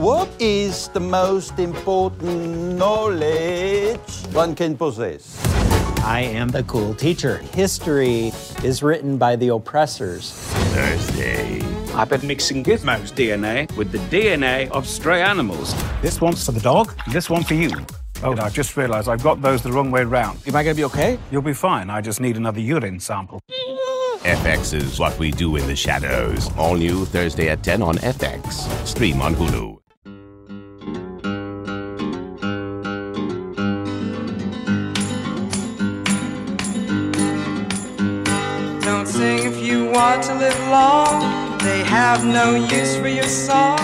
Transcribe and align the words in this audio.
What 0.00 0.30
is 0.40 0.88
the 0.88 1.00
most 1.00 1.58
important 1.58 2.78
knowledge 2.78 4.00
one 4.32 4.54
can 4.54 4.74
possess? 4.74 5.38
I 5.98 6.22
am 6.22 6.48
the 6.48 6.62
cool 6.62 6.94
teacher. 6.94 7.36
History 7.52 8.32
is 8.64 8.82
written 8.82 9.18
by 9.18 9.36
the 9.36 9.48
oppressors. 9.48 10.32
Thursday. 10.72 11.60
I've 11.92 12.08
been 12.08 12.26
mixing 12.26 12.64
Gizmo's 12.64 13.12
DNA 13.12 13.70
with 13.76 13.92
the 13.92 13.98
DNA 14.08 14.70
of 14.70 14.86
stray 14.86 15.20
animals. 15.20 15.74
This 16.00 16.18
one's 16.18 16.46
for 16.46 16.52
the 16.52 16.60
dog, 16.60 16.94
this 17.12 17.28
one 17.28 17.44
for 17.44 17.52
you. 17.52 17.70
Oh, 18.22 18.34
I 18.40 18.48
just 18.48 18.78
realized 18.78 19.06
I've 19.06 19.22
got 19.22 19.42
those 19.42 19.62
the 19.62 19.70
wrong 19.70 19.90
way 19.90 20.04
round. 20.04 20.38
Am 20.46 20.56
I 20.56 20.62
going 20.62 20.74
to 20.74 20.80
be 20.80 20.84
okay? 20.84 21.18
You'll 21.30 21.42
be 21.42 21.52
fine. 21.52 21.90
I 21.90 22.00
just 22.00 22.22
need 22.22 22.38
another 22.38 22.60
urine 22.60 23.00
sample. 23.00 23.38
FX 24.22 24.72
is 24.72 24.98
what 24.98 25.18
we 25.18 25.30
do 25.30 25.56
in 25.56 25.66
the 25.66 25.76
shadows. 25.76 26.50
All 26.56 26.74
new 26.74 27.04
Thursday 27.04 27.50
at 27.50 27.62
10 27.62 27.82
on 27.82 27.96
FX. 27.96 28.66
Stream 28.86 29.20
on 29.20 29.34
Hulu. 29.34 29.79
Want 40.00 40.22
to 40.22 40.34
live 40.34 40.58
long. 40.60 41.58
They 41.58 41.84
have 41.84 42.24
no 42.24 42.54
use 42.54 42.96
for 42.96 43.08
your 43.08 43.24
song. 43.24 43.78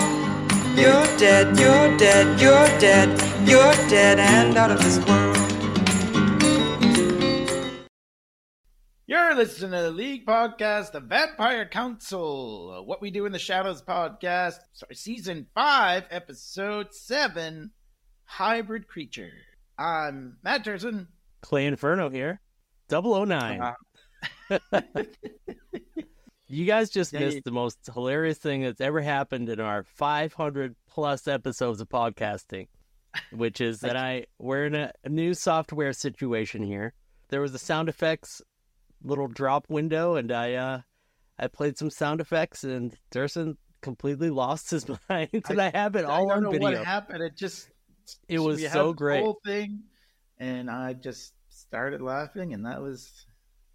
You're 0.75 1.05
dead, 1.15 1.59
you're 1.59 1.95
dead, 1.95 2.41
you're 2.41 2.79
dead, 2.79 3.47
you're 3.47 3.71
dead 3.87 4.17
and 4.17 4.57
out 4.57 4.71
of 4.71 4.79
this 4.79 4.97
world. 5.05 5.37
You're 9.05 9.35
listening 9.35 9.73
to 9.73 9.83
the 9.83 9.91
League 9.91 10.25
Podcast, 10.25 10.91
the 10.91 11.01
Vampire 11.01 11.67
Council, 11.67 12.83
What 12.87 12.99
We 12.99 13.11
Do 13.11 13.27
in 13.27 13.31
the 13.31 13.37
Shadows 13.37 13.83
podcast, 13.83 14.57
sorry, 14.73 14.95
season 14.95 15.45
five, 15.53 16.05
episode 16.09 16.95
seven, 16.95 17.69
Hybrid 18.23 18.87
Creature. 18.87 19.33
I'm 19.77 20.37
Matt 20.43 20.63
Dursin. 20.63 21.09
Clay 21.41 21.67
Inferno 21.67 22.09
here. 22.09 22.41
009. 22.89 23.61
Uh, 23.61 23.73
you 26.47 26.65
guys 26.65 26.89
just 26.89 27.13
Yeah, 27.13 27.19
missed 27.19 27.43
the 27.43 27.51
most 27.51 27.79
hilarious 27.93 28.37
thing 28.37 28.61
that's 28.61 28.81
ever 28.81 29.01
happened 29.01 29.49
in 29.49 29.59
our 29.59 29.83
500 29.83 30.75
plus 30.89 31.27
episodes 31.27 31.81
of 31.81 31.89
podcasting, 31.89 32.67
which 33.31 33.61
is 33.61 33.81
that 33.81 33.95
I 33.97 34.25
we're 34.39 34.65
in 34.65 34.75
a, 34.75 34.91
a 35.03 35.09
new 35.09 35.33
software 35.33 35.93
situation 35.93 36.63
here. 36.63 36.93
There 37.29 37.41
was 37.41 37.53
a 37.53 37.59
sound 37.59 37.89
effects 37.89 38.41
little 39.03 39.27
drop 39.27 39.69
window, 39.69 40.15
and 40.15 40.31
I 40.31 40.53
uh 40.53 40.81
I 41.39 41.47
played 41.47 41.77
some 41.77 41.89
sound 41.91 42.21
effects, 42.21 42.63
and 42.63 42.95
Dursin 43.11 43.57
completely 43.81 44.29
lost 44.29 44.71
his 44.71 44.85
mind, 45.09 45.29
and 45.49 45.61
I, 45.61 45.71
have 45.75 45.95
it 45.95 46.05
all 46.05 46.29
I 46.29 46.35
don't 46.35 46.37
on 46.37 46.43
know 46.43 46.51
video. 46.51 46.79
what 46.79 46.85
happened. 46.85 47.23
It 47.23 47.35
just 47.37 47.69
It 48.27 48.39
was 48.39 48.63
so 48.63 48.89
the 48.89 48.93
great. 48.93 49.23
Whole 49.23 49.39
thing, 49.45 49.83
and 50.37 50.69
I 50.69 50.93
just 50.93 51.33
started 51.49 52.01
laughing, 52.01 52.53
and 52.53 52.65
that 52.65 52.81
was 52.81 53.25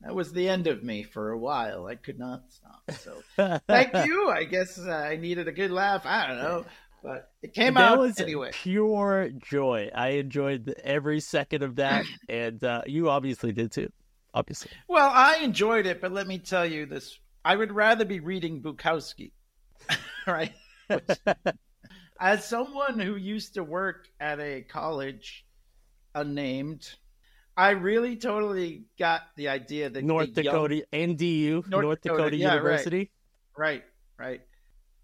that 0.03 0.14
was 0.14 0.33
the 0.33 0.48
end 0.48 0.67
of 0.67 0.83
me 0.83 1.03
for 1.03 1.31
a 1.31 1.39
while. 1.39 1.86
I 1.86 1.95
could 1.95 2.19
not 2.19 2.45
stop. 2.50 2.83
So 2.98 3.22
thank 3.69 3.95
you. 4.06 4.31
I 4.31 4.45
guess 4.45 4.78
uh, 4.78 4.91
I 4.91 5.17
needed 5.17 5.48
a 5.48 5.53
good 5.53 5.70
laugh. 5.70 6.03
I 6.06 6.27
don't 6.27 6.39
know, 6.39 6.64
but 7.03 7.31
it 7.42 7.55
came 7.55 7.75
that 7.75 7.92
out 7.92 7.98
was 7.98 8.19
anyway. 8.20 8.50
pure 8.53 9.30
joy. 9.30 9.91
I 9.95 10.08
enjoyed 10.11 10.75
every 10.83 11.20
second 11.20 11.62
of 11.62 11.77
that, 11.77 12.05
and 12.28 12.62
uh, 12.64 12.83
you 12.86 13.11
obviously 13.11 13.53
did 13.53 13.73
too. 13.73 13.91
Obviously, 14.34 14.70
Well, 14.89 15.11
I 15.12 15.36
enjoyed 15.42 15.84
it, 15.86 16.00
but 16.00 16.11
let 16.12 16.27
me 16.27 16.39
tell 16.39 16.64
you 16.64 16.86
this: 16.86 17.19
I 17.45 17.55
would 17.55 17.70
rather 17.70 18.05
be 18.06 18.20
reading 18.20 18.62
Bukowski, 18.62 19.33
right? 20.27 20.53
As 22.20 22.45
someone 22.47 22.98
who 22.98 23.17
used 23.17 23.55
to 23.55 23.64
work 23.64 24.06
at 24.20 24.39
a 24.41 24.62
college 24.62 25.45
unnamed, 26.14 26.95
I 27.57 27.70
really 27.70 28.17
totally 28.17 28.85
got 28.98 29.23
the 29.36 29.48
idea 29.48 29.90
that 29.90 30.05
North 30.05 30.35
the 30.35 30.45
young- 30.45 30.55
Dakota 30.55 30.86
NDU, 30.92 31.68
North, 31.68 31.83
North 31.83 32.01
Dakota, 32.02 32.23
Dakota, 32.24 32.36
yeah, 32.36 32.48
right. 32.48 32.55
University. 32.57 33.11
Right, 33.57 33.85
right. 34.18 34.40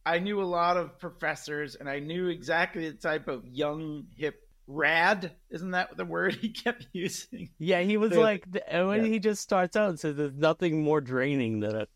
I 0.07 0.19
knew 0.21 0.41
a 0.41 0.45
lot 0.45 0.79
of 0.79 0.99
professors, 0.99 1.75
and 1.75 1.89
I 1.89 1.99
knew 1.99 2.29
exactly 2.29 2.89
the 2.89 2.97
type 2.97 3.29
of 3.29 3.45
young, 3.47 4.07
hip, 4.17 4.41
rad. 4.67 5.33
Isn't 5.51 5.73
that 5.73 5.95
the 5.99 6.07
word 6.07 6.35
he 6.41 6.49
kept 6.49 6.87
using? 6.95 7.51
Yeah, 7.59 7.83
he 7.83 7.99
was 7.99 8.13
The- 8.13 8.21
like 8.21 8.45
and 8.67 8.89
when 8.89 9.05
yeah. 9.05 9.11
he 9.13 9.19
just 9.19 9.43
starts 9.43 9.77
out 9.77 9.91
and 9.91 10.01
says, 10.01 10.17
"There's 10.17 10.33
nothing 10.35 10.83
more 10.83 11.03
draining 11.03 11.61
than 11.61 11.77
a 11.77 11.87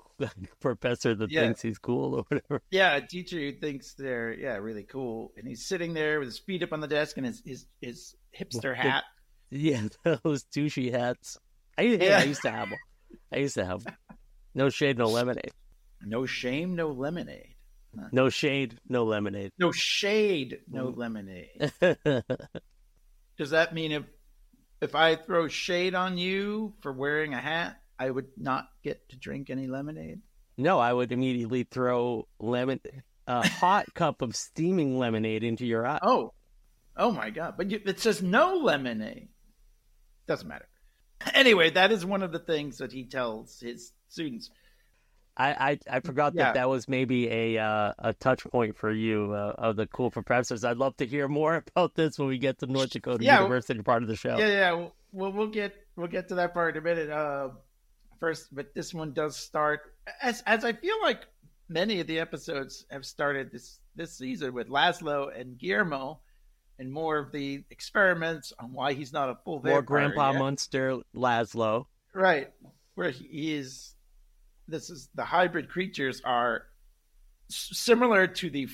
professor 0.60 1.14
that 1.14 1.30
Yeah. 1.30 1.40
thinks 1.40 1.62
he's 1.62 1.78
cool 1.78 2.14
or 2.16 2.24
whatever." 2.28 2.60
Yeah, 2.70 2.96
a 2.96 3.00
teacher 3.06 3.38
who 3.38 3.52
thinks 3.52 3.94
they're 3.94 4.34
yeah 4.34 4.56
really 4.56 4.84
cool, 4.84 5.32
and 5.38 5.48
he's 5.48 5.64
sitting 5.64 5.94
there 5.94 6.18
with 6.18 6.28
his 6.28 6.38
feet 6.38 6.62
up 6.62 6.74
on 6.74 6.80
the 6.80 6.88
desk 6.88 7.16
and 7.16 7.24
his 7.24 7.42
his, 7.46 7.66
his 7.80 8.14
hipster 8.38 8.76
hat. 8.76 9.04
Yeah, 9.54 9.88
those 10.24 10.44
douchey 10.44 10.90
hats. 10.90 11.38
I, 11.76 11.82
yeah, 11.82 12.04
Yeah. 12.04 12.18
I 12.20 12.22
used 12.24 12.42
to 12.42 12.50
have 12.50 12.70
them. 12.70 12.78
I 13.32 13.36
used 13.38 13.54
to 13.56 13.64
have. 13.66 13.84
No 14.54 14.68
shade, 14.70 14.96
no 14.98 15.06
lemonade. 15.06 15.52
No 16.00 16.24
shame, 16.26 16.74
no 16.74 16.88
lemonade. 16.90 17.54
No 18.10 18.30
shade, 18.30 18.80
no 18.88 19.04
lemonade. 19.04 19.52
No 19.58 19.70
shade, 19.72 20.60
no 20.70 20.86
Mm. 20.92 20.96
lemonade. 20.96 21.72
Does 23.38 23.50
that 23.50 23.74
mean 23.74 23.92
if 23.92 24.04
if 24.80 24.94
I 24.94 25.14
throw 25.16 25.46
shade 25.48 25.94
on 25.94 26.16
you 26.18 26.74
for 26.80 26.92
wearing 26.92 27.34
a 27.34 27.40
hat, 27.40 27.76
I 27.98 28.10
would 28.10 28.28
not 28.36 28.68
get 28.82 29.08
to 29.10 29.16
drink 29.16 29.48
any 29.50 29.66
lemonade? 29.66 30.20
No, 30.56 30.78
I 30.78 30.92
would 30.92 31.12
immediately 31.12 31.64
throw 31.64 32.26
lemon, 32.40 32.80
a 33.26 33.46
hot 33.46 33.86
cup 33.94 34.22
of 34.22 34.34
steaming 34.34 34.98
lemonade 34.98 35.44
into 35.44 35.66
your 35.66 35.86
eye. 35.86 35.98
Oh, 36.02 36.32
oh 36.96 37.12
my 37.12 37.30
god! 37.30 37.54
But 37.56 37.70
you, 37.70 37.80
it 37.84 38.00
says 38.00 38.22
no 38.22 38.56
lemonade. 38.56 39.28
Doesn't 40.26 40.48
matter. 40.48 40.66
Anyway, 41.34 41.70
that 41.70 41.92
is 41.92 42.04
one 42.04 42.22
of 42.22 42.32
the 42.32 42.38
things 42.38 42.78
that 42.78 42.92
he 42.92 43.04
tells 43.04 43.60
his 43.60 43.92
students. 44.08 44.50
I, 45.36 45.78
I, 45.88 45.96
I 45.96 46.00
forgot 46.00 46.34
Yeah. 46.34 46.44
that 46.44 46.54
that 46.54 46.68
was 46.68 46.88
maybe 46.88 47.28
a 47.28 47.58
uh, 47.58 47.92
a 47.98 48.12
touch 48.12 48.44
point 48.44 48.76
for 48.76 48.90
you 48.92 49.32
uh, 49.32 49.54
of 49.56 49.76
the 49.76 49.86
cool 49.86 50.10
professors. 50.10 50.64
I'd 50.64 50.76
love 50.76 50.96
to 50.98 51.06
hear 51.06 51.28
more 51.28 51.64
about 51.76 51.94
this 51.94 52.18
when 52.18 52.28
we 52.28 52.38
get 52.38 52.58
to 52.58 52.66
North 52.66 52.90
Dakota 52.90 53.24
Yeah. 53.24 53.38
University 53.40 53.80
part 53.82 54.02
of 54.02 54.08
the 54.08 54.16
show. 54.16 54.36
Yeah, 54.36 54.48
yeah. 54.48 54.72
Well, 54.72 54.94
we'll, 55.12 55.32
we'll 55.32 55.46
get 55.48 55.74
we'll 55.96 56.08
get 56.08 56.28
to 56.28 56.34
that 56.36 56.52
part 56.52 56.76
in 56.76 56.82
a 56.82 56.84
minute. 56.84 57.08
Uh, 57.10 57.50
first, 58.20 58.54
but 58.54 58.74
this 58.74 58.92
one 58.92 59.12
does 59.12 59.36
start 59.36 59.94
as 60.20 60.42
as 60.46 60.64
I 60.64 60.72
feel 60.74 61.00
like 61.02 61.22
many 61.68 62.00
of 62.00 62.06
the 62.06 62.18
episodes 62.18 62.84
have 62.90 63.06
started 63.06 63.50
this 63.50 63.78
this 63.96 64.12
season 64.18 64.52
with 64.52 64.68
Laszlo 64.68 65.28
and 65.38 65.56
Guillermo, 65.58 66.20
and 66.82 66.92
more 66.92 67.16
of 67.18 67.30
the 67.30 67.62
experiments 67.70 68.52
on 68.58 68.72
why 68.72 68.92
he's 68.92 69.12
not 69.12 69.28
a 69.30 69.36
full 69.44 69.60
vampire. 69.60 69.72
More 69.74 69.82
Grandpa 69.82 70.32
yet. 70.32 70.38
Munster 70.40 70.98
Laszlo. 71.14 71.86
right? 72.12 72.50
Where 72.96 73.10
he 73.10 73.54
is. 73.54 73.94
This 74.66 74.90
is 74.90 75.08
the 75.14 75.24
hybrid 75.24 75.68
creatures 75.68 76.20
are 76.24 76.64
similar 77.48 78.26
to 78.26 78.50
the. 78.50 78.68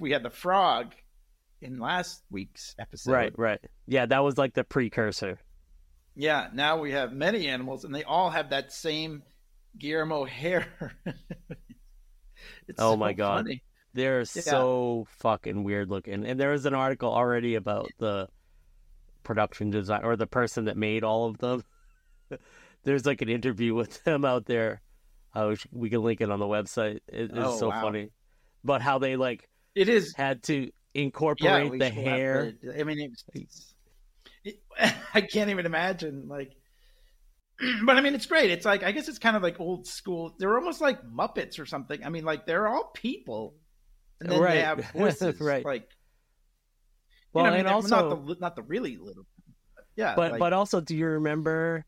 We 0.00 0.10
had 0.12 0.22
the 0.22 0.30
frog 0.30 0.94
in 1.60 1.78
last 1.78 2.22
week's 2.30 2.74
episode, 2.78 3.12
Right, 3.12 3.32
right. 3.38 3.60
Yeah, 3.86 4.06
that 4.06 4.20
was 4.24 4.38
like 4.38 4.54
the 4.54 4.64
precursor. 4.64 5.38
Yeah, 6.14 6.48
now 6.54 6.78
we 6.78 6.92
have 6.92 7.12
many 7.12 7.48
animals, 7.48 7.84
and 7.84 7.94
they 7.94 8.04
all 8.04 8.30
have 8.30 8.50
that 8.50 8.72
same 8.72 9.22
Guillermo 9.76 10.24
hair. 10.24 10.66
it's 12.66 12.78
Oh 12.80 12.92
so 12.92 12.96
my 12.96 13.12
God. 13.12 13.44
funny. 13.44 13.62
They're 13.98 14.20
Yeah. 14.20 14.24
so 14.24 15.06
fucking 15.18 15.64
weird 15.64 15.90
looking. 15.90 16.24
And 16.24 16.38
there 16.38 16.50
was 16.50 16.66
an 16.66 16.74
article 16.74 17.12
already 17.12 17.56
about 17.56 17.88
the 17.98 18.28
production 19.24 19.70
design 19.70 20.04
or 20.04 20.14
the 20.16 20.26
person 20.26 20.66
that 20.66 20.76
made 20.76 21.02
all 21.04 21.26
of 21.26 21.38
them. 21.38 21.64
There's 22.84 23.04
like 23.04 23.22
an 23.22 23.28
interview 23.28 23.74
with 23.74 24.04
them 24.04 24.24
out 24.24 24.46
there. 24.46 24.80
Uh, 25.34 25.56
we 25.72 25.90
can 25.90 26.02
link 26.02 26.20
it 26.20 26.30
on 26.30 26.38
the 26.38 26.46
website. 26.46 26.96
It, 27.08 27.30
it's 27.30 27.32
Oh, 27.36 27.58
so 27.58 27.68
wow. 27.68 27.82
funny. 27.82 28.10
But 28.64 28.82
how 28.82 28.98
they 28.98 29.16
like 29.16 29.48
It 29.74 29.88
is. 29.88 30.14
had 30.16 30.42
to 30.44 30.70
incorporate 30.94 31.70
we 31.70 31.78
the 31.78 31.90
hair. 31.90 32.52
I 32.78 32.84
mean, 32.84 33.00
it's, 33.00 33.24
it's- 33.34 33.74
it, 34.44 34.62
I 35.14 35.20
can't 35.22 35.50
even 35.50 35.66
imagine. 35.66 36.28
Like, 36.28 36.52
but 37.84 37.96
I 37.96 38.00
mean, 38.00 38.14
it's 38.14 38.26
great. 38.26 38.50
It's 38.52 38.64
like 38.64 38.84
I 38.84 38.92
guess 38.92 39.08
it's 39.08 39.18
kind 39.18 39.36
of 39.36 39.42
like 39.42 39.58
old 39.60 39.86
school. 39.86 40.34
They're 40.38 40.56
almost 40.56 40.80
like 40.80 41.02
Muppets 41.02 41.58
or 41.58 41.66
something. 41.66 42.04
I 42.04 42.08
mean, 42.08 42.24
like 42.24 42.46
they're 42.46 42.68
all 42.68 42.90
people, 42.94 43.54
and 44.20 44.30
then 44.30 44.40
Right. 44.40 44.54
they 44.54 44.60
have 44.62 44.84
voices. 44.94 45.40
Right. 45.40 45.64
Like, 45.64 45.88
Well, 47.32 47.44
you 47.44 47.50
know, 47.50 47.54
I 47.54 47.58
mean, 47.58 47.66
and 47.66 47.74
also, 47.74 48.10
not 48.10 48.26
the 48.26 48.36
not 48.40 48.56
the 48.56 48.62
really 48.62 48.96
little. 48.96 49.26
Yeah, 49.96 50.14
but 50.14 50.32
like- 50.32 50.38
but 50.40 50.52
also, 50.52 50.80
do 50.80 50.96
you 50.96 51.06
remember 51.06 51.84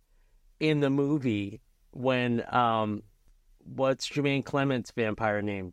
in 0.59 0.81
the 0.81 0.91
movie 0.91 1.61
when 1.93 2.45
um, 2.53 3.03
what's 3.65 4.07
Jemaine 4.09 4.43
Clement's 4.45 4.91
vampire 4.93 5.43
name? 5.43 5.73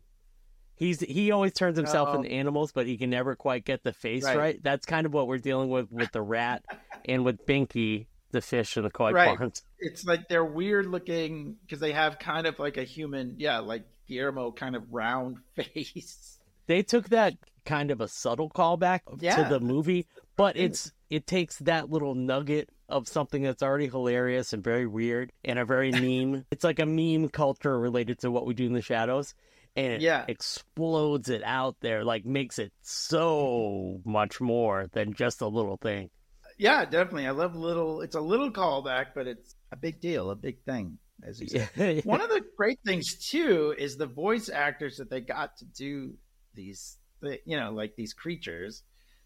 He's 0.76 1.00
he 1.00 1.32
always 1.32 1.52
turns 1.54 1.76
himself 1.76 2.10
Oh. 2.12 2.16
into 2.18 2.30
animals, 2.30 2.70
but 2.72 2.86
he 2.86 2.96
can 2.96 3.10
never 3.10 3.34
quite 3.34 3.64
get 3.64 3.82
the 3.82 3.92
face 3.92 4.24
Right. 4.24 4.36
right. 4.38 4.62
That's 4.62 4.86
kind 4.86 5.06
of 5.06 5.12
what 5.12 5.26
we're 5.26 5.38
dealing 5.38 5.68
with 5.70 5.90
with 5.90 6.12
the 6.12 6.22
rat 6.22 6.64
and 7.04 7.24
with 7.24 7.44
Binky, 7.46 8.06
the 8.30 8.40
fish 8.40 8.76
in 8.76 8.84
the 8.84 8.90
koi 8.90 9.10
Right. 9.10 9.36
ponds. 9.36 9.64
it's 9.80 10.04
like 10.04 10.28
they're 10.28 10.44
weird 10.44 10.86
looking 10.86 11.56
because 11.62 11.80
they 11.80 11.92
have 11.92 12.18
kind 12.20 12.46
of 12.46 12.58
like 12.60 12.76
a 12.76 12.84
human, 12.84 13.34
yeah, 13.38 13.58
like 13.58 13.84
Guillermo 14.06 14.52
kind 14.52 14.76
of 14.76 14.84
round 14.92 15.38
face. 15.56 16.37
They 16.68 16.82
took 16.84 17.08
that 17.08 17.34
kind 17.64 17.90
of 17.90 18.00
a 18.00 18.06
subtle 18.08 18.48
callback 18.48 19.00
Yeah. 19.20 19.36
to 19.42 19.48
the 19.48 19.60
movie, 19.60 20.06
but 20.36 20.56
it's 20.56 20.92
it 21.10 21.26
takes 21.26 21.56
that 21.58 21.90
little 21.90 22.14
nugget 22.14 22.68
of 22.88 23.08
something 23.08 23.42
that's 23.42 23.62
already 23.62 23.88
hilarious 23.88 24.52
and 24.52 24.62
very 24.62 24.86
weird 24.86 25.32
and 25.44 25.58
a 25.58 25.64
very 25.64 25.90
meme. 25.92 26.44
It's 26.50 26.64
like 26.64 26.78
a 26.78 26.86
meme 26.86 27.28
culture 27.30 27.78
related 27.78 28.20
to 28.20 28.30
what 28.30 28.46
we 28.46 28.54
do 28.54 28.66
in 28.66 28.72
the 28.74 28.82
shadows. 28.82 29.34
And 29.76 29.92
it 29.94 30.00
Yeah. 30.02 30.24
explodes 30.28 31.28
it 31.28 31.42
out 31.44 31.76
there, 31.80 32.04
like 32.04 32.24
makes 32.24 32.58
it 32.58 32.72
so 32.82 34.00
much 34.04 34.40
more 34.40 34.86
than 34.92 35.12
just 35.14 35.40
a 35.40 35.46
little 35.48 35.76
thing. 35.76 36.10
Yeah, 36.58 36.84
definitely. 36.84 37.26
I 37.26 37.30
love 37.30 37.54
little. 37.54 38.00
It's 38.00 38.16
a 38.16 38.20
little 38.20 38.50
callback, 38.50 39.08
but 39.14 39.26
it's 39.26 39.54
a 39.70 39.76
big 39.76 40.00
deal, 40.00 40.30
a 40.30 40.36
big 40.36 40.62
thing, 40.64 40.98
as 41.22 41.40
you 41.40 41.46
said. 41.48 42.04
One 42.04 42.20
of 42.20 42.28
the 42.30 42.42
great 42.56 42.80
things 42.84 43.14
too 43.30 43.74
is 43.78 43.96
the 43.96 44.06
voice 44.06 44.48
actors 44.48 44.96
that 44.96 45.08
they 45.10 45.20
got 45.20 45.56
to 45.58 45.64
do 45.66 46.14
these, 46.58 46.98
you 47.22 47.56
know, 47.56 47.70
like 47.72 47.96
these 47.96 48.12
creatures. 48.12 48.82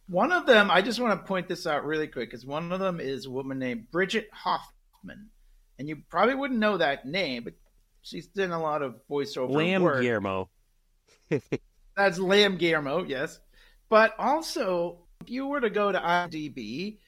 One 0.08 0.30
of 0.30 0.46
them, 0.46 0.70
I 0.70 0.82
just 0.82 1.00
want 1.00 1.18
to 1.18 1.26
point 1.26 1.48
this 1.48 1.66
out 1.66 1.84
really 1.84 2.06
quick, 2.06 2.30
because 2.30 2.44
one 2.44 2.70
of 2.70 2.80
them 2.80 3.00
is 3.00 3.26
a 3.26 3.30
woman 3.30 3.58
named 3.58 3.90
Bridget 3.90 4.28
Hoffman, 4.32 5.30
and 5.78 5.88
you 5.88 6.02
probably 6.10 6.34
wouldn't 6.34 6.60
know 6.60 6.76
that 6.76 7.06
name, 7.06 7.44
but 7.44 7.54
she's 8.02 8.26
done 8.26 8.50
a 8.50 8.60
lot 8.60 8.82
of 8.82 8.96
voiceover 9.10 9.50
Lamb 9.50 9.82
work. 9.82 10.02
Guillermo. 10.02 10.50
That's 11.96 12.18
Liam 12.18 12.58
Guillermo, 12.58 13.04
yes. 13.04 13.40
But 13.88 14.14
also, 14.18 15.06
if 15.22 15.30
you 15.30 15.46
were 15.46 15.60
to 15.60 15.70
go 15.70 15.92
to 15.92 15.98
IMDb 15.98 16.98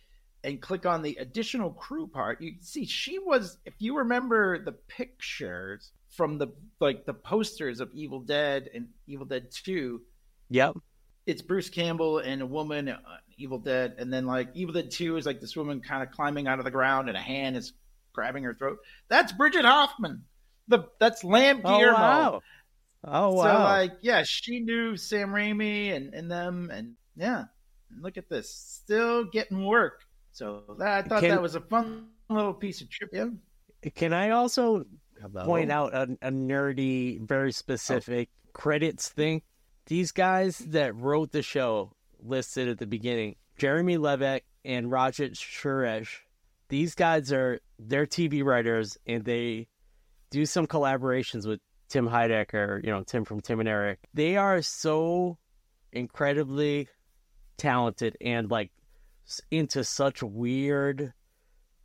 and 0.43 0.61
click 0.61 0.87
on 0.87 1.03
the 1.03 1.17
additional 1.21 1.71
crew 1.71 2.07
part, 2.07 2.41
you 2.41 2.55
see 2.61 2.87
she 2.87 3.19
was. 3.19 3.59
If 3.65 3.75
you 3.79 3.99
remember 3.99 4.63
the 4.63 4.73
pictures 4.73 5.93
from 6.11 6.39
the 6.39 6.49
like 6.81 7.07
the 7.07 7.15
posters 7.15 7.81
of 7.81 7.91
Evil 7.93 8.21
Dead 8.21 8.69
and 8.75 8.89
Evil 9.07 9.27
Dead 9.27 9.51
Two, 9.51 10.03
Yep. 10.51 10.77
it's 11.27 11.43
Bruce 11.43 11.71
Campbell 11.71 12.19
and 12.19 12.43
a 12.43 12.47
woman, 12.47 12.89
uh, 12.89 12.99
Evil 13.37 13.59
Dead, 13.59 13.95
and 13.99 14.13
then 14.13 14.27
like 14.27 14.49
Evil 14.55 14.75
Dead 14.75 14.91
Two 14.91 15.17
is 15.17 15.27
like 15.27 15.41
this 15.41 15.57
woman 15.57 15.81
kind 15.81 16.03
of 16.03 16.11
climbing 16.11 16.47
out 16.47 16.59
of 16.59 16.65
the 16.65 16.71
ground 16.71 17.09
and 17.09 17.17
a 17.17 17.21
hand 17.21 17.57
is 17.57 17.73
grabbing 18.13 18.45
her 18.45 18.55
throat. 18.55 18.79
That's 19.09 19.33
Bridget 19.33 19.65
Hoffman. 19.65 20.23
The 20.69 20.85
that's 21.01 21.25
Lamb 21.25 21.61
Oh 21.65 21.79
Guillermo. 21.79 21.99
wow. 21.99 22.41
Oh 23.07 23.31
So 23.33 23.37
wow. 23.45 23.65
like, 23.65 23.93
yeah, 24.03 24.23
she 24.25 24.61
knew 24.61 24.97
Sam 24.97 25.31
Raimi 25.31 25.95
and, 25.95 26.15
and 26.15 26.31
them, 26.31 26.71
and 26.73 26.95
yeah, 27.17 27.45
look 28.01 28.17
at 28.17 28.29
this, 28.29 28.49
still 28.51 29.25
getting 29.25 29.65
work. 29.65 30.01
So 30.33 30.63
that, 30.79 30.89
I 31.05 31.09
thought 31.09 31.21
Can- 31.21 31.31
that 31.31 31.43
was 31.43 31.55
a 31.55 31.61
fun 31.61 32.09
little 32.31 32.55
piece 32.55 32.81
of 32.81 32.89
trivia. 32.91 33.31
Can 33.95 34.13
I 34.15 34.31
also 34.31 34.85
Hello? 35.21 35.45
point 35.45 35.71
out 35.71 35.93
a, 35.95 36.03
a 36.23 36.31
nerdy, 36.31 37.21
very 37.21 37.53
specific 37.53 38.31
credits 38.55 39.09
thing? 39.11 39.43
These 39.87 40.13
guys 40.13 40.59
that 40.59 40.95
wrote 40.95 41.33
the 41.33 41.43
show 41.43 41.93
listed 42.19 42.69
at 42.69 42.79
the 42.79 42.87
beginning, 42.87 43.37
Jeremy 43.59 43.99
Levick 43.99 44.43
and 44.65 44.87
Rajat 44.87 45.33
Suresh. 45.33 46.21
These 46.69 46.95
guys 46.95 47.33
are 47.33 47.61
they're 47.79 48.07
TV 48.07 48.43
writers 48.43 48.97
and 49.07 49.25
they 49.25 49.69
do 50.31 50.47
some 50.47 50.67
collaborations 50.67 51.47
with 51.47 51.61
Tim 51.89 52.09
Heidecker, 52.09 52.83
you 52.83 52.91
know, 52.91 53.03
Tim 53.03 53.25
from 53.25 53.41
Tim 53.41 53.61
and 53.61 53.69
Eric. 53.69 53.99
They 54.15 54.37
are 54.37 54.63
so 54.63 55.39
incredibly 55.93 56.89
talented 57.59 58.17
and 58.21 58.51
like 58.51 58.71
into 59.51 59.85
such 59.85 60.23
weird 60.23 61.13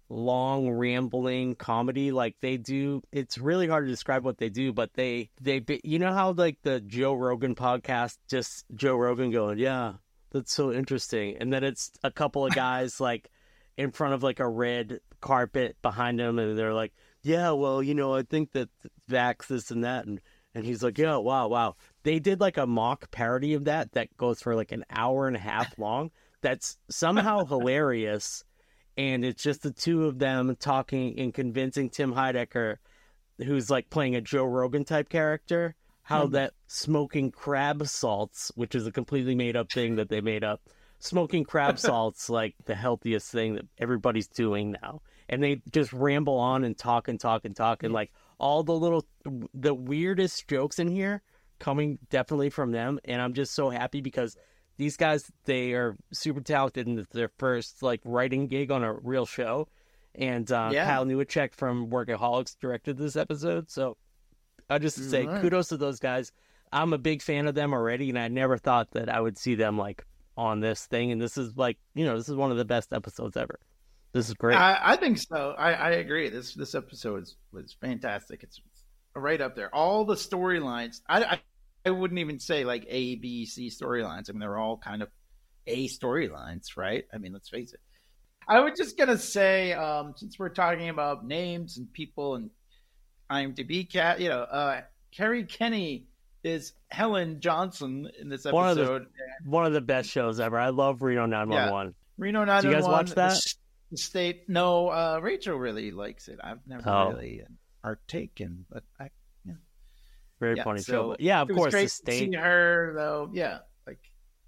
long 0.10 0.70
rambling 0.70 1.56
comedy. 1.56 2.12
Like 2.12 2.36
they 2.42 2.58
do 2.58 3.02
it's 3.12 3.38
really 3.38 3.68
hard 3.68 3.86
to 3.86 3.92
describe 3.92 4.26
what 4.26 4.38
they 4.38 4.50
do 4.50 4.74
but 4.74 4.94
they 4.94 5.30
they 5.40 5.64
you 5.84 6.00
know 6.00 6.14
how 6.14 6.32
like 6.32 6.58
the 6.64 6.80
joe 6.82 7.14
rogan 7.14 7.56
podcast 7.56 8.18
just 8.28 8.66
joe 8.76 8.96
rogan 8.96 9.32
going 9.32 9.60
yeah 9.60 9.94
that's 10.32 10.54
so 10.54 10.72
interesting. 10.72 11.38
And 11.38 11.52
then 11.52 11.64
it's 11.64 11.92
a 12.04 12.12
couple 12.12 12.46
of 12.46 12.54
guys 12.54 13.00
like 13.02 13.30
in 13.78 13.92
front 13.92 14.14
of 14.14 14.24
like 14.24 14.40
a 14.40 14.48
red 14.48 15.00
carpet 15.22 15.76
behind 15.82 16.20
them 16.20 16.40
and 16.40 16.58
they're 16.58 16.74
like 16.74 16.94
yeah 17.24 17.52
well 17.52 17.84
you 17.84 17.94
know 17.94 18.16
i 18.16 18.24
think 18.24 18.54
that 18.54 18.70
vax 19.12 19.48
this 19.48 19.70
and 19.70 19.84
that 19.84 20.06
and 20.06 20.22
and 20.56 20.66
he's 20.66 20.82
like 20.82 20.98
yeah 20.98 21.18
wow 21.18 21.48
wow. 21.48 21.76
They 22.04 22.20
did 22.20 22.40
like 22.40 22.58
a 22.58 22.66
mock 22.66 23.12
parody 23.12 23.54
of 23.54 23.66
that 23.66 23.92
that 23.94 24.16
goes 24.18 24.42
for 24.42 24.56
like 24.56 24.72
an 24.72 24.86
hour 24.90 25.28
and 25.28 25.36
a 25.36 25.40
half 25.40 25.78
long. 25.78 26.12
That's 26.42 26.78
somehow 26.90 27.46
hilarious 27.46 28.44
and 29.00 29.24
it's 29.24 29.42
just 29.42 29.64
the 29.64 29.72
two 29.72 30.06
of 30.06 30.20
them 30.20 30.54
talking 30.60 31.18
and 31.18 31.34
convincing 31.34 31.90
Tim 31.90 32.14
Heidecker, 32.14 32.76
who's 33.38 33.70
like 33.70 33.90
playing 33.90 34.18
a 34.18 34.22
Joe 34.22 34.44
Rogan 34.44 34.84
type 34.84 35.08
character, 35.08 35.74
how 36.04 36.26
hmm. 36.26 36.34
that 36.34 36.54
smoking 36.68 37.32
crab 37.32 37.88
salts, 37.88 38.52
which 38.56 38.76
is 38.76 38.86
a 38.86 38.92
completely 38.92 39.36
made 39.36 39.56
up 39.56 39.72
thing 39.72 39.96
that 39.96 40.10
they 40.10 40.20
made 40.20 40.44
up, 40.44 40.62
smoking 41.00 41.46
crab 41.46 41.80
salts 41.80 42.30
like 42.30 42.56
the 42.66 42.76
healthiest 42.76 43.32
thing 43.32 43.56
that 43.56 43.66
everybody's 43.78 44.28
doing 44.28 44.76
now, 44.82 45.02
and 45.30 45.42
they 45.42 45.62
just 45.72 45.94
ramble 45.94 46.38
on 46.38 46.66
and 46.66 46.78
talk 46.78 47.08
and 47.08 47.22
talk 47.22 47.46
and 47.46 47.56
talk 47.56 47.84
and 47.84 47.94
like 47.94 48.12
all 48.38 48.64
the 48.64 48.76
little 48.76 49.06
the 49.54 49.74
weirdest 49.74 50.46
jokes 50.50 50.78
in 50.78 50.90
here 50.90 51.22
coming 51.58 52.00
definitely 52.10 52.50
from 52.50 52.74
them, 52.74 53.00
and 53.06 53.22
I'm 53.22 53.34
just 53.34 53.54
so 53.54 53.70
happy 53.70 54.02
because 54.02 54.36
these 54.80 54.98
guys 54.98 55.30
they 55.46 55.74
are 55.74 55.96
super 56.12 56.42
talented 56.42 56.88
and 56.88 56.98
it's 56.98 57.12
their 57.14 57.30
first 57.38 57.84
like 57.84 58.02
writing 58.06 58.48
gig 58.48 58.72
on 58.72 58.84
a 58.84 58.94
real 58.94 59.26
show 59.28 59.68
and 60.16 60.52
uh, 60.52 60.70
Yeah. 60.74 60.86
kyle 60.88 61.06
newacheck 61.06 61.54
from 61.54 61.90
workaholics 61.90 62.58
directed 62.60 62.98
this 62.98 63.16
episode 63.16 63.70
so 63.70 63.98
i 64.70 64.80
just 64.80 64.98
say 65.12 65.26
Right. 65.28 65.42
kudos 65.42 65.68
to 65.68 65.78
those 65.78 66.00
guys 66.00 66.32
i'm 66.72 66.94
a 66.94 66.98
big 66.98 67.22
fan 67.22 67.48
of 67.48 67.56
them 67.56 67.74
already 67.74 68.10
and 68.10 68.18
i 68.18 68.28
never 68.30 68.58
thought 68.58 68.90
that 68.92 69.10
i 69.10 69.20
would 69.20 69.38
see 69.38 69.56
them 69.56 69.78
like 69.78 70.06
on 70.38 70.62
this 70.62 70.86
thing 70.86 71.12
and 71.12 71.22
this 71.22 71.38
is 71.38 71.58
like 71.58 71.78
you 71.94 72.06
know 72.06 72.18
this 72.18 72.30
is 72.30 72.36
one 72.36 72.50
of 72.50 72.58
the 72.58 72.66
best 72.66 72.94
episodes 72.94 73.36
ever 73.38 73.60
this 74.14 74.28
is 74.30 74.34
great 74.36 74.56
I, 74.58 74.80
I 74.82 74.96
think 74.96 75.20
so. 75.20 75.54
I, 75.56 75.74
I 75.74 75.90
agree. 75.92 76.30
This 76.30 76.56
this 76.56 76.74
episode 76.74 77.22
is, 77.22 77.36
was 77.52 77.76
fantastic. 77.80 78.42
It's 78.42 78.60
right 79.16 79.40
up 79.40 79.56
there. 79.56 79.70
All 79.76 80.04
the 80.04 80.16
storylines. 80.16 81.02
I, 81.08 81.24
I 81.24 81.40
I 81.86 81.92
wouldn't 81.92 82.20
even 82.20 82.40
say 82.40 82.64
like 82.66 82.86
A, 82.90 83.16
B, 83.16 83.46
C 83.46 83.68
storylines. 83.70 84.30
I 84.30 84.34
mean, 84.34 84.40
they're 84.40 84.58
all 84.58 84.78
kind 84.78 85.02
of 85.02 85.10
A 85.68 85.88
storylines, 85.88 86.76
right? 86.78 87.06
I 87.14 87.18
mean, 87.18 87.34
let's 87.34 87.50
face 87.50 87.74
it. 87.74 87.80
I 88.48 88.60
was 88.62 88.74
just 88.78 88.98
gonna 88.98 89.18
say, 89.18 89.74
um, 89.74 90.14
since 90.18 90.38
we're 90.40 90.50
talking 90.50 90.90
about 90.90 91.26
names 91.26 91.78
and 91.78 91.92
people 91.94 92.36
and 92.36 92.50
IMDb 93.32 93.90
cat, 93.92 94.20
you 94.20 94.30
know, 94.30 94.42
uh, 94.42 94.82
Kerri 95.16 95.48
Kenney 95.48 96.06
is 96.44 96.74
Helen 96.90 97.40
Johnson 97.42 98.10
in 98.20 98.30
this 98.30 98.46
One 98.46 98.70
of 98.70 98.76
the- 98.78 98.82
episode. 98.84 99.08
one 99.46 99.66
of 99.66 99.74
the 99.74 99.82
best 99.82 100.10
shows 100.10 100.40
ever 100.40 100.58
i 100.58 100.70
love 100.70 101.02
reno 101.02 101.26
911 101.26 101.94
Reno 102.18 102.46
Do 102.46 102.52
you 102.52 102.74
guys 102.74 102.86
911. 102.86 102.92
watch 102.92 103.10
that? 103.16 103.34
the 103.44 103.54
The 103.92 103.98
state. 103.98 104.48
No, 104.50 104.88
uh, 104.90 105.20
Rachel 105.22 105.58
really 105.58 105.92
likes 105.92 106.28
it. 106.30 106.40
I've 106.44 106.66
never 106.68 106.84
Oh. 106.90 107.10
really 107.12 107.44
partaken, 107.82 108.66
but 108.70 108.84
I. 109.00 109.10
very 110.40 110.58
yeah, 110.58 110.64
funny 110.64 110.80
so 110.82 110.92
show 110.92 111.08
but 111.10 111.20
yeah 111.20 111.42
of 111.42 111.50
course 111.50 111.72
great 111.72 111.84
the 111.84 111.90
state 111.90 112.32
see 112.32 112.38
her 112.38 112.94
though. 112.96 113.30
Yeah, 113.34 113.60
like 113.86 114.00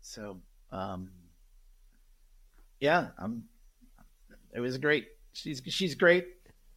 so. 0.02 0.40
Um, 0.72 1.12
yeah, 2.80 3.10
I'm. 3.18 3.44
It 4.54 4.60
was 4.60 4.78
great. 4.78 5.08
She's 5.34 5.62
she's 5.68 5.96
great 5.96 6.26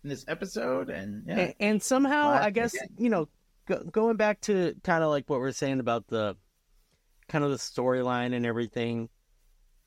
in 0.03 0.11
this 0.11 0.25
episode, 0.29 0.91
and 0.91 1.25
yeah, 1.27 1.39
and, 1.39 1.55
and 1.61 1.83
somehow 1.83 2.29
i 2.29 2.51
guess 2.51 2.73
get- 2.73 2.91
you 2.99 3.09
know 3.09 3.29
go, 3.67 3.83
going 3.85 4.17
back 4.17 4.41
to 4.43 4.75
kind 4.85 5.03
of 5.03 5.11
like 5.11 5.29
what 5.29 5.41
we're 5.41 5.53
saying 5.53 5.81
about 5.81 6.07
the 6.09 6.37
kind 7.29 7.45
of 7.45 7.51
the 7.51 7.57
storyline 7.57 8.35
and 8.35 8.45
everything 8.47 9.09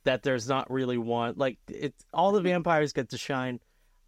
that 0.03 0.23
there's 0.23 0.47
not 0.47 0.71
really 0.71 0.97
one 0.97 1.33
like 1.37 1.57
it's 1.67 2.03
all 2.13 2.31
the 2.31 2.41
vampires 2.41 2.93
get 2.93 3.09
to 3.09 3.17
shine 3.17 3.59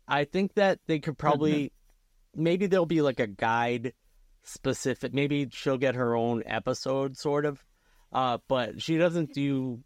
i 0.07 0.23
think 0.23 0.53
that 0.55 0.79
they 0.88 0.97
could 0.97 1.17
probably 1.17 1.71
maybe 2.35 2.65
there'll 2.65 2.85
be 2.85 3.01
like 3.01 3.19
a 3.19 3.27
guide 3.27 3.93
specific 4.43 5.13
maybe 5.13 5.48
she'll 5.51 5.77
get 5.77 5.96
her 5.96 6.15
own 6.15 6.41
episode 6.46 7.17
sort 7.17 7.46
of 7.46 7.63
uh 8.13 8.38
but 8.48 8.81
she 8.81 8.98
doesn't 8.98 9.34
do 9.34 9.79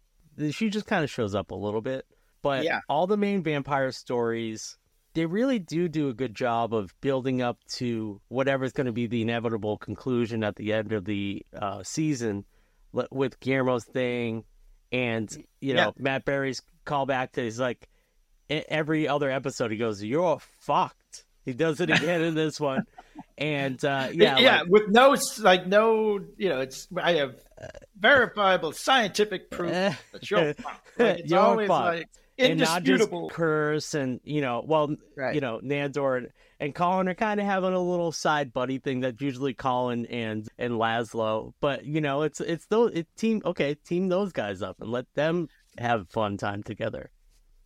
she 0.50 0.68
just 0.70 0.86
kind 0.86 1.04
of 1.04 1.10
shows 1.10 1.34
up 1.34 1.50
a 1.50 1.54
little 1.54 1.80
bit 1.82 2.06
but 2.42 2.64
Yeah. 2.64 2.80
all 2.88 3.06
the 3.06 3.16
main 3.16 3.42
vampire 3.42 3.90
stories 3.92 4.76
they 5.14 5.26
really 5.26 5.58
do 5.60 5.88
do 5.88 6.08
a 6.08 6.14
good 6.14 6.34
job 6.34 6.74
of 6.74 6.92
building 7.00 7.40
up 7.40 7.58
to 7.74 8.20
whatever's 8.28 8.72
going 8.72 8.86
to 8.86 8.92
be 8.92 9.06
the 9.06 9.22
inevitable 9.22 9.76
conclusion 9.78 10.42
at 10.42 10.56
the 10.56 10.72
end 10.72 10.92
of 10.92 11.04
the 11.04 11.44
uh, 11.56 11.82
season 11.84 12.44
with 13.10 13.38
Guillermo's 13.40 13.84
thing 13.84 14.44
and 14.92 15.30
you 15.60 15.74
know 15.74 15.92
Yeah. 15.96 16.02
Matt 16.02 16.24
Berry's 16.24 16.62
callback 16.86 17.32
to 17.32 17.42
he's 17.42 17.60
like 17.60 17.88
every 18.48 19.08
other 19.08 19.30
episode 19.30 19.70
he 19.70 19.76
goes 19.76 20.02
you're 20.02 20.38
fucked 20.60 21.24
he 21.44 21.52
does 21.52 21.80
it 21.80 21.90
again 21.90 22.20
in 22.22 22.34
this 22.34 22.60
one 22.60 22.84
and 23.38 23.84
uh, 23.84 24.08
yeah 24.12 24.38
yeah, 24.38 24.60
like- 24.60 24.68
with 24.68 24.88
no 24.88 25.16
like 25.40 25.66
no, 25.66 26.20
you 26.36 26.48
know, 26.48 26.60
it's 26.60 26.88
I 26.96 27.12
have 27.14 27.36
verifiable 27.98 28.72
scientific 28.72 29.50
proof 29.50 29.72
Eh. 29.72 29.94
that 30.12 30.30
you're. 30.30 30.54
Like, 30.96 31.18
it's 31.20 31.32
always 31.32 31.68
like 31.68 32.08
and 32.38 32.52
indisputable. 32.52 33.28
curse 33.30 33.94
and 33.94 34.20
you 34.22 34.40
know 34.40 34.62
well 34.64 34.94
Right. 35.16 35.34
you 35.34 35.40
know 35.40 35.58
Nandor 35.60 36.18
and, 36.18 36.28
and 36.60 36.72
Colin 36.72 37.08
are 37.08 37.14
kind 37.16 37.40
of 37.40 37.46
having 37.46 37.72
a 37.72 37.80
little 37.80 38.12
side 38.12 38.52
buddy 38.52 38.78
thing 38.78 39.00
that's 39.00 39.20
usually 39.20 39.54
Colin 39.54 40.06
and 40.06 40.48
and 40.56 40.74
Laszlo. 40.74 41.52
But 41.60 41.84
you 41.84 42.00
know, 42.00 42.22
it's 42.22 42.40
it's 42.40 42.66
those 42.66 42.92
it 42.94 43.08
team 43.16 43.42
okay, 43.44 43.74
team 43.74 44.08
those 44.08 44.30
guys 44.32 44.62
up 44.62 44.80
and 44.80 44.88
let 44.92 45.12
them 45.14 45.48
have 45.78 46.08
fun 46.10 46.36
time 46.36 46.62
together. 46.62 47.10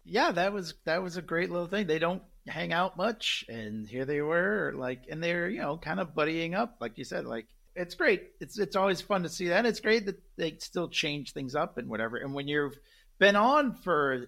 Yeah, 0.06 0.32
that 0.32 0.54
was 0.54 0.72
that 0.86 1.02
was 1.02 1.18
a 1.18 1.22
great 1.22 1.50
little 1.50 1.66
thing. 1.68 1.86
They 1.86 1.98
don't 1.98 2.22
hang 2.48 2.72
out 2.72 2.96
much, 2.96 3.44
and 3.48 3.86
here 3.86 4.04
they 4.04 4.20
were, 4.20 4.74
like, 4.76 5.02
and 5.10 5.22
they're 5.22 5.48
you 5.48 5.60
know 5.60 5.76
kind 5.76 6.00
of 6.00 6.14
buddying 6.14 6.54
up, 6.54 6.76
like 6.80 6.98
you 6.98 7.04
said, 7.04 7.24
like 7.24 7.46
it's 7.78 7.94
great. 7.94 8.32
It's 8.40 8.58
it's 8.58 8.76
always 8.76 9.00
fun 9.00 9.22
to 9.22 9.28
see 9.28 9.48
that. 9.48 9.64
It's 9.64 9.80
great 9.80 10.06
that 10.06 10.20
they 10.36 10.56
still 10.58 10.88
change 10.88 11.32
things 11.32 11.54
up 11.54 11.78
and 11.78 11.88
whatever. 11.88 12.16
And 12.16 12.34
when 12.34 12.48
you've 12.48 12.76
been 13.18 13.36
on 13.36 13.74
for 13.74 14.26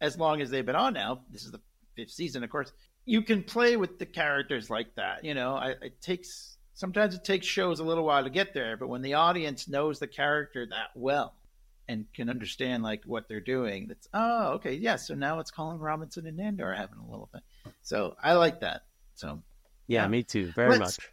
as 0.00 0.18
long 0.18 0.42
as 0.42 0.50
they've 0.50 0.66
been 0.66 0.76
on 0.76 0.92
now, 0.92 1.20
this 1.30 1.44
is 1.44 1.52
the 1.52 1.60
fifth 1.96 2.10
season, 2.10 2.44
of 2.44 2.50
course. 2.50 2.72
You 3.06 3.22
can 3.22 3.42
play 3.42 3.76
with 3.76 3.98
the 3.98 4.06
characters 4.06 4.70
like 4.70 4.94
that. 4.96 5.24
You 5.24 5.34
know, 5.34 5.54
I, 5.56 5.70
it 5.80 6.00
takes 6.00 6.56
sometimes 6.74 7.14
it 7.14 7.24
takes 7.24 7.46
shows 7.46 7.80
a 7.80 7.84
little 7.84 8.04
while 8.04 8.24
to 8.24 8.30
get 8.30 8.54
there, 8.54 8.76
but 8.76 8.88
when 8.88 9.02
the 9.02 9.14
audience 9.14 9.68
knows 9.68 9.98
the 9.98 10.06
character 10.06 10.66
that 10.66 10.90
well 10.94 11.34
and 11.88 12.06
can 12.14 12.30
understand 12.30 12.82
like 12.82 13.02
what 13.04 13.28
they're 13.28 13.40
doing, 13.40 13.86
that's 13.88 14.08
oh 14.14 14.52
okay, 14.54 14.74
yeah. 14.74 14.96
So 14.96 15.14
now 15.14 15.38
it's 15.40 15.50
Colin 15.50 15.78
Robinson 15.78 16.26
and 16.26 16.38
Nandor 16.38 16.76
having 16.76 16.98
a 16.98 17.10
little 17.10 17.28
thing. 17.32 17.42
So 17.82 18.16
I 18.22 18.32
like 18.34 18.60
that. 18.60 18.82
So 19.14 19.42
Yeah, 19.86 20.02
Yeah. 20.02 20.08
me 20.08 20.22
too. 20.22 20.46
Very 20.52 20.70
Let's- 20.78 20.98
much. 20.98 21.10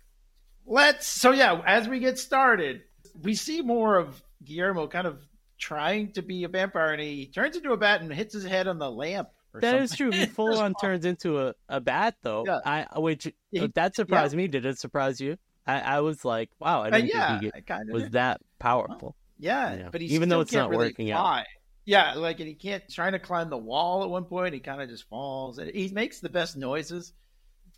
let's 0.66 1.08
so 1.08 1.32
yeah 1.32 1.60
as 1.66 1.88
we 1.88 2.00
get 2.00 2.20
started 2.20 2.84
we 3.24 3.34
see 3.34 3.62
more 3.64 3.98
of 3.98 4.22
guillermo 4.46 4.88
kind 4.88 5.08
of 5.08 5.20
trying 5.58 6.12
to 6.14 6.22
be 6.22 6.44
a 6.44 6.48
vampire 6.48 6.94
and 6.94 7.02
he 7.02 7.26
turns 7.28 7.56
into 7.56 7.72
a 7.74 7.78
bat 7.78 8.02
and 8.02 8.14
hits 8.14 8.34
his 8.34 8.44
head 8.46 8.68
on 8.68 8.78
the 8.80 8.90
lamp 8.90 9.30
or 9.54 9.60
That 9.60 9.76
is 9.82 9.90
something. 9.90 10.12
true. 10.12 10.20
He 10.20 10.26
full 10.28 10.58
on 10.60 10.74
turns 10.76 11.04
into 11.06 11.40
a, 11.40 11.54
a 11.68 11.82
bat 11.82 12.16
though. 12.22 12.46
Yeah. 12.46 12.60
I 12.66 13.00
which 13.00 13.28
He- 13.52 13.68
that 13.76 13.96
surprised 13.96 14.36
me. 14.36 14.48
Did 14.48 14.66
it 14.66 14.78
surprise 14.80 15.20
you? 15.20 15.38
I, 15.68 15.80
I 15.82 16.00
was 16.00 16.24
like, 16.26 16.50
wow, 16.60 16.84
I 16.84 16.88
Uh, 16.88 16.92
didn't 16.92 17.08
yeah 17.10 17.40
think 17.40 17.54
he 17.54 17.58
I 17.60 17.62
kind 17.62 17.90
of 17.90 17.94
was 17.94 18.10
that 18.12 18.40
powerful. 18.60 19.16
Yeah, 19.42 19.76
Yeah. 19.76 19.90
but 19.92 20.00
he 20.02 20.08
Even 20.08 20.30
though 20.30 20.40
it's 20.42 20.52
can't 20.52 20.70
really 20.70 20.88
working 20.88 21.12
out. 21.12 21.46
yeah 21.86 22.14
like 22.14 22.40
and 22.40 22.48
he 22.48 22.54
can't 22.56 22.84
trying 22.90 23.12
to 23.14 23.20
climb 23.20 23.50
the 23.50 23.58
wall 23.58 24.04
at 24.04 24.10
one 24.10 24.24
point 24.26 24.54
he 24.54 24.60
kind 24.60 24.82
of 24.82 24.88
just 24.88 25.10
falls 25.10 25.58
and 25.58 25.70
he 25.76 25.90
makes 25.90 26.20
the 26.20 26.30
best 26.30 26.56
noises 26.56 27.12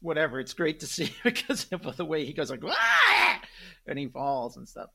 whatever 0.02 0.40
it's 0.42 0.54
great 0.54 0.82
to 0.82 0.86
see 0.88 1.10
because 1.24 1.66
of 1.72 1.96
the 1.98 2.04
way 2.06 2.26
he 2.26 2.34
goes 2.34 2.52
like 2.52 2.60
"Ah!" 2.66 3.42
and 3.88 3.98
he 3.98 4.08
falls 4.08 4.58
and 4.58 4.68
stuff 4.68 4.90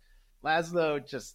laszlo 0.45 1.05
just 1.05 1.35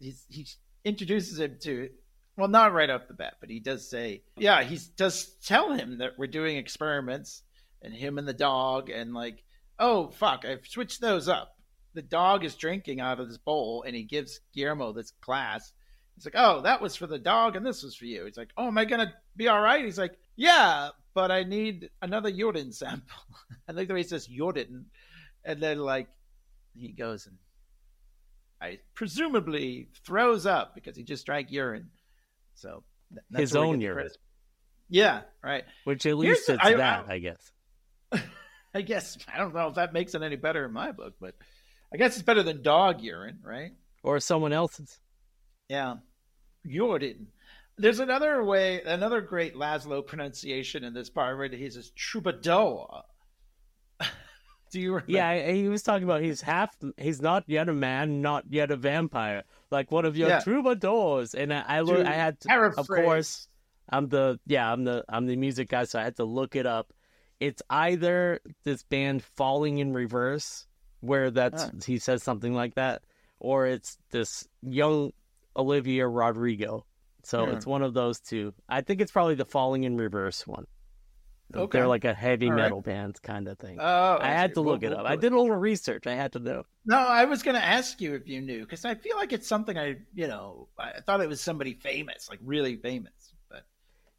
he's 0.00 0.26
he 0.28 0.46
introduces 0.84 1.38
him 1.38 1.56
to 1.62 1.88
well 2.36 2.48
not 2.48 2.72
right 2.72 2.90
off 2.90 3.06
the 3.06 3.14
bat 3.14 3.34
but 3.40 3.48
he 3.50 3.60
does 3.60 3.88
say 3.88 4.22
yeah 4.36 4.62
he 4.64 4.78
does 4.96 5.26
tell 5.44 5.72
him 5.72 5.98
that 5.98 6.18
we're 6.18 6.26
doing 6.26 6.56
experiments 6.56 7.42
and 7.82 7.94
him 7.94 8.18
and 8.18 8.26
the 8.26 8.32
dog 8.34 8.90
and 8.90 9.14
like 9.14 9.44
oh 9.78 10.08
fuck 10.10 10.44
i've 10.44 10.66
switched 10.66 11.00
those 11.00 11.28
up 11.28 11.54
the 11.94 12.02
dog 12.02 12.44
is 12.44 12.54
drinking 12.54 13.00
out 13.00 13.20
of 13.20 13.28
this 13.28 13.38
bowl 13.38 13.84
and 13.86 13.94
he 13.94 14.02
gives 14.02 14.40
guillermo 14.54 14.92
this 14.92 15.12
glass 15.20 15.72
he's 16.14 16.24
like 16.24 16.34
oh 16.36 16.62
that 16.62 16.80
was 16.80 16.96
for 16.96 17.06
the 17.06 17.18
dog 17.18 17.56
and 17.56 17.64
this 17.66 17.82
was 17.82 17.94
for 17.94 18.06
you 18.06 18.24
he's 18.24 18.36
like 18.36 18.50
oh 18.56 18.66
am 18.68 18.78
i 18.78 18.84
gonna 18.84 19.12
be 19.36 19.48
all 19.48 19.60
right 19.60 19.84
he's 19.84 19.98
like 19.98 20.16
yeah 20.36 20.88
but 21.14 21.30
i 21.30 21.42
need 21.42 21.90
another 22.00 22.30
Jordan 22.32 22.72
sample 22.72 23.16
i 23.68 23.72
like 23.72 23.88
the 23.88 23.94
way 23.94 24.00
he 24.00 24.08
says 24.08 24.26
Jordan 24.26 24.86
and 25.44 25.62
then 25.62 25.78
like 25.78 26.08
he 26.74 26.88
goes 26.88 27.26
and 27.26 27.36
I 28.60 28.78
presumably 28.94 29.88
throws 30.06 30.46
up 30.46 30.76
because 30.76 30.96
he 30.96 31.02
just 31.02 31.26
drank 31.26 31.50
urine. 31.50 31.90
So 32.54 32.84
that's 33.28 33.40
His 33.40 33.56
own 33.56 33.80
urine. 33.80 34.08
Yeah, 34.88 35.22
right. 35.42 35.64
Which 35.82 36.06
at 36.06 36.16
least 36.16 36.46
the- 36.46 36.54
it's 36.54 36.64
I- 36.64 36.74
that, 36.74 37.06
I- 37.08 37.14
I 37.14 37.18
guess. 37.18 37.52
I 38.74 38.82
guess 38.82 39.18
I 39.32 39.38
don't 39.38 39.52
know 39.52 39.66
if 39.66 39.74
that 39.74 39.92
makes 39.92 40.14
it 40.14 40.22
any 40.22 40.36
better 40.36 40.64
in 40.64 40.72
my 40.72 40.92
book, 40.92 41.14
but 41.20 41.34
I 41.92 41.96
guess 41.96 42.14
it's 42.14 42.22
better 42.22 42.42
than 42.42 42.62
dog 42.62 43.00
urine, 43.02 43.38
right? 43.42 43.72
Or 44.02 44.18
someone 44.20 44.52
else's. 44.52 44.98
Yeah, 45.68 45.96
Jordan. 46.66 47.28
There's 47.78 48.00
another 48.00 48.42
way, 48.44 48.82
another 48.82 49.20
great 49.20 49.54
Laszlo 49.54 50.06
pronunciation 50.06 50.84
in 50.84 50.94
this 50.94 51.10
part 51.10 51.36
where 51.38 51.48
he 51.48 51.70
says 51.70 51.90
troubadour. 51.90 53.02
Do 54.70 54.80
you 54.80 54.92
remember? 54.94 55.12
Yeah, 55.12 55.52
he 55.52 55.68
was 55.68 55.82
talking 55.82 56.04
about 56.04 56.22
he's 56.22 56.40
half. 56.40 56.74
He's 56.96 57.20
not 57.20 57.44
yet 57.46 57.68
a 57.68 57.72
man, 57.72 58.22
not 58.22 58.44
yet 58.48 58.70
a 58.70 58.76
vampire. 58.76 59.44
Like 59.70 59.90
one 59.90 60.04
of 60.04 60.16
your 60.16 60.28
Yeah. 60.30 60.40
troubadours. 60.40 61.34
And 61.34 61.52
I, 61.52 61.64
I, 61.66 61.80
look, 61.80 62.06
I 62.06 62.14
had 62.14 62.40
to, 62.40 62.72
of 62.76 62.88
course, 62.88 63.48
I'm 63.88 64.08
the 64.08 64.38
yeah, 64.46 64.70
I'm 64.72 64.84
the 64.84 65.04
I'm 65.08 65.26
the 65.26 65.36
music 65.36 65.68
guy, 65.68 65.84
so 65.84 65.98
I 65.98 66.04
had 66.04 66.16
to 66.16 66.24
look 66.24 66.56
it 66.56 66.66
up. 66.66 66.92
It's 67.40 67.62
either 67.68 68.40
this 68.64 68.82
band 68.84 69.22
Falling 69.24 69.78
in 69.78 69.92
Reverse, 69.92 70.66
where 71.02 71.30
that's 71.30 71.64
Ah. 71.64 71.70
he 71.84 71.98
says 71.98 72.22
something 72.22 72.54
like 72.54 72.74
that, 72.76 73.02
or 73.38 73.66
it's 73.66 73.98
this 74.10 74.48
young 74.62 75.12
Olivia 75.54 76.08
Rodrigo. 76.08 76.86
So 77.24 77.44
Hmm. 77.44 77.52
it's 77.52 77.66
one 77.66 77.82
of 77.82 77.92
those 77.94 78.18
two. 78.20 78.54
I 78.68 78.80
think 78.80 79.00
it's 79.02 79.12
probably 79.12 79.34
the 79.34 79.44
Falling 79.44 79.84
in 79.84 79.96
Reverse 79.96 80.46
one. 80.46 80.66
Okay. 81.54 81.78
They're 81.78 81.86
like 81.86 82.06
a 82.06 82.14
heavy 82.14 82.46
All 82.46 82.52
right. 82.54 82.62
metal 82.62 82.80
band 82.80 83.20
kind 83.22 83.46
of 83.46 83.58
thing. 83.58 83.76
Oh, 83.78 84.18
I 84.18 84.28
had 84.28 84.50
see. 84.50 84.54
to 84.54 84.62
We'll- 84.62 84.72
look 84.74 84.82
it 84.84 84.88
we'll- 84.88 85.00
up. 85.00 85.06
I 85.06 85.16
did 85.16 85.32
a 85.32 85.38
little 85.38 85.54
research. 85.54 86.06
I 86.06 86.14
had 86.14 86.32
to 86.32 86.38
know. 86.38 86.64
No, 86.86 86.96
I 86.96 87.26
was 87.26 87.42
going 87.42 87.56
to 87.56 87.62
ask 87.62 88.00
you 88.00 88.14
if 88.14 88.26
you 88.26 88.40
knew 88.40 88.60
because 88.62 88.86
I 88.86 88.94
feel 88.94 89.16
like 89.18 89.34
it's 89.34 89.46
something 89.46 89.76
I, 89.76 89.96
you 90.14 90.28
know, 90.28 90.68
I 90.78 91.00
thought 91.04 91.20
it 91.20 91.28
was 91.28 91.42
somebody 91.42 91.74
famous, 91.74 92.30
like 92.30 92.38
really 92.42 92.76
famous. 92.76 93.34
But 93.50 93.64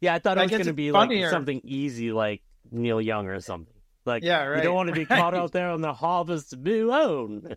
Yeah, 0.00 0.14
I 0.14 0.20
thought 0.20 0.38
I 0.38 0.42
it 0.42 0.44
was 0.44 0.50
going 0.52 0.66
to 0.66 0.72
be 0.72 0.92
funnier- 0.92 1.22
like 1.22 1.30
something 1.32 1.60
easy, 1.64 2.12
like 2.12 2.42
Neil 2.70 3.00
Young 3.00 3.26
or 3.26 3.40
something. 3.40 3.73
Like, 4.04 4.22
Yeah, 4.22 4.56
You 4.56 4.62
don't 4.62 4.74
want 4.74 4.88
to 4.88 4.94
be 4.94 5.06
caught 5.06 5.34
out 5.34 5.52
there 5.52 5.70
on 5.70 5.80
the 5.80 5.94
harvest 5.94 6.56
moon. 6.56 7.54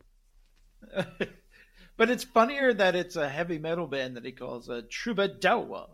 but 1.97 2.09
it's 2.09 2.23
funnier 2.23 2.73
that 2.73 2.95
it's 2.95 3.15
a 3.15 3.27
heavy 3.29 3.57
metal 3.59 3.87
band 3.87 4.15
that 4.17 4.25
he 4.25 4.31
calls 4.31 4.69
a 4.69 4.81
troubadour. 4.83 5.87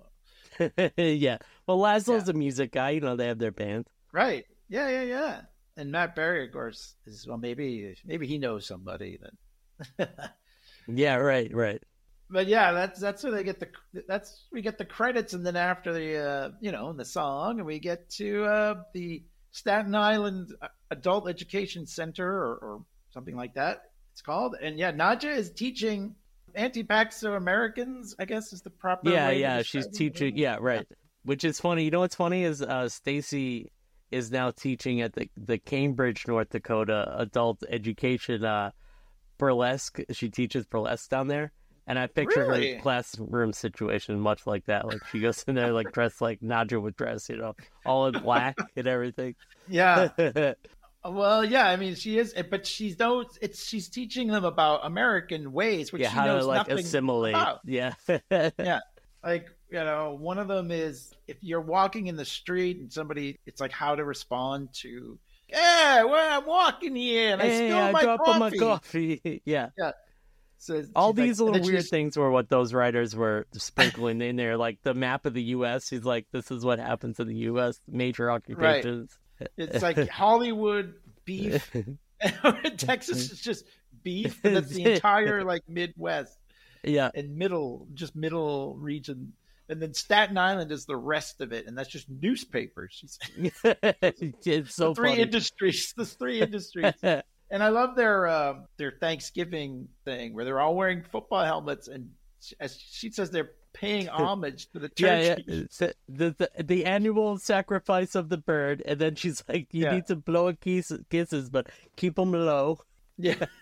yeah. 0.97 1.37
Well, 1.67 1.79
Laszlo's 1.79 2.29
a 2.29 2.33
music 2.33 2.71
guy. 2.71 2.91
You 2.91 3.01
know, 3.01 3.15
they 3.15 3.27
have 3.27 3.39
their 3.39 3.51
band. 3.51 3.87
Right? 4.11 4.45
Yeah, 4.69 4.89
yeah, 4.89 5.03
yeah. 5.03 5.41
And 5.75 5.91
Matt 5.91 6.15
Berry, 6.15 6.45
of 6.45 6.51
course, 6.53 6.95
is 7.05 7.25
well. 7.27 7.37
Maybe 7.37 7.95
maybe 8.05 8.27
he 8.27 8.37
knows 8.37 8.67
somebody 8.67 9.17
that. 9.97 10.09
Yeah, 10.87 11.15
right, 11.15 11.53
right. 11.53 11.81
but 12.29 12.47
yeah, 12.47 12.71
that's 12.73 12.99
that's 12.99 13.23
where 13.23 13.31
they 13.31 13.43
get 13.43 13.59
the 13.59 13.69
that's 14.07 14.45
we 14.51 14.61
get 14.61 14.77
the 14.77 14.85
credits, 14.85 15.33
and 15.33 15.45
then 15.45 15.55
after 15.55 15.93
the 15.93 16.17
uh, 16.17 16.49
you 16.59 16.71
know 16.71 16.93
the 16.93 17.05
song, 17.05 17.59
and 17.59 17.65
we 17.65 17.79
get 17.79 18.09
to 18.11 18.43
uh, 18.45 18.83
the 18.93 19.23
Staten 19.53 19.93
Island 19.93 20.53
Adult 20.89 21.29
Education 21.29 21.85
Center 21.85 22.27
or, 22.27 22.55
or 22.55 22.85
something 23.11 23.35
like 23.35 23.53
that. 23.53 23.91
It's 24.11 24.21
called, 24.21 24.55
and 24.61 24.77
yeah, 24.77 24.91
Nadja 24.91 25.35
is 25.35 25.51
teaching 25.51 26.15
anti-Paxo 26.55 27.37
Americans. 27.37 28.15
I 28.19 28.25
guess 28.25 28.51
is 28.51 28.61
the 28.61 28.71
proper. 28.71 29.09
Yeah, 29.09 29.27
way 29.29 29.39
yeah. 29.39 29.61
She's 29.61 29.85
it. 29.85 29.93
teaching. 29.93 30.37
Yeah, 30.37 30.57
right. 30.59 30.85
Which 31.23 31.43
is 31.43 31.59
funny. 31.59 31.85
You 31.85 31.91
know 31.91 32.01
what's 32.01 32.15
funny 32.15 32.43
is 32.43 32.61
uh, 32.61 32.89
Stacy 32.89 33.71
is 34.11 34.31
now 34.31 34.51
teaching 34.51 35.01
at 35.01 35.13
the 35.13 35.29
the 35.37 35.59
Cambridge, 35.59 36.27
North 36.27 36.49
Dakota 36.49 37.15
adult 37.17 37.63
education 37.69 38.43
uh, 38.43 38.71
burlesque. 39.37 39.99
She 40.11 40.29
teaches 40.29 40.65
burlesque 40.65 41.09
down 41.09 41.27
there. 41.27 41.51
And 41.85 41.99
I 41.99 42.07
picture 42.07 42.47
Really? 42.47 42.75
her 42.75 42.81
classroom 42.81 43.51
situation 43.53 44.19
much 44.19 44.47
like 44.47 44.65
that. 44.65 44.87
Like 44.87 45.05
she 45.11 45.19
goes 45.19 45.43
in 45.47 45.55
there 45.55 45.73
like 45.73 45.91
dressed 45.91 46.21
like 46.21 46.39
Nadja 46.41 46.81
would 46.81 46.95
dress, 46.95 47.27
you 47.29 47.37
know, 47.37 47.55
all 47.85 48.07
in 48.07 48.21
black 48.21 48.55
and 48.75 48.87
everything. 48.87 49.35
Yeah. 49.67 50.09
Well, 51.05 51.43
yeah, 51.43 51.67
I 51.67 51.75
mean, 51.75 51.95
she 51.95 52.17
is, 52.17 52.33
eh, 52.37 52.43
but 52.49 52.65
she's 52.65 52.97
knows 52.97 53.37
it's 53.41 53.67
she's 53.67 53.89
teaching 53.89 54.29
them 54.29 54.45
about 54.45 54.85
American 54.85 55.51
ways, 55.51 55.91
which 55.91 56.01
yeah, 56.01 56.07
she 56.09 56.15
how 56.15 56.25
knows 56.27 56.43
to 56.43 56.47
like 56.47 56.57
nothing 56.69 56.77
assimilate. 56.85 57.35
about. 57.35 57.59
Yeah. 57.65 57.93
Yeah, 58.57 58.79
like 59.23 59.49
you 59.69 59.79
know, 59.79 60.15
one 60.17 60.37
of 60.37 60.47
them 60.47 60.71
is 60.71 61.13
if 61.27 61.35
you're 61.41 61.59
walking 61.59 62.07
in 62.07 62.15
the 62.15 62.23
street 62.23 62.77
and 62.77 62.89
somebody, 62.89 63.37
it's 63.45 63.59
like 63.59 63.73
how 63.73 63.95
to 63.95 64.05
respond 64.05 64.69
to, 64.75 65.19
yeah, 65.49 66.05
well, 66.05 66.39
I'm 66.39 66.45
walking 66.47 66.95
here 66.95 67.33
and 67.33 67.41
I 67.41 67.49
spilled 67.53 67.73
I 67.73 67.91
my 67.91 68.03
coffee. 68.03 68.39
my 68.39 68.51
coffee. 68.57 69.41
yeah. 69.45 69.69
So 70.63 70.81
All 70.95 71.11
she's 71.11 71.17
like- 71.17 71.27
these 71.27 71.41
little 71.41 71.61
weird 71.61 71.85
things 71.87 72.15
were 72.15 72.31
what 72.31 72.47
those 72.47 72.73
writers 72.73 73.13
were 73.15 73.45
sprinkling 73.51 74.21
in 74.21 74.37
there, 74.37 74.55
like 74.55 74.81
the 74.81 74.93
map 74.93 75.25
of 75.25 75.33
the 75.33 75.43
U.S. 75.43 75.89
He's 75.89 76.05
like, 76.05 76.27
"This 76.31 76.51
is 76.51 76.63
what 76.63 76.79
happens 76.79 77.19
in 77.19 77.27
the 77.27 77.35
U.S. 77.51 77.81
Major 77.85 78.31
occupations." 78.31 79.17
It's 79.57 79.83
like 79.83 79.97
Hollywood 80.09 80.93
beef. 81.25 81.69
Texas 82.77 83.31
is 83.31 83.41
just 83.41 83.65
beef. 84.03 84.39
And 84.45 84.55
that's 84.55 84.69
the 84.69 84.93
entire 84.93 85.43
like 85.43 85.67
Midwest. 85.67 86.37
Yeah, 86.81 87.11
and 87.13 87.35
middle, 87.37 87.85
just 87.93 88.15
middle 88.15 88.75
region. 88.75 89.33
And 89.67 89.81
then 89.81 89.93
Staten 89.93 90.37
Island 90.37 90.71
is 90.71 90.85
the 90.85 90.95
rest 90.95 91.41
of 91.41 91.51
it, 91.51 91.67
and 91.67 91.77
that's 91.77 91.89
just 91.89 92.09
newspapers. 92.09 93.19
it's 93.37 94.75
so 94.75 94.89
the 94.89 94.95
three 94.95 95.09
funny. 95.09 95.21
industries, 95.21 95.93
the 95.97 96.05
three 96.05 96.39
industries. 96.41 96.93
And 97.53 97.63
I 97.63 97.69
love 97.69 97.95
their 97.95 98.27
uh, 98.27 98.53
their 98.77 98.91
Thanksgiving 98.99 99.87
thing 100.03 100.33
where 100.33 100.43
they're 100.43 100.59
all 100.59 100.75
wearing 100.75 101.03
football 101.03 101.45
helmets, 101.45 101.87
and 101.87 102.09
as 102.59 102.77
she 102.77 103.11
says, 103.11 103.29
they're 103.31 103.51
paying 103.73 104.07
homage 104.09 104.69
to 104.71 104.79
the 104.79 104.89
turkey. 104.89 105.43
yeah. 105.47 105.63
The, 105.77 105.95
the 106.09 106.35
the 106.57 106.63
the 106.63 106.85
annual 106.85 107.37
sacrifice 107.37 108.15
of 108.15 108.29
the 108.29 108.37
bird, 108.37 108.81
and 108.85 108.99
then 108.99 109.15
she's 109.15 109.43
like, 109.47 109.67
"You 109.71 109.85
Yeah. 109.85 109.91
need 109.95 110.07
to 110.07 110.15
blow 110.15 110.47
a 110.49 110.53
kiss, 110.53 110.91
kisses, 111.09 111.49
but 111.49 111.67
keep 111.95 112.15
them 112.15 112.31
low." 112.33 112.79
Yeah. 113.17 113.45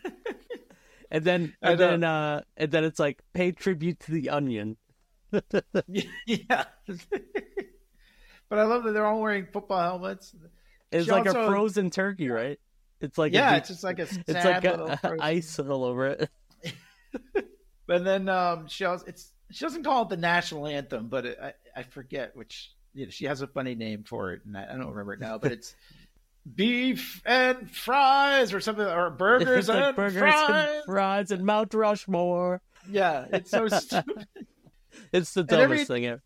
And 1.14 1.26
then 1.26 1.54
and 1.62 1.78
then 1.78 2.04
uh 2.06 2.44
and 2.56 2.72
then 2.72 2.86
it's 2.86 2.98
like 2.98 3.22
pay 3.34 3.52
tribute 3.52 4.00
to 4.08 4.12
the 4.14 4.30
onion. 4.30 4.78
yeah. 6.26 6.64
but 8.48 8.58
I 8.60 8.64
love 8.64 8.84
that 8.86 8.94
they're 8.94 9.06
all 9.06 9.20
wearing 9.20 9.46
football 9.52 9.82
helmets. 9.82 10.34
It's 10.90 11.06
She 11.06 11.12
like 11.12 11.28
also- 11.28 11.42
a 11.44 11.48
frozen 11.48 11.90
turkey, 11.90 12.30
right? 12.30 12.60
It's 13.02 13.18
like 13.18 13.34
yeah, 13.34 13.52
big- 13.52 13.60
it's 13.60 13.70
just 13.70 13.84
like 13.84 14.00
a 14.00 14.06
sad 14.08 14.24
it's 14.28 14.46
like 14.46 14.64
little 14.64 14.88
a, 15.04 15.18
ice 15.20 15.58
all 15.60 15.84
over 15.84 16.08
it. 16.08 16.30
But 17.88 18.06
then 18.06 18.30
um, 18.30 18.68
she 18.70 18.86
also, 18.86 19.06
it's 19.08 19.34
she 19.50 19.66
doesn't 19.66 19.84
call 19.84 20.04
it 20.04 20.10
the 20.10 20.16
national 20.18 20.66
anthem, 20.68 21.08
but 21.10 21.26
it, 21.26 21.38
I 21.42 21.54
I 21.76 21.84
forget 21.84 22.36
which. 22.36 22.72
You 22.94 23.06
know, 23.06 23.10
she 23.10 23.24
has 23.26 23.42
a 23.42 23.48
funny 23.48 23.74
name 23.74 24.04
for 24.04 24.34
it, 24.34 24.42
and 24.46 24.58
I, 24.58 24.66
I 24.66 24.78
don't 24.78 24.90
remember 24.90 25.14
it 25.14 25.20
now. 25.22 25.38
But 25.38 25.54
it's 25.54 25.76
beef 26.56 27.22
and 27.26 27.70
fries 27.72 28.54
or 28.54 28.60
something, 28.60 28.86
or 28.86 29.10
burgers 29.10 29.70
like 29.70 29.84
and 29.84 29.96
burgers 29.96 30.20
fries. 30.20 30.70
and 30.76 30.84
fries 30.86 31.32
and 31.32 31.46
Mount 31.46 31.74
Rushmore. 31.74 32.62
Yeah, 32.90 33.26
it's 33.32 33.50
so 33.52 33.68
stupid. 33.70 34.28
It's 35.14 35.34
the 35.34 35.44
dumbest 35.44 35.64
every- 35.64 35.86
thing 35.86 36.06
ever. 36.06 36.22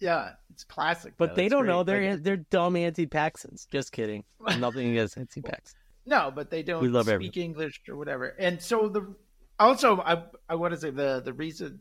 Yeah, 0.00 0.30
it's 0.52 0.64
classic. 0.64 1.14
But 1.16 1.30
though. 1.30 1.34
they 1.36 1.44
It's 1.46 1.52
don't 1.52 1.62
great. 1.62 1.72
know 1.72 1.82
they're 1.84 2.10
Like, 2.12 2.22
they're 2.24 2.36
dumb 2.38 2.74
anti-Paxons. 2.74 3.68
Just 3.70 3.92
kidding. 3.92 4.24
Nothing 4.58 4.90
against 4.90 5.16
anti-Paxons. 5.16 5.76
No, 6.04 6.32
but 6.34 6.50
they 6.50 6.62
don't 6.62 6.82
We 6.82 6.88
love 6.88 7.06
speak. 7.06 7.36
English 7.36 7.80
or 7.88 7.96
whatever. 7.96 8.26
And 8.26 8.60
so 8.60 8.88
the 8.88 9.14
also 9.58 10.00
I 10.00 10.24
I 10.48 10.56
want 10.56 10.74
to 10.74 10.80
say 10.80 10.90
the 10.90 11.22
the 11.24 11.32
reason 11.32 11.80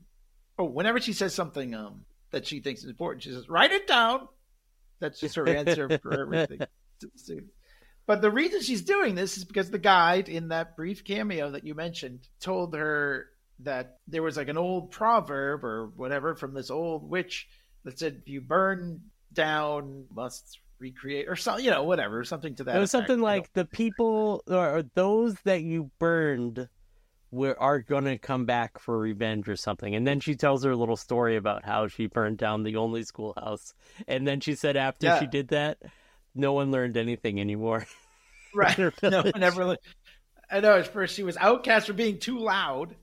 oh 0.60 0.66
whenever 0.66 1.00
she 1.00 1.14
says 1.14 1.34
something 1.34 1.74
um 1.74 2.06
that 2.32 2.46
she 2.48 2.60
thinks 2.60 2.84
is 2.84 2.90
important, 2.90 3.24
she 3.24 3.32
says 3.32 3.50
write 3.50 3.72
it 3.72 3.88
down. 3.88 4.28
That's 5.00 5.20
just 5.20 5.36
her 5.36 5.48
answer 5.48 5.98
for 6.00 6.20
everything. 6.22 6.60
to 6.60 7.08
the 7.08 7.18
student. 7.18 7.48
But 8.06 8.22
the 8.22 8.32
reason 8.32 8.62
she's 8.62 8.82
doing 8.82 9.16
this 9.16 9.38
is 9.38 9.46
because 9.46 9.70
the 9.72 9.80
guide 9.80 10.28
in 10.30 10.50
that 10.50 10.76
brief 10.76 11.04
cameo 11.04 11.52
that 11.52 11.64
you 11.64 11.74
mentioned 11.76 12.28
told 12.40 12.76
her 12.76 13.28
that 13.60 13.98
there 14.08 14.24
was 14.24 14.38
like 14.38 14.48
an 14.48 14.58
old 14.58 14.92
proverb 14.92 15.64
or 15.64 15.88
whatever 15.96 16.36
from 16.36 16.54
this 16.54 16.70
old 16.72 17.10
witch 17.10 17.48
that 17.84 17.98
said 18.00 18.18
if 18.22 18.28
you 18.28 18.42
burn 18.42 19.02
down 19.34 20.06
must 20.14 20.60
recreate 20.82 21.28
or 21.30 21.36
something 21.36 21.64
you 21.64 21.72
know 21.72 21.84
whatever 21.84 22.24
something 22.24 22.56
to 22.56 22.64
that 22.66 22.76
It 22.76 22.80
was 22.80 22.94
effect. 22.94 23.08
something 23.08 23.22
like 23.22 23.54
the 23.54 23.66
people 23.66 24.44
or 24.48 24.84
those 24.96 25.36
that 25.46 25.62
you 25.62 25.92
burned 26.00 26.68
were 27.30 27.58
are 27.62 27.80
gonna 27.80 28.18
come 28.18 28.46
back 28.46 28.78
for 28.80 28.98
revenge 29.00 29.48
or 29.48 29.56
something. 29.56 29.96
And 29.96 30.06
then 30.06 30.20
she 30.20 30.36
tells 30.36 30.66
her 30.66 30.76
little 30.76 30.98
story 30.98 31.38
about 31.38 31.64
how 31.64 31.88
she 31.88 32.08
burned 32.08 32.38
down 32.40 32.64
the 32.64 32.76
only 32.76 33.04
schoolhouse. 33.04 33.74
And 34.08 34.28
then 34.28 34.42
she 34.42 34.56
said 34.56 34.76
after 34.76 35.08
Yeah. 35.08 35.20
she 35.20 35.28
did 35.28 35.48
that, 35.50 35.78
no 36.36 36.52
one 36.52 36.72
learned 36.72 36.98
anything 36.98 37.40
anymore. 37.40 37.86
Right. 38.54 38.78
No 39.02 39.22
one 39.22 39.44
ever. 39.44 39.64
li- 39.64 39.78
I 40.52 40.60
know. 40.60 40.76
At 40.78 40.88
first, 40.88 41.16
she 41.16 41.24
was 41.24 41.38
outcast 41.38 41.88
for 41.88 41.94
being 41.94 42.20
too 42.20 42.38
loud, 42.38 42.94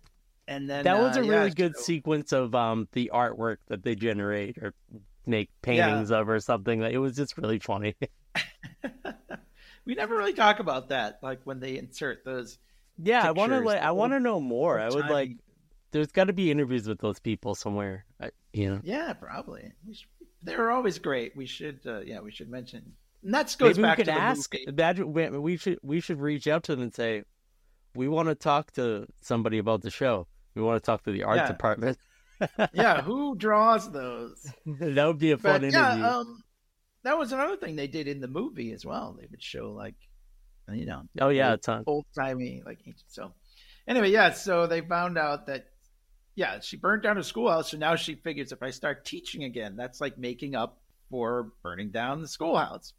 and 0.46 0.68
then 0.68 0.84
that 0.84 0.98
was 0.98 1.16
uh, 1.16 1.20
a 1.20 1.24
yeah, 1.24 1.30
really 1.30 1.50
good 1.52 1.74
so- 1.74 1.82
sequence 1.84 2.32
of 2.32 2.54
um 2.54 2.86
the 2.92 3.10
artwork 3.14 3.56
that 3.68 3.82
they 3.82 3.94
generate 3.94 4.58
or 4.58 4.74
make 5.28 5.50
paintings 5.62 6.10
of 6.10 6.28
or 6.28 6.40
something. 6.40 6.82
It 6.82 6.98
was 6.98 7.14
just 7.16 7.36
really 7.38 7.58
funny. 7.58 7.94
We 9.84 9.94
never 9.94 10.16
really 10.16 10.34
talk 10.34 10.58
about 10.60 10.90
that, 10.90 11.18
like 11.22 11.40
when 11.44 11.60
they 11.60 11.78
insert 11.78 12.22
those. 12.22 12.58
yeah, 13.02 13.26
I 13.26 13.30
want 13.30 13.52
to 13.52 13.60
like 13.60 13.80
I 13.80 13.92
want 13.92 14.12
to 14.12 14.20
know 14.20 14.38
more. 14.38 14.78
I 14.78 14.90
would 14.90 15.06
like. 15.06 15.30
There's 15.92 16.12
got 16.12 16.24
to 16.24 16.34
be 16.34 16.50
interviews 16.50 16.86
with 16.86 16.98
those 16.98 17.18
people 17.18 17.54
somewhere. 17.54 18.04
I, 18.20 18.30
you 18.52 18.68
know. 18.68 18.80
Yeah, 18.82 19.14
probably. 19.14 19.72
We 19.86 19.94
should, 19.94 20.08
they're 20.42 20.70
always 20.70 20.98
great. 20.98 21.34
We 21.34 21.46
should. 21.46 21.80
Uh, 21.86 22.00
yeah, 22.00 22.20
we 22.20 22.30
should 22.30 22.50
mention. 22.50 22.92
And 23.24 23.32
that 23.32 23.56
goes 23.58 23.78
Maybe 23.78 23.78
we 23.78 23.82
back 23.88 23.96
could 23.96 24.04
to 24.06 24.12
the 24.12 24.20
ask. 24.20 24.52
movie. 24.52 24.64
Imagine 24.68 25.12
we, 25.14 25.28
we 25.30 25.56
should 25.56 25.78
we 25.82 26.00
should 26.00 26.20
reach 26.20 26.46
out 26.46 26.64
to 26.64 26.72
them 26.76 26.82
and 26.82 26.94
say, 26.94 27.22
we 27.94 28.08
want 28.08 28.28
to 28.28 28.34
talk 28.34 28.72
to 28.72 29.06
somebody 29.22 29.56
about 29.56 29.80
the 29.80 29.90
show. 29.90 30.26
We 30.54 30.60
want 30.60 30.82
to 30.82 30.84
talk 30.86 31.02
to 31.04 31.12
the 31.12 31.22
art 31.22 31.38
Yeah. 31.38 31.46
department. 31.48 31.96
Yeah, 32.72 33.02
who 33.02 33.36
draws 33.36 33.90
those? 33.90 34.46
that 34.66 35.06
would 35.06 35.18
be 35.18 35.32
a 35.32 35.38
fun 35.38 35.60
But 35.60 35.64
interview. 35.64 35.78
yeah, 36.02 36.16
um, 36.18 36.42
that 37.04 37.18
was 37.18 37.32
another 37.32 37.56
thing 37.56 37.76
they 37.76 37.86
did 37.86 38.08
in 38.08 38.20
the 38.20 38.28
movie 38.28 38.72
as 38.72 38.84
well. 38.84 39.16
They 39.18 39.26
would 39.30 39.42
show 39.42 39.70
like, 39.72 39.94
you 40.72 40.86
know, 40.86 41.02
oh 41.20 41.28
yeah, 41.30 41.48
a 41.48 41.50
old- 41.52 41.62
ton. 41.62 41.84
old 41.86 42.06
timey 42.18 42.62
like 42.64 42.78
ancient. 42.86 43.10
So 43.10 43.32
anyway, 43.86 44.10
yeah. 44.10 44.32
So 44.32 44.66
they 44.66 44.80
found 44.80 45.16
out 45.18 45.46
that 45.46 45.66
yeah, 46.34 46.60
she 46.60 46.76
burned 46.76 47.02
down 47.02 47.16
her 47.16 47.22
schoolhouse. 47.22 47.70
So 47.70 47.78
now 47.78 47.96
she 47.96 48.14
figures 48.14 48.52
if 48.52 48.62
I 48.62 48.70
start 48.70 49.04
teaching 49.04 49.44
again, 49.44 49.74
that's 49.76 50.00
like 50.00 50.18
making 50.18 50.54
up 50.54 50.80
for 51.10 51.52
burning 51.62 51.90
down 51.90 52.20
the 52.22 52.28
schoolhouse. 52.28 52.92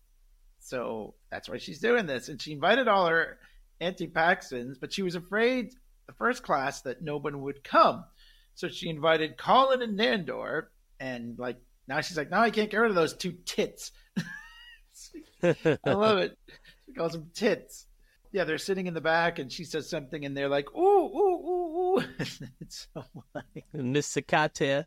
So 0.59 1.13
that's 1.31 1.47
why 1.47 1.57
she's 1.57 1.79
doing 1.79 2.05
this. 2.05 2.27
And 2.27 2.41
she 2.41 2.51
invited 2.51 2.87
all 2.89 3.07
her 3.07 3.37
anti-Paxons, 3.79 4.77
but 4.77 4.91
she 4.91 5.03
was 5.03 5.15
afraid 5.15 5.71
the 6.07 6.13
first 6.13 6.43
class 6.43 6.81
that 6.81 7.01
no 7.01 7.17
one 7.17 7.41
would 7.41 7.63
come. 7.63 8.03
So 8.59 8.67
she 8.67 8.89
invited 8.89 9.37
Colin 9.37 9.81
and 9.81 9.97
Nandor, 9.97 10.63
and 10.99 11.39
like 11.39 11.55
now 11.87 12.01
she's 12.01 12.17
like, 12.17 12.29
now 12.29 12.41
I 12.41 12.49
can't 12.49 12.69
get 12.69 12.75
rid 12.75 12.89
of 12.89 12.95
those 12.95 13.13
two 13.13 13.31
tits. 13.45 13.93
I 15.41 15.77
love 15.85 16.17
it. 16.17 16.37
She 16.85 16.91
calls 16.91 17.13
them 17.13 17.31
tits. 17.33 17.87
Yeah, 18.33 18.43
they're 18.43 18.57
sitting 18.57 18.87
in 18.87 18.93
the 18.93 18.99
back, 18.99 19.39
and 19.39 19.49
she 19.49 19.63
says 19.63 19.89
something, 19.89 20.25
and 20.25 20.35
they're 20.35 20.49
like, 20.49 20.75
"Ooh, 20.75 20.77
ooh, 20.77 21.47
ooh, 21.47 21.99
ooh." 21.99 22.03
it's 22.59 22.89
so 22.93 23.05
funny. 23.31 23.63
Miss 23.71 24.13
Sakate. 24.13 24.83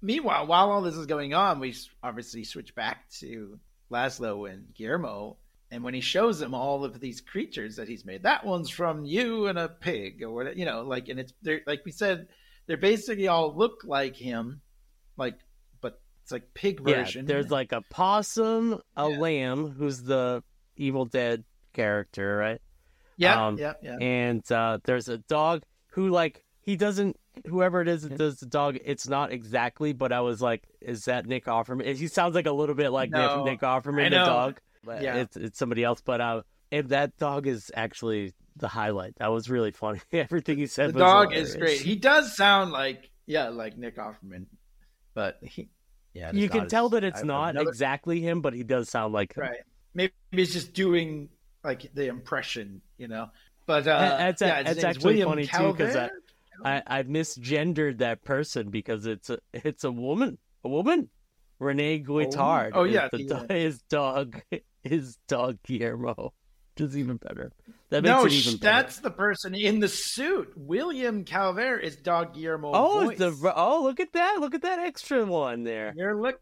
Meanwhile, 0.00 0.46
while 0.46 0.70
all 0.70 0.80
this 0.80 0.94
is 0.94 1.06
going 1.06 1.34
on, 1.34 1.58
we 1.58 1.74
obviously 2.04 2.44
switch 2.44 2.76
back 2.76 3.10
to 3.18 3.58
Laszlo 3.90 4.48
and 4.48 4.72
Guillermo, 4.72 5.36
and 5.72 5.82
when 5.82 5.94
he 5.94 6.00
shows 6.00 6.38
them 6.38 6.54
all 6.54 6.84
of 6.84 7.00
these 7.00 7.20
creatures 7.20 7.74
that 7.74 7.88
he's 7.88 8.04
made, 8.04 8.22
that 8.22 8.46
one's 8.46 8.70
from 8.70 9.04
you 9.04 9.48
and 9.48 9.58
a 9.58 9.68
pig, 9.68 10.22
or 10.22 10.52
you 10.52 10.64
know, 10.64 10.82
like, 10.82 11.08
and 11.08 11.18
it's 11.18 11.32
they're 11.42 11.62
like 11.66 11.84
we 11.84 11.90
said, 11.90 12.28
they're 12.70 12.76
basically 12.76 13.26
all 13.26 13.52
look 13.52 13.80
like 13.84 14.14
him, 14.14 14.60
like, 15.16 15.36
but 15.80 16.00
it's 16.22 16.30
like 16.30 16.54
pig 16.54 16.80
Yeah, 16.86 16.98
version. 17.02 17.26
there's 17.26 17.50
like 17.50 17.72
a 17.72 17.82
possum, 17.90 18.80
a 18.96 19.08
Yeah. 19.10 19.18
lamb, 19.18 19.70
who's 19.70 20.04
the 20.04 20.44
Evil 20.76 21.04
Dead 21.04 21.42
character, 21.72 22.36
right? 22.36 22.60
yeah, 23.16 23.48
um, 23.48 23.58
yeah, 23.58 23.72
yeah. 23.82 23.96
And 24.00 24.52
uh, 24.52 24.78
there's 24.84 25.08
a 25.08 25.18
dog 25.18 25.64
who 25.88 26.10
like 26.10 26.44
he 26.60 26.76
doesn't. 26.76 27.16
Whoever 27.48 27.82
it 27.82 27.88
is 27.88 28.02
that 28.02 28.16
does 28.16 28.38
the 28.38 28.46
dog, 28.46 28.78
it's 28.84 29.08
not 29.08 29.32
exactly. 29.32 29.92
But 29.92 30.12
I 30.12 30.20
was 30.20 30.40
like, 30.40 30.62
is 30.80 31.06
that 31.06 31.26
Nick 31.26 31.46
Offerman? 31.46 31.96
He 31.96 32.06
sounds 32.06 32.36
like 32.36 32.46
a 32.46 32.52
little 32.52 32.76
bit 32.76 32.90
like 32.90 33.10
No, 33.10 33.42
Nick, 33.46 33.60
Nick 33.60 33.60
Offerman, 33.62 34.10
the 34.10 34.18
dog. 34.24 34.60
But 34.84 35.02
Yeah. 35.02 35.16
it's 35.16 35.36
it's 35.36 35.58
somebody 35.58 35.82
else. 35.82 36.00
But 36.02 36.20
uh, 36.20 36.42
and 36.70 36.88
that 36.90 37.16
dog 37.16 37.48
is 37.48 37.72
actually 37.74 38.32
the 38.60 38.68
highlight. 38.68 39.14
That 39.18 39.28
was 39.28 39.50
really 39.50 39.72
funny. 39.72 40.00
Everything 40.12 40.58
he 40.58 40.66
said. 40.66 40.90
the 40.90 40.94
was 40.94 41.00
dog 41.02 41.28
hilarious. 41.32 41.50
is 41.50 41.56
great. 41.56 41.80
He 41.80 41.96
does 41.96 42.36
sound 42.36 42.70
like 42.72 43.10
yeah, 43.26 43.48
like 43.48 43.76
Nick 43.76 43.96
Offerman, 43.96 44.46
but 45.14 45.38
he 45.42 45.68
yeah, 46.14 46.32
You 46.32 46.48
can 46.48 46.68
tell 46.68 46.86
as- 46.86 46.90
that 46.92 47.04
it's 47.04 47.20
I- 47.20 47.26
not 47.26 47.50
another- 47.50 47.68
exactly 47.68 48.20
him, 48.20 48.40
but 48.40 48.52
he 48.54 48.62
does 48.62 48.88
sound 48.88 49.12
like 49.12 49.36
him. 49.36 49.42
right. 49.42 49.60
Maybe 49.94 50.12
he's 50.30 50.52
just 50.52 50.72
doing 50.72 51.28
like 51.64 51.92
the 51.94 52.06
impression, 52.06 52.80
you 52.98 53.08
know. 53.08 53.28
But 53.66 53.86
uh, 53.88 54.16
it's 54.20 54.40
yeah, 54.42 54.62
name's 54.62 54.82
actually 54.84 55.22
William 55.22 55.28
funny, 55.28 55.46
too, 55.46 55.74
'cause 55.74 55.96
I-? 55.96 56.10
I, 56.64 56.82
I 56.86 57.02
misgendered 57.04 57.98
that 57.98 58.22
person 58.24 58.70
because 58.70 59.06
it's 59.06 59.30
a 59.30 59.38
it's 59.52 59.84
a 59.84 59.92
woman, 59.92 60.38
a 60.64 60.68
woman, 60.68 61.08
Renee 61.58 62.00
Guittard. 62.02 62.70
Oh, 62.74 62.84
is 62.84 62.92
yeah, 62.94 63.08
the 63.12 63.18
do- 63.18 63.34
uh, 63.34 63.46
his 63.48 63.80
dog, 63.82 64.42
his 64.82 65.16
dog 65.28 65.58
Guillermo, 65.64 66.32
which 66.76 66.88
is 66.88 66.96
even 66.98 67.16
better. 67.16 67.52
That 67.90 68.04
makes 68.04 68.16
no, 68.16 68.24
it 68.26 68.32
even 68.32 68.56
better. 68.58 68.72
that's 68.82 68.98
the 69.00 69.10
person 69.10 69.54
in 69.54 69.80
the 69.80 69.88
suit. 69.88 70.52
William 70.56 71.24
Calvert 71.24 71.82
is 71.82 71.96
Dog 71.96 72.34
Guillermo. 72.34 72.70
oh, 72.72 73.04
voice. 73.06 73.18
the 73.18 73.52
oh 73.56 73.82
look 73.82 73.98
at 73.98 74.12
that, 74.12 74.36
look 74.38 74.54
at 74.54 74.62
that 74.62 74.78
extra 74.78 75.24
one 75.26 75.64
there. 75.64 75.92
You're 75.96 76.20
looking. 76.20 76.38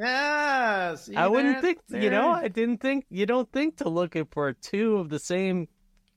yeah, 0.00 0.96
I 1.16 1.28
wouldn't 1.28 1.60
there? 1.60 1.62
think 1.62 1.78
you 2.02 2.10
know. 2.10 2.30
I 2.30 2.48
didn't 2.48 2.78
think 2.78 3.04
you 3.10 3.26
don't 3.26 3.50
think 3.52 3.76
to 3.78 3.88
look 3.88 4.16
for 4.32 4.52
two 4.54 4.96
of 4.96 5.08
the 5.08 5.18
same 5.18 5.68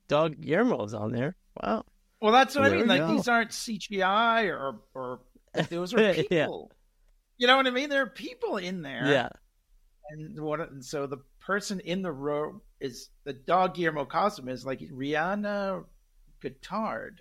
dog 0.08 0.40
Guillermo's 0.40 0.94
on 0.94 1.12
there. 1.12 1.36
Wow. 1.62 1.84
Well, 2.20 2.32
that's 2.32 2.56
what 2.56 2.64
I 2.64 2.76
mean. 2.76 2.88
Like 2.88 3.02
go. 3.02 3.08
these 3.12 3.28
aren't 3.28 3.50
CGI 3.50 4.48
or 4.48 4.80
or 4.94 5.20
those 5.70 5.94
are 5.94 6.00
Yeah. 6.00 6.12
people. 6.14 6.72
You 7.38 7.46
know 7.46 7.56
what 7.56 7.66
I 7.66 7.70
mean? 7.70 7.90
There 7.90 8.02
are 8.02 8.06
people 8.10 8.56
in 8.56 8.82
there. 8.82 9.06
Yeah. 9.06 9.28
and 10.10 10.40
what 10.40 10.60
and 10.60 10.84
so 10.84 11.06
the 11.06 11.18
person 11.40 11.78
in 11.80 12.02
the 12.02 12.10
row 12.10 12.62
is 12.80 13.08
the 13.24 13.32
dog 13.32 13.74
Guillermo 13.74 14.04
costume 14.04 14.48
is 14.48 14.64
like 14.66 14.80
Rihanna 14.80 15.84
Guitard. 16.42 17.18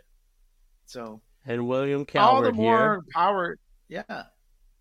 So 0.85 1.21
And 1.45 1.67
William 1.67 2.05
all 2.15 2.41
the 2.41 2.51
more 2.51 2.77
here. 2.77 3.03
power. 3.13 3.57
Yeah, 3.87 4.23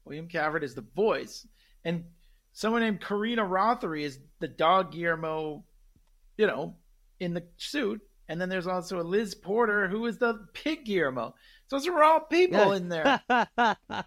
William 0.04 0.28
Calvert 0.28 0.64
is 0.64 0.74
the 0.74 0.84
voice, 0.96 1.46
and 1.84 2.04
someone 2.52 2.80
named 2.82 3.00
Karina 3.00 3.42
Rothery 3.42 4.02
is 4.02 4.18
the 4.40 4.48
dog 4.48 4.92
Guillermo. 4.92 5.64
You 6.37 6.46
know, 6.48 6.76
in 7.20 7.32
the 7.34 7.44
suit, 7.58 8.00
and 8.28 8.40
then 8.40 8.48
there's 8.48 8.66
also 8.66 9.00
a 9.00 9.02
Liz 9.04 9.34
Porter 9.34 9.87
who 9.88 10.04
is 10.06 10.18
the 10.18 10.46
pig 10.52 10.84
Guillermo. 10.84 11.34
So 11.68 11.76
those 11.76 11.87
are 11.87 12.02
all 12.02 12.20
people 12.20 12.58
Yeah. 12.58 12.76
in 12.76 12.88
there. 12.88 13.20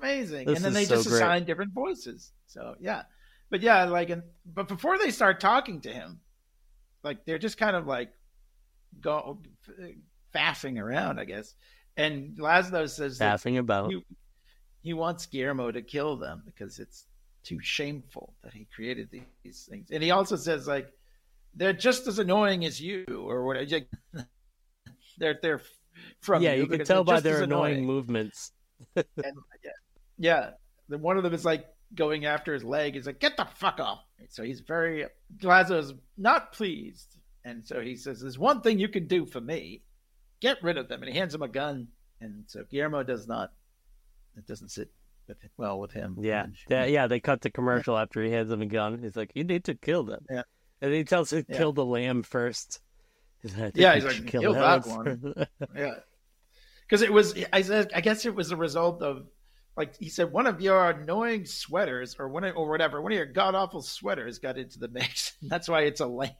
amazing. 0.00 0.46
This 0.46 0.56
and 0.56 0.64
then 0.64 0.72
they 0.72 0.84
so 0.84 0.96
just 0.96 1.08
great. 1.08 1.16
assign 1.16 1.44
different 1.44 1.72
voices. 1.72 2.32
So 2.46 2.74
yeah, 2.80 3.02
but 3.50 3.62
yeah, 3.62 3.84
like, 3.84 4.10
and, 4.10 4.22
but 4.44 4.68
before 4.68 4.98
they 4.98 5.10
start 5.10 5.40
talking 5.40 5.80
to 5.82 5.92
him, 5.92 6.20
like 7.02 7.24
they're 7.24 7.38
just 7.38 7.58
kind 7.58 7.76
of 7.76 7.86
like 7.86 8.10
go 9.00 9.38
faffing 10.34 10.80
around, 10.80 11.18
I 11.18 11.24
guess. 11.24 11.54
And 11.96 12.38
Laszlo 12.38 12.88
says 12.88 13.18
that 13.18 13.30
Laughing 13.30 13.58
about. 13.58 13.90
he, 13.90 14.04
he 14.82 14.92
wants 14.94 15.26
Guillermo 15.26 15.70
to 15.70 15.82
kill 15.82 16.16
them 16.16 16.42
because 16.44 16.78
it's 16.78 17.06
too 17.42 17.58
shameful 17.60 18.34
that 18.42 18.52
he 18.52 18.66
created 18.74 19.08
these, 19.10 19.66
things. 19.68 19.88
And 19.90 20.02
he 20.02 20.10
also 20.10 20.36
says 20.36 20.66
like 20.66 20.92
they're 21.54 21.72
just 21.72 22.06
as 22.06 22.18
annoying 22.18 22.64
as 22.64 22.80
you, 22.80 23.04
or 23.08 23.44
what? 23.44 23.56
They're 25.18 25.36
they're 25.42 25.60
from 26.20 26.42
yeah, 26.42 26.54
you 26.54 26.62
you 26.62 26.68
can 26.68 26.84
tell 26.84 27.02
by 27.02 27.18
their 27.18 27.38
as 27.38 27.40
annoying 27.40 27.84
movements. 27.84 28.52
and 28.94 29.06
yeah, 29.64 29.70
yeah. 30.16 30.96
One 30.96 31.16
of 31.16 31.24
them 31.24 31.34
is 31.34 31.44
like 31.44 31.66
going 31.94 32.24
after 32.26 32.52
his 32.52 32.64
leg. 32.64 32.94
He's 32.94 33.06
like, 33.06 33.20
"Get 33.20 33.36
the 33.36 33.44
fuck 33.44 33.80
off!" 33.80 34.04
So 34.30 34.42
he's 34.42 34.60
very 34.60 35.06
Laszlo's 35.40 35.94
not 36.16 36.52
pleased, 36.52 37.16
and 37.44 37.66
so 37.66 37.80
he 37.80 37.96
says, 37.96 38.20
"There's 38.20 38.38
one 38.38 38.60
thing 38.60 38.78
you 38.78 38.88
can 38.88 39.06
do 39.06 39.24
for 39.26 39.40
me: 39.40 39.82
get 40.40 40.62
rid 40.62 40.76
of 40.78 40.88
them." 40.88 41.02
And 41.02 41.10
he 41.12 41.18
hands 41.18 41.34
him 41.34 41.42
a 41.42 41.48
gun, 41.48 41.88
and 42.20 42.44
so 42.46 42.64
Guillermo 42.70 43.02
does 43.02 43.26
not. 43.26 43.52
It 44.36 44.46
doesn't 44.46 44.70
sit 44.70 44.90
with, 45.26 45.38
well 45.56 45.78
with 45.80 45.92
him. 45.92 46.16
Yeah, 46.20 46.46
yeah, 46.68 46.84
yeah. 46.84 47.06
They 47.06 47.20
cut 47.20 47.40
the 47.40 47.50
commercial 47.50 47.96
after 47.98 48.22
he 48.22 48.30
hands 48.30 48.50
him 48.52 48.62
a 48.62 48.66
gun. 48.66 49.00
He's 49.02 49.16
like, 49.16 49.32
"You 49.34 49.44
need 49.44 49.64
to 49.64 49.74
kill 49.74 50.04
them." 50.04 50.24
Yeah. 50.30 50.42
and 50.80 50.92
he 50.92 51.04
tells 51.04 51.32
him 51.32 51.44
to 51.44 51.52
Yeah. 51.52 51.58
kill 51.58 51.72
the 51.72 51.84
lamb 51.84 52.22
first. 52.22 52.80
Like, 53.56 53.76
Yeah, 53.76 53.94
he's 53.94 54.04
like, 54.04 54.14
should 54.14 54.26
"Kill 54.26 54.52
that 54.52 54.84
one." 54.86 55.34
Yeah, 55.76 55.94
because 56.82 57.02
it 57.02 57.12
was. 57.12 57.34
I. 57.52 57.86
I 57.94 58.00
guess 58.00 58.26
it 58.26 58.34
was 58.34 58.50
a 58.50 58.56
result 58.56 59.00
of, 59.00 59.26
like 59.78 59.96
he 59.96 60.10
said, 60.10 60.30
one 60.32 60.46
of 60.46 60.60
your 60.60 60.90
annoying 60.90 61.46
sweaters, 61.46 62.16
or 62.18 62.28
one 62.28 62.44
of, 62.44 62.56
or 62.56 62.68
whatever, 62.68 63.00
one 63.00 63.12
of 63.12 63.16
your 63.16 63.24
god 63.26 63.54
awful 63.54 63.80
sweaters 63.80 64.38
got 64.40 64.58
into 64.58 64.78
the 64.78 64.88
mix. 64.88 65.34
That's 65.42 65.68
why 65.68 65.82
it's 65.82 66.00
a 66.00 66.06
lamb. 66.06 66.32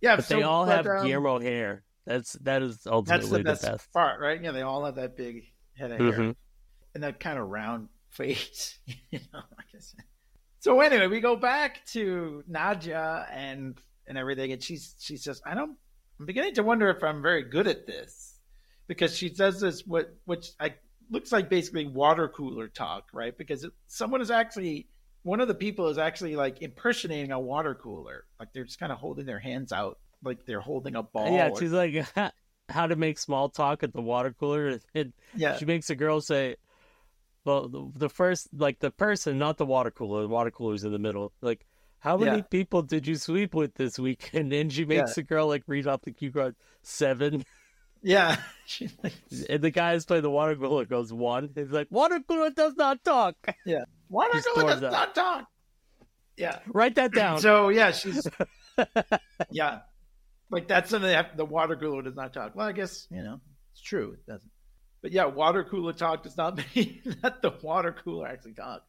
Yeah, 0.00 0.16
but 0.16 0.24
so- 0.26 0.36
they 0.36 0.42
all 0.42 0.66
but, 0.66 0.76
have 0.76 0.86
um, 0.86 1.06
Guillermo 1.06 1.40
hair. 1.40 1.82
That's 2.06 2.32
that 2.42 2.62
is 2.62 2.76
That's 2.78 2.86
ultimately 2.86 3.38
the 3.38 3.44
best, 3.44 3.62
best. 3.62 3.92
part, 3.92 4.20
right? 4.20 4.40
Yeah, 4.42 4.50
they 4.52 4.62
all 4.62 4.84
have 4.84 4.96
that 4.96 5.16
big 5.16 5.44
head 5.76 5.92
of 5.92 5.98
hair 5.98 6.12
Mhm. 6.12 6.36
and 6.94 7.02
that 7.04 7.18
kind 7.20 7.38
of 7.38 7.48
round 7.48 7.88
face. 8.10 8.78
you 8.86 9.20
know, 9.32 9.38
I 9.58 9.62
said. 9.78 10.04
So 10.58 10.80
anyway, 10.80 11.06
we 11.08 11.20
go 11.20 11.34
back 11.36 11.84
to 11.92 12.44
Nadja 12.50 13.26
and 13.32 13.78
and 14.06 14.18
everything, 14.18 14.52
and 14.52 14.62
she's 14.62 14.94
she 15.00 15.16
says, 15.16 15.40
"I 15.46 15.54
don't. 15.54 15.76
I'm 16.20 16.26
beginning 16.26 16.54
to 16.54 16.62
wonder 16.62 16.88
if 16.90 17.02
I'm 17.02 17.22
very 17.22 17.42
good 17.44 17.66
at 17.66 17.86
this 17.86 18.38
because 18.88 19.16
she 19.16 19.32
says 19.34 19.60
this 19.60 19.86
what 19.86 20.14
which 20.24 20.50
I 20.60 20.74
looks 21.12 21.30
like 21.30 21.48
basically 21.48 21.86
water 21.86 22.26
cooler 22.28 22.66
talk, 22.68 23.08
right? 23.12 23.36
Because 23.36 23.64
it, 23.64 23.72
someone 23.86 24.20
is 24.20 24.30
actually 24.30 24.88
one 25.22 25.40
of 25.40 25.46
the 25.46 25.54
people 25.54 25.88
is 25.88 25.98
actually 25.98 26.34
like 26.34 26.62
impersonating 26.62 27.30
a 27.30 27.38
water 27.38 27.74
cooler, 27.76 28.24
like 28.40 28.52
they're 28.52 28.64
just 28.64 28.80
kind 28.80 28.90
of 28.90 28.98
holding 28.98 29.26
their 29.26 29.38
hands 29.38 29.72
out, 29.72 29.98
like 30.24 30.44
they're 30.46 30.60
holding 30.60 30.96
a 30.96 31.02
ball. 31.02 31.32
Yeah, 31.32 31.50
or- 31.50 31.58
she's 31.60 31.70
like, 31.72 31.94
how 32.68 32.86
to 32.86 32.96
make 32.96 33.18
small 33.18 33.48
talk 33.48 33.82
at 33.82 33.92
the 33.92 34.00
water 34.02 34.34
cooler. 34.38 34.80
And 34.94 35.12
yeah, 35.36 35.56
she 35.58 35.64
makes 35.66 35.90
a 35.90 35.94
girl 35.94 36.20
say, 36.20 36.56
well, 37.44 37.68
the, 37.68 37.90
the 37.94 38.08
first, 38.08 38.48
like 38.56 38.78
the 38.80 38.90
person, 38.90 39.38
not 39.38 39.58
the 39.58 39.66
water 39.66 39.90
cooler. 39.90 40.22
The 40.22 40.28
water 40.28 40.50
cooler's 40.50 40.84
in 40.84 40.92
the 40.92 40.98
middle. 40.98 41.32
Like, 41.40 41.66
how 41.98 42.16
many 42.16 42.38
Yeah. 42.38 42.42
people 42.50 42.82
did 42.82 43.06
you 43.06 43.16
sleep 43.16 43.54
with 43.54 43.74
this 43.74 43.98
weekend? 43.98 44.52
And 44.60 44.72
she 44.72 44.84
makes 44.84 45.10
Yeah. 45.10 45.14
the 45.16 45.22
girl 45.24 45.46
like 45.48 45.64
read 45.66 45.86
off 45.86 46.02
the 46.02 46.12
cue 46.12 46.32
card 46.32 46.56
seven. 46.82 47.44
yeah. 48.02 48.36
Like, 49.02 49.12
And 49.50 49.60
the 49.60 49.70
guy 49.70 49.92
who's 49.92 50.06
playing 50.06 50.22
the 50.22 50.30
water 50.30 50.56
cooler 50.56 50.86
goes 50.86 51.12
one. 51.12 51.50
He's 51.54 51.70
like, 51.70 51.88
water 51.90 52.20
cooler 52.26 52.48
does 52.48 52.74
not 52.74 53.04
talk. 53.04 53.34
Yeah. 53.66 53.84
Water 54.08 54.40
cooler 54.54 54.68
does 54.68 54.82
out. 54.84 54.92
not 54.92 55.14
talk. 55.14 55.46
Yeah. 56.36 56.60
Write 56.68 56.94
that 56.94 57.12
down. 57.12 57.40
So 57.40 57.68
yeah, 57.68 57.90
she's 57.90 58.26
yeah, 59.50 59.80
like 60.50 60.68
that's 60.68 60.90
something 60.90 61.10
that 61.10 61.36
the 61.36 61.44
water 61.44 61.76
cooler 61.76 62.02
does 62.02 62.14
not 62.14 62.32
talk. 62.32 62.54
Well, 62.56 62.66
I 62.66 62.72
guess 62.72 63.06
you 63.10 63.22
know 63.22 63.40
it's 63.72 63.82
true. 63.82 64.12
It 64.12 64.26
doesn't. 64.26 64.50
But 65.02 65.12
yeah, 65.12 65.26
water 65.26 65.64
cooler 65.64 65.92
talk 65.92 66.22
does 66.22 66.36
not 66.36 66.56
mean 66.76 67.02
that 67.22 67.42
the 67.42 67.52
water 67.62 67.94
cooler 68.04 68.28
actually 68.28 68.54
talks. 68.54 68.84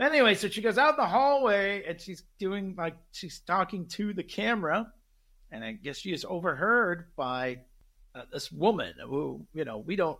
Anyway, 0.00 0.34
so 0.34 0.48
she 0.48 0.62
goes 0.62 0.78
out 0.78 0.90
in 0.90 0.96
the 0.96 1.06
hallway 1.08 1.84
and 1.86 2.00
she's 2.00 2.22
doing 2.38 2.74
like 2.78 2.96
she's 3.12 3.40
talking 3.40 3.86
to 3.88 4.14
the 4.14 4.22
camera, 4.22 4.90
and 5.50 5.64
I 5.64 5.72
guess 5.72 5.98
she 5.98 6.12
is 6.12 6.24
overheard 6.26 7.06
by 7.16 7.58
uh, 8.14 8.22
this 8.32 8.50
woman 8.50 8.94
who 9.04 9.46
you 9.52 9.64
know 9.64 9.78
we 9.78 9.96
don't. 9.96 10.18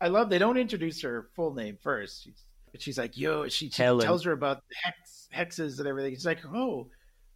I 0.00 0.08
love 0.08 0.30
they 0.30 0.38
don't 0.38 0.56
introduce 0.56 1.02
her 1.02 1.28
full 1.34 1.54
name 1.54 1.78
first. 1.82 2.24
She's, 2.24 2.44
but 2.70 2.82
she's 2.82 2.98
like, 2.98 3.16
yo, 3.16 3.48
she, 3.48 3.66
she 3.66 3.70
tells 3.70 4.24
her 4.24 4.32
about 4.32 4.62
the 4.68 4.74
hex, 4.84 5.28
hexes 5.34 5.78
and 5.78 5.88
everything. 5.88 6.14
She's 6.14 6.26
like, 6.26 6.44
oh, 6.46 6.88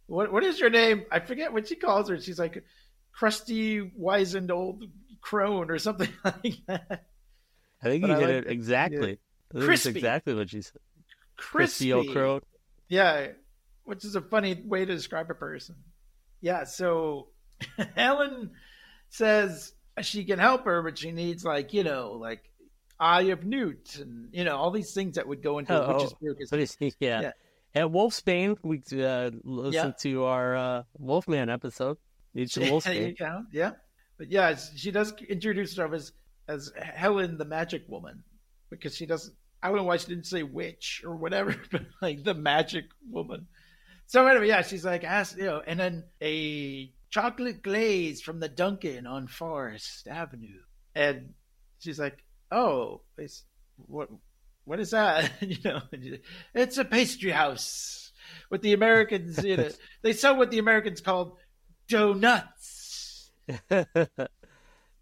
what 0.07 0.31
what 0.31 0.43
is 0.43 0.59
your 0.59 0.69
name? 0.69 1.05
I 1.11 1.19
forget 1.19 1.53
what 1.53 1.67
she 1.67 1.75
calls 1.75 2.09
her. 2.09 2.19
She's 2.19 2.39
like, 2.39 2.63
crusty, 3.11 3.91
wizened 3.95 4.51
old 4.51 4.85
crone 5.21 5.71
or 5.71 5.79
something 5.79 6.09
like 6.23 6.55
that. 6.67 7.05
I 7.81 7.87
think 7.87 8.01
but 8.01 8.09
you 8.09 8.15
I 8.15 8.19
did 8.19 8.25
like 8.25 8.45
it 8.45 8.51
exactly. 8.51 9.19
Think 9.51 9.65
Crispy. 9.65 9.89
exactly 9.91 10.33
what 10.33 10.49
she 10.49 10.61
said. 10.61 10.81
Crispy. 11.37 11.91
Crispy 11.91 11.93
O'Crow. 11.93 12.41
Yeah, 12.87 13.27
which 13.83 14.05
is 14.05 14.15
a 14.15 14.21
funny 14.21 14.61
way 14.65 14.85
to 14.85 14.95
describe 14.95 15.29
a 15.29 15.35
person. 15.35 15.75
Yeah, 16.41 16.63
so 16.65 17.29
Helen 17.95 18.51
says 19.09 19.73
she 20.01 20.23
can 20.25 20.39
help 20.39 20.65
her, 20.65 20.81
but 20.81 20.97
she 20.97 21.11
needs 21.11 21.43
like 21.45 21.73
you 21.73 21.83
know, 21.83 22.13
like 22.13 22.49
Eye 22.99 23.23
of 23.23 23.45
Newt 23.45 23.97
and 23.99 24.29
you 24.31 24.43
know 24.43 24.55
all 24.57 24.71
these 24.71 24.93
things 24.93 25.15
that 25.15 25.27
would 25.27 25.41
go 25.43 25.59
into 25.59 25.73
Oh, 25.73 25.83
a 25.91 25.93
witch's 25.97 26.13
oh, 26.13 26.17
brew. 26.21 26.35
'cause- 26.35 26.53
it's, 26.53 26.77
yeah. 26.99 27.21
Yeah. 27.21 27.31
At 27.75 27.87
Wolfsbane, 27.87 28.55
we 28.61 28.77
uh, 29.03 29.31
listened 29.43 29.73
Yeah. 29.73 29.91
to 30.11 30.23
our 30.25 30.55
uh, 30.55 30.83
Wolfman 30.99 31.49
episode. 31.49 31.97
Some 32.45 32.63
Wolfsbane. 32.65 33.17
go. 33.17 33.43
Yeah, 33.51 33.71
but 34.17 34.29
yeah, 34.31 34.55
she 34.75 34.91
does 34.91 35.11
introduce 35.27 35.71
herself 35.71 35.93
as 35.93 36.11
as 36.47 36.71
Helen, 36.79 37.37
the 37.37 37.45
magic 37.45 37.83
woman, 37.87 38.23
because 38.69 38.95
she 38.95 39.05
doesn't. 39.05 39.35
I 39.63 39.69
don't 39.69 39.77
know 39.77 39.83
why 39.83 39.97
she 39.97 40.07
didn't 40.07 40.25
say 40.27 40.43
witch 40.43 41.03
or 41.05 41.15
whatever, 41.15 41.55
but 41.71 41.83
like 42.01 42.23
the 42.23 42.33
magic 42.33 42.85
woman. 43.09 43.47
So 44.05 44.27
anyway, 44.27 44.49
yeah, 44.49 44.61
she's 44.61 44.83
like, 44.85 45.03
ask 45.03 45.37
you 45.37 45.45
know, 45.45 45.61
and 45.65 45.79
then 45.79 46.03
a 46.21 46.91
chocolate 47.13 47.61
glaze 47.61 48.21
from 48.21 48.39
the 48.39 48.49
Dunkin' 48.49 49.05
on 49.05 49.27
Forest 49.27 50.07
Avenue, 50.07 50.61
and 50.95 51.33
she's 51.77 51.99
like, 51.99 52.23
oh, 52.51 53.01
it's 53.17 53.43
what. 53.77 54.09
What 54.65 54.79
is 54.79 54.91
that? 54.91 55.29
you 55.41 55.57
know, 55.65 55.81
it's 56.53 56.77
a 56.77 56.85
pastry 56.85 57.31
house. 57.31 58.13
What 58.47 58.61
the 58.61 58.71
Americans, 58.71 59.43
you 59.43 59.57
know, 59.57 59.69
they 60.01 60.13
sell 60.13 60.37
what 60.37 60.51
the 60.51 60.59
Americans 60.59 61.01
call 61.01 61.37
donuts. 61.89 63.29
yeah, 63.69 63.87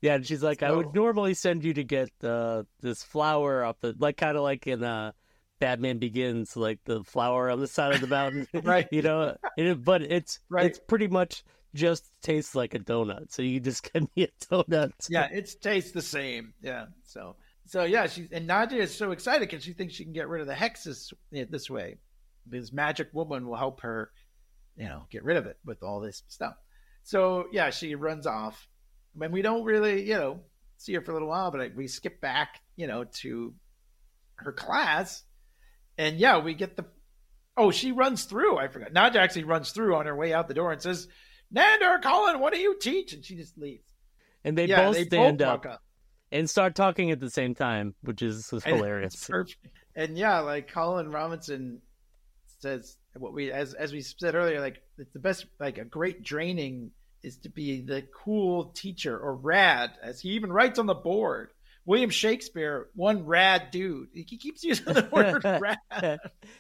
and 0.02 0.26
she's 0.26 0.42
like, 0.42 0.64
I 0.64 0.72
would 0.72 0.96
normally 0.96 1.36
send 1.36 1.64
you 1.64 1.76
to 1.76 1.84
get 1.84 2.10
uh, 2.24 2.64
this 2.82 3.04
flower 3.04 3.64
up 3.64 3.80
the, 3.82 3.96
like 4.00 4.18
kind 4.18 4.36
of 4.36 4.42
like 4.42 4.66
in 4.66 4.84
uh, 4.84 5.12
Batman 5.60 6.00
Begins, 6.00 6.58
like 6.58 6.80
the 6.86 7.04
flower 7.04 7.52
on 7.52 7.60
the 7.60 7.68
side 7.68 7.94
of 7.94 8.02
the 8.02 8.08
mountain, 8.08 8.48
Right. 8.64 8.88
You 8.92 9.04
know, 9.04 9.38
it, 9.58 9.86
but 9.86 10.02
it's 10.02 10.40
Right. 10.50 10.66
it's 10.66 10.80
pretty 10.80 11.08
much 11.08 11.44
just 11.74 12.10
tastes 12.22 12.56
like 12.56 12.74
a 12.74 12.80
donut. 12.80 13.32
So 13.32 13.42
you 13.42 13.60
just 13.60 13.84
get 13.94 14.04
me 14.16 14.24
a 14.24 14.46
donut. 14.46 14.92
yeah, 15.10 15.28
it 15.32 15.50
tastes 15.62 15.92
the 15.92 16.02
same. 16.02 16.54
Yeah. 16.62 16.86
So 17.04 17.36
so 17.66 17.84
yeah, 17.84 18.08
she 18.08 18.28
and 18.32 18.50
Nadja 18.50 18.74
is 18.74 18.94
so 18.94 19.12
excited 19.12 19.48
because 19.50 19.64
she 19.64 19.74
thinks 19.74 19.94
she 19.94 20.04
can 20.04 20.14
get 20.14 20.28
rid 20.28 20.42
of 20.42 20.48
the 20.48 20.54
hexes 20.54 21.14
yeah, 21.32 21.46
this 21.50 21.70
way. 21.70 21.98
This 22.46 22.74
magic 22.74 23.10
woman 23.14 23.48
will 23.48 23.56
help 23.56 23.82
her, 23.82 24.12
you 24.76 24.86
know, 24.86 25.04
get 25.10 25.24
rid 25.24 25.38
of 25.38 25.46
it 25.46 25.58
with 25.64 25.84
all 25.84 26.00
this 26.00 26.24
stuff. 26.28 26.56
So 27.04 27.46
yeah, 27.52 27.70
she 27.70 27.96
runs 27.96 28.28
off. 28.28 28.68
When 29.14 29.32
we 29.32 29.42
don't 29.42 29.64
really, 29.64 30.04
you 30.08 30.16
know, 30.16 30.42
see 30.78 30.94
her 30.94 31.02
for 31.02 31.12
a 31.12 31.14
little 31.14 31.30
while, 31.30 31.52
but 31.52 31.76
we 31.76 31.88
skip 31.88 32.20
back, 32.22 32.60
you 32.76 32.88
know, 32.88 33.06
to 33.22 33.54
her 34.36 34.52
class, 34.52 35.24
and 35.98 36.18
yeah, 36.18 36.40
we 36.40 36.54
get 36.54 36.76
the. 36.76 36.86
Oh, 37.56 37.72
she 37.72 37.92
runs 37.92 38.24
through. 38.24 38.58
I 38.58 38.68
forgot. 38.70 38.94
Nadja 38.94 39.18
actually 39.18 39.44
runs 39.44 39.72
through 39.72 39.96
on 39.96 40.06
her 40.06 40.16
way 40.16 40.34
out 40.34 40.48
the 40.48 40.54
door 40.54 40.72
and 40.72 40.82
says, 40.82 41.08
"Nandor, 41.54 42.02
Colin, 42.02 42.40
what 42.40 42.54
do 42.54 42.60
you 42.60 42.78
teach?" 42.80 43.14
And 43.14 43.24
she 43.24 43.36
just 43.36 43.58
leaves. 43.58 43.84
And 44.44 44.58
they 44.58 44.66
yeah, 44.66 44.86
both 44.86 44.96
they 44.96 45.06
stand 45.06 45.40
both 45.40 45.48
up 45.48 45.66
up. 45.66 45.82
and 46.32 46.50
start 46.50 46.76
talking 46.76 47.12
at 47.12 47.20
the 47.20 47.30
same 47.30 47.54
time, 47.56 47.96
which 48.02 48.22
is 48.22 48.52
And 48.52 48.64
hilarious. 48.64 49.30
And 49.96 50.18
yeah, 50.18 50.40
like 50.40 50.72
Colin 50.72 51.12
Robinson 51.12 51.82
says 52.60 52.98
what 53.16 53.34
we 53.34 53.52
as 53.52 53.74
as 53.74 53.92
we 53.92 54.02
said 54.02 54.36
earlier, 54.36 54.60
like 54.62 54.82
it's 54.98 55.12
the 55.14 55.20
best 55.20 55.46
like 55.60 55.78
a 55.78 55.86
great 55.86 56.24
draining 56.24 56.92
is 57.24 57.38
to 57.38 57.50
be 57.50 57.82
the 57.82 58.04
cool 58.24 58.66
teacher 58.66 59.18
or 59.18 59.36
rad, 59.36 59.92
as 60.02 60.20
he 60.22 60.30
even 60.30 60.52
writes 60.52 60.80
on 60.80 60.86
the 60.86 60.94
board. 60.96 61.50
William 61.86 62.10
Shakespeare, 62.12 62.90
one 62.94 63.26
rad 63.26 63.72
dude. 63.72 64.10
He 64.14 64.24
keeps 64.24 64.64
using 64.64 64.86
the 64.86 65.08
word 65.12 65.44
rad. 65.92 66.20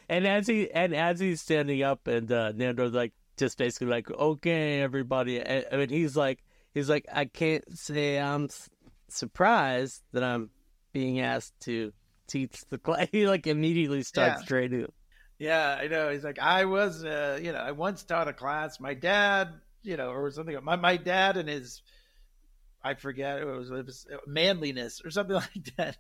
and 0.10 0.28
as 0.28 0.48
he 0.48 0.70
and 0.72 0.96
as 0.96 1.20
he's 1.20 1.42
standing 1.42 1.84
up, 1.84 2.08
and 2.08 2.32
uh, 2.32 2.54
Nandor's 2.54 2.94
like 2.94 3.14
just 3.38 3.58
basically 3.58 3.88
like, 3.88 4.10
"Okay, 4.12 4.82
everybody," 4.82 5.40
and, 5.42 5.66
I 5.72 5.78
mean, 5.78 5.90
he's 5.90 6.16
like, 6.16 6.44
he's 6.74 6.90
like, 6.90 7.06
"I 7.12 7.26
can't 7.26 7.64
say 7.78 8.20
I'm 8.20 8.46
s- 8.46 8.70
surprised 9.08 10.02
that 10.14 10.24
I'm 10.24 10.50
being 10.94 11.20
asked 11.20 11.54
to 11.62 11.94
teach 12.28 12.62
the 12.70 12.78
class. 12.78 13.08
He 13.12 13.28
like 13.28 13.48
immediately 13.48 14.04
starts 14.04 14.42
Yeah. 14.42 14.48
training. 14.48 14.92
Yeah, 15.40 15.78
I 15.82 15.88
know. 15.88 16.10
He's 16.12 16.24
like, 16.24 16.38
I 16.40 16.66
was, 16.66 17.04
uh, 17.04 17.40
you 17.42 17.52
know, 17.52 17.58
I 17.58 17.72
once 17.72 18.04
taught 18.04 18.28
a 18.28 18.34
class. 18.34 18.80
My 18.80 18.94
dad, 18.94 19.50
you 19.82 19.98
know, 19.98 20.10
or 20.12 20.30
something. 20.32 20.56
My 20.64 20.76
my 20.76 20.98
dad 20.98 21.36
and 21.38 21.50
his, 21.50 21.82
I 22.84 22.94
forget 22.94 23.40
it 23.40 23.46
was, 23.46 23.72
it 23.72 23.86
was 23.86 24.06
manliness 24.28 25.02
or 25.04 25.10
something 25.10 25.36
like 25.56 25.76
that. 25.78 25.98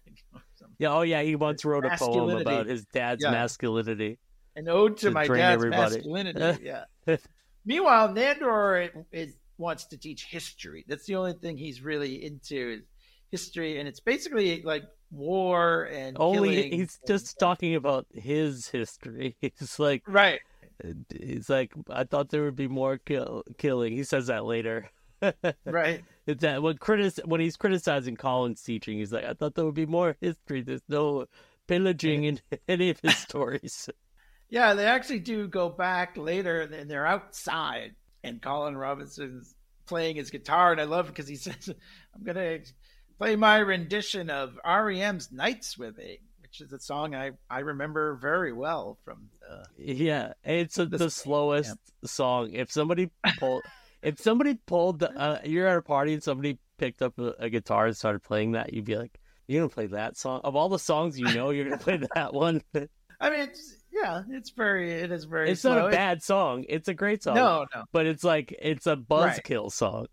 Yeah, 0.77 0.93
oh 0.93 1.01
yeah, 1.01 1.21
he 1.23 1.35
once 1.35 1.65
wrote 1.65 1.85
a 1.85 1.89
poem 1.97 2.29
about 2.41 2.67
his 2.67 2.85
dad's 2.85 3.23
Yeah. 3.23 3.31
masculinity. 3.31 4.19
An 4.55 4.67
ode 4.67 4.97
to, 4.97 5.07
To 5.07 5.11
my 5.11 5.27
dad's 5.27 5.39
everybody. 5.39 5.95
masculinity. 5.95 6.63
Yeah. 7.07 7.17
Meanwhile, 7.65 8.09
Nandor 8.13 8.89
is, 9.11 9.33
wants 9.57 9.85
to 9.85 9.97
teach 9.97 10.25
history. 10.25 10.83
That's 10.87 11.05
the 11.05 11.15
only 11.15 11.33
thing 11.33 11.57
he's 11.57 11.81
really 11.81 12.23
into 12.25 12.73
is 12.73 12.81
history, 13.31 13.79
and 13.79 13.87
it's 13.87 13.99
basically 13.99 14.61
like 14.63 14.83
war 15.11 15.83
and 15.85 16.17
Only 16.19 16.55
killing 16.55 16.71
he's 16.73 16.99
and- 17.01 17.07
just 17.07 17.39
talking 17.39 17.75
about 17.75 18.07
his 18.13 18.67
history. 18.67 19.35
He's 19.41 19.77
like, 19.79 20.03
right. 20.07 20.39
he's 21.09 21.49
like, 21.49 21.73
I 21.89 22.03
thought 22.05 22.29
there 22.29 22.43
would 22.43 22.55
be 22.55 22.67
more 22.67 22.97
kill- 22.97 23.43
killing. 23.57 23.93
He 23.93 24.03
says 24.03 24.27
that 24.27 24.45
later. 24.45 24.89
Right. 25.65 26.03
It's 26.25 26.41
that 26.41 26.63
when 26.63 26.77
critic 26.79 27.13
when 27.25 27.39
he's 27.41 27.55
criticizing 27.57 28.15
Colin's 28.15 28.63
teaching, 28.63 28.97
he's 28.97 29.13
like, 29.13 29.23
I 29.25 29.33
thought 29.33 29.53
there 29.53 29.65
would 29.65 29.75
be 29.75 29.85
more 29.85 30.15
history. 30.19 30.61
There's 30.63 30.81
no 30.89 31.27
pillaging 31.67 32.23
in 32.23 32.39
any 32.67 32.89
of 32.89 32.99
his 33.01 33.15
stories. 33.17 33.87
Yeah, 34.51 34.73
they 34.75 34.85
actually 34.85 35.19
do 35.19 35.47
go 35.47 35.69
back 35.69 36.15
later, 36.17 36.61
and 36.61 36.91
they're 36.91 37.07
outside, 37.07 37.95
and 38.23 38.39
Colin 38.41 38.77
Robinson's 38.77 39.55
playing 39.87 40.17
his 40.17 40.29
guitar, 40.29 40.71
and 40.73 40.79
I 40.79 40.83
love 40.83 41.07
it 41.07 41.15
because 41.15 41.27
he 41.27 41.35
says, 41.47 41.69
"I'm 42.13 42.23
gonna 42.23 42.59
play 43.17 43.35
my 43.35 43.57
rendition 43.57 44.29
of 44.29 44.59
REM's 44.65 45.31
"Night 45.31 45.63
Swimming," 45.63 46.17
which 46.41 46.59
is 46.61 46.71
a 46.73 46.79
song 46.79 47.15
I 47.15 47.31
I 47.49 47.59
remember 47.59 48.15
very 48.21 48.51
well 48.53 48.99
from. 49.05 49.29
Uh, 49.49 49.63
Yeah, 49.77 50.33
it's 50.43 50.77
a, 50.77 50.85
the, 50.85 50.97
This- 50.97 51.15
slowest 51.15 51.77
song. 52.05 52.53
If 52.53 52.71
somebody 52.71 53.09
pulled, 53.39 53.63
if 54.01 54.19
somebody 54.19 54.55
pulled, 54.65 54.99
the, 54.99 55.11
uh, 55.17 55.39
you're 55.45 55.67
at 55.67 55.77
a 55.77 55.81
party 55.81 56.13
and 56.13 56.21
somebody 56.21 56.59
picked 56.77 57.01
up 57.01 57.17
a, 57.19 57.35
a 57.39 57.49
guitar 57.49 57.85
and 57.87 57.95
started 57.95 58.21
playing 58.21 58.51
that, 58.51 58.73
you'd 58.73 58.83
be 58.85 58.97
like, 58.97 59.17
"You're 59.47 59.61
gonna 59.61 59.69
play 59.73 59.87
that 59.87 60.17
song? 60.17 60.41
Of 60.43 60.57
all 60.57 60.67
the 60.67 60.77
songs 60.79 61.17
you 61.17 61.33
know, 61.33 61.51
you're 61.51 61.65
gonna 61.69 61.77
play 61.77 62.01
that 62.15 62.33
one." 62.33 62.61
I 63.21 63.29
mean, 63.29 63.39
it's, 63.41 63.77
yeah, 63.93 64.23
it's 64.29 64.49
very, 64.51 64.91
it 64.91 65.11
is 65.11 65.25
very. 65.25 65.51
it's 65.51 65.61
slow. 65.61 65.75
not 65.75 65.83
a 65.85 65.87
It's- 65.87 65.95
bad 65.95 66.23
song. 66.23 66.65
It's 66.69 66.87
a 66.87 66.93
great 66.93 67.23
song. 67.23 67.35
No, 67.35 67.65
no, 67.75 67.83
but 67.91 68.05
it's 68.05 68.23
like 68.23 68.55
it's 68.61 68.87
a 68.87 68.95
buzzkill 68.95 69.71
song. 69.71 70.07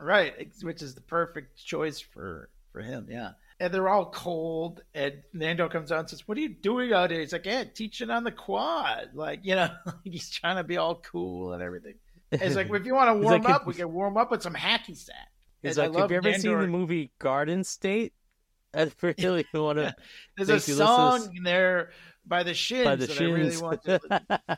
right, 0.00 0.50
which 0.62 0.82
is 0.82 0.94
the 0.94 1.00
perfect 1.02 1.56
choice 1.64 2.00
for 2.00 2.48
for 2.72 2.80
him. 2.80 3.06
Yeah, 3.10 3.32
and 3.60 3.72
they're 3.72 3.88
all 3.88 4.10
cold, 4.10 4.82
and 4.94 5.22
Nandor 5.34 5.70
comes 5.70 5.90
out 5.92 6.00
and 6.00 6.10
says, 6.10 6.26
"What 6.26 6.38
are 6.38 6.40
you 6.40 6.50
doing 6.50 6.92
out 6.92 7.10
here?" 7.10 7.20
He's 7.20 7.32
like, 7.32 7.46
"Yeah, 7.46 7.64
teaching 7.64 8.10
on 8.10 8.24
the 8.24 8.32
quad." 8.32 9.10
Like, 9.14 9.40
you 9.42 9.54
know, 9.56 9.70
he's 10.04 10.30
trying 10.30 10.56
to 10.56 10.64
be 10.64 10.76
all 10.76 10.96
cool 10.96 11.52
and 11.52 11.62
everything. 11.62 11.94
And 12.30 12.40
He's 12.42 12.56
like, 12.56 12.70
"If 12.70 12.86
you 12.86 12.94
want 12.94 13.08
to 13.08 13.14
warm 13.26 13.42
like, 13.42 13.48
up, 13.54 13.66
we 13.66 13.74
can 13.74 13.92
warm 13.92 14.16
up 14.16 14.30
with 14.30 14.42
some 14.42 14.54
hacky 14.54 14.96
sack." 14.96 15.28
He's 15.62 15.76
like, 15.78 15.94
"Have 15.94 16.10
you 16.10 16.18
ever 16.18 16.32
seen 16.34 16.52
Nandor- 16.52 16.60
the 16.62 16.66
movie 16.68 17.10
Garden 17.18 17.64
State?" 17.64 18.12
I 18.74 18.90
really 19.02 19.46
want 19.54 19.78
to. 19.78 19.94
There's 20.36 20.50
a 20.50 20.60
song 20.60 21.34
in 21.34 21.42
there 21.42 21.90
by 22.28 22.42
the 22.42 22.54
Shins 22.54 22.84
By 22.84 22.96
the 22.96 23.06
that 23.06 23.20
I 23.20 23.24
really 23.24 23.50
Shins. 23.50 23.62
want 23.62 23.82
to. 23.84 24.00
I 24.30 24.48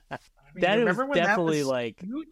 mean, 0.54 0.62
that 0.62 0.74
remember 0.76 1.06
when 1.06 1.18
definitely 1.18 1.58
that 1.58 1.64
was 1.64 1.68
like 1.68 2.00
huge? 2.00 2.28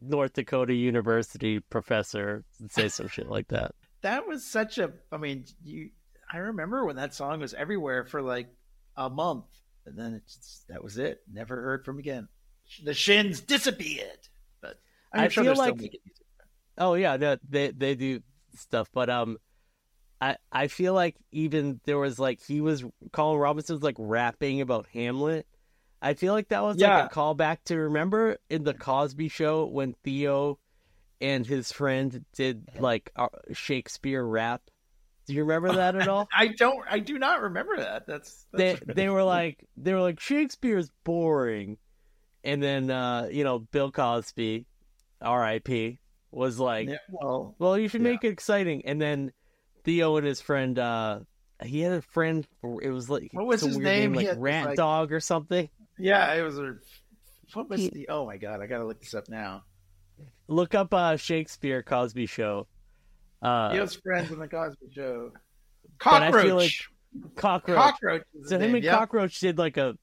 North 0.00 0.34
Dakota 0.34 0.74
University 0.74 1.60
professor 1.60 2.44
say 2.70 2.88
some 2.88 3.08
shit 3.08 3.28
like 3.28 3.48
that. 3.48 3.72
that 4.02 4.26
was 4.26 4.44
such 4.44 4.78
a 4.78 4.92
i 5.10 5.16
mean 5.16 5.44
you 5.64 5.90
i 6.32 6.36
remember 6.38 6.84
when 6.84 6.96
that 6.96 7.14
song 7.14 7.40
was 7.40 7.54
everywhere 7.54 8.04
for 8.04 8.20
like 8.22 8.48
a 8.96 9.08
month 9.10 9.46
and 9.86 9.98
then 9.98 10.14
it's 10.14 10.64
that 10.68 10.84
was 10.84 10.98
it 10.98 11.20
never 11.32 11.56
heard 11.56 11.84
from 11.84 11.98
again 11.98 12.28
the 12.84 12.92
shins 12.94 13.40
disappeared 13.40 14.18
but 14.60 14.78
i'm 15.12 15.24
I 15.24 15.28
sure 15.28 15.44
feel 15.44 15.54
like- 15.56 15.68
still 15.74 15.76
making 15.76 16.00
music. 16.04 16.22
Oh 16.78 16.92
yeah, 16.94 17.16
no, 17.16 17.36
they 17.48 17.70
they 17.70 17.94
do 17.94 18.20
stuff, 18.54 18.90
but 18.92 19.08
um, 19.08 19.38
I 20.20 20.36
I 20.50 20.68
feel 20.68 20.94
like 20.94 21.16
even 21.32 21.80
there 21.84 21.98
was 21.98 22.18
like 22.18 22.40
he 22.44 22.60
was 22.60 22.84
Colin 23.12 23.38
Robinson 23.38 23.76
was 23.76 23.82
like 23.82 23.96
rapping 23.98 24.60
about 24.60 24.86
Hamlet. 24.92 25.46
I 26.00 26.14
feel 26.14 26.32
like 26.32 26.48
that 26.48 26.62
was 26.62 26.76
Yeah. 26.78 27.02
like 27.02 27.12
a 27.12 27.14
callback 27.14 27.58
to 27.66 27.76
remember 27.76 28.38
in 28.50 28.64
the 28.64 28.74
Cosby 28.74 29.28
Show 29.28 29.66
when 29.66 29.94
Theo 30.04 30.58
and 31.20 31.46
his 31.46 31.72
friend 31.72 32.24
did 32.34 32.68
like 32.78 33.10
Shakespeare 33.52 34.24
rap. 34.24 34.62
Do 35.26 35.34
you 35.34 35.42
remember 35.42 35.72
that 35.74 35.96
at 35.96 36.06
all? 36.06 36.28
i 36.36 36.46
don't 36.48 36.84
i 36.88 36.98
do 37.00 37.18
not 37.18 37.42
remember 37.42 37.76
that 37.78 38.06
that's, 38.06 38.46
they 38.52 38.74
that's 38.74 38.94
they 38.94 39.08
were 39.08 39.24
like 39.24 39.66
they 39.76 39.92
were 39.92 40.00
like 40.00 40.20
Shakespeare's 40.20 40.90
boring, 41.04 41.78
and 42.44 42.62
then 42.62 42.90
uh 42.90 43.28
you 43.30 43.42
know 43.42 43.58
Bill 43.58 43.90
Cosby, 43.90 44.66
R.I.P. 45.20 45.98
was 46.30 46.60
like, 46.60 46.88
Yeah, 46.88 46.96
well 47.10 47.54
well 47.58 47.76
you 47.78 47.88
should 47.88 48.02
yeah. 48.02 48.10
make 48.12 48.24
it 48.24 48.28
exciting, 48.28 48.84
and 48.86 49.00
then 49.00 49.32
Theo 49.86 50.16
and 50.18 50.26
his 50.26 50.40
friend 50.42 50.78
uh 50.78 51.20
he 51.64 51.80
had 51.80 51.92
a 51.92 52.02
friend 52.02 52.46
it 52.82 52.90
was 52.90 53.08
like 53.08 53.30
What 53.32 53.46
was 53.46 53.62
his 53.62 53.76
weird 53.78 53.84
name? 53.86 54.12
like 54.12 54.20
He 54.22 54.26
had, 54.26 54.42
Rat 54.42 54.66
like- 54.66 54.76
Dog 54.76 55.10
or 55.12 55.20
something. 55.20 55.70
yeah 55.98 56.34
it 56.34 56.42
was 56.42 56.58
a 56.58 56.74
what 57.54 57.70
was 57.70 57.80
He- 57.80 57.88
the 57.88 58.08
oh 58.10 58.26
my 58.26 58.36
god 58.36 58.60
i 58.60 58.66
gotta 58.66 58.84
look 58.84 59.00
this 59.00 59.14
up 59.14 59.28
now 59.30 59.64
Look 60.48 60.74
up 60.74 60.92
uh 60.94 61.16
Shakespeare 61.16 61.82
Cosby 61.82 62.26
show. 62.26 62.66
Uh, 63.42 63.72
he 63.72 63.80
was 63.80 63.96
friends 63.96 64.30
in 64.30 64.38
the 64.38 64.46
cosby 64.48 64.86
show 64.94 65.32
But 66.04 66.22
I 66.22 66.30
cockroach 66.30 66.44
feel 66.44 66.56
like 66.56 66.72
Cockroach. 67.36 67.76
cockroach 67.76 68.22
is 68.34 68.40
his 68.42 68.48
So 68.50 68.54
him 68.56 68.60
name, 68.62 68.74
and 68.76 68.84
yep. 68.84 68.98
Cockroach 68.98 69.40
did 69.40 69.58
like 69.58 69.76
a 69.76 69.96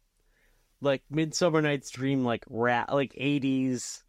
like 0.81 1.01
Midsummer 1.09 1.61
Night's 1.61 1.89
Dream 1.91 2.23
like 2.25 2.43
rap 2.49 2.91
like 2.91 3.13
eighties 3.15 4.03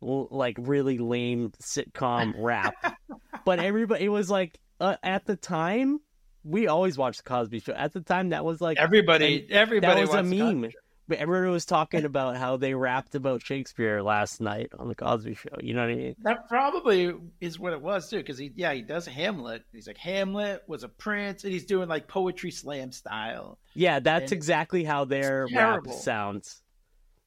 like 0.00 0.56
really 0.60 0.98
lame 0.98 1.52
sitcom 1.62 2.34
rap. 2.38 2.74
but 3.44 3.58
everybody 3.58 4.04
it 4.04 4.08
was 4.08 4.30
like 4.30 4.58
uh, 4.80 4.96
at 5.02 5.24
the 5.26 5.36
time 5.36 6.00
we 6.44 6.68
always 6.68 6.96
watched 6.96 7.24
the 7.24 7.28
Cosby 7.30 7.60
show. 7.60 7.72
At 7.72 7.92
the 7.92 8.00
time 8.00 8.30
that 8.30 8.44
was 8.44 8.60
like 8.60 8.78
everybody 8.78 9.46
everybody 9.50 10.04
that 10.04 10.08
was 10.08 10.14
a 10.14 10.22
meme. 10.22 10.72
But 11.08 11.18
everyone 11.18 11.50
was 11.52 11.64
talking 11.64 12.04
about 12.04 12.36
how 12.36 12.56
they 12.56 12.74
rapped 12.74 13.14
about 13.14 13.42
Shakespeare 13.42 14.02
last 14.02 14.40
night 14.40 14.72
on 14.78 14.88
the 14.88 14.94
Cosby 14.96 15.34
show. 15.34 15.56
You 15.60 15.74
know 15.74 15.82
what 15.82 15.90
I 15.90 15.94
mean? 15.94 16.16
That 16.22 16.48
probably 16.48 17.14
is 17.40 17.58
what 17.58 17.72
it 17.74 17.80
was 17.82 18.08
too, 18.08 18.16
because 18.18 18.38
he 18.38 18.50
yeah 18.56 18.72
he 18.72 18.82
does 18.82 19.06
Hamlet. 19.06 19.62
He's 19.72 19.86
like 19.86 19.98
Hamlet 19.98 20.62
was 20.66 20.82
a 20.82 20.88
prince, 20.88 21.44
and 21.44 21.52
he's 21.52 21.66
doing 21.66 21.88
like 21.88 22.08
poetry 22.08 22.50
slam 22.50 22.90
style. 22.90 23.58
Yeah, 23.74 24.00
that's 24.00 24.32
And 24.32 24.32
exactly 24.32 24.84
how 24.84 25.04
their 25.04 25.48
rap 25.48 25.86
sounds. 25.90 26.62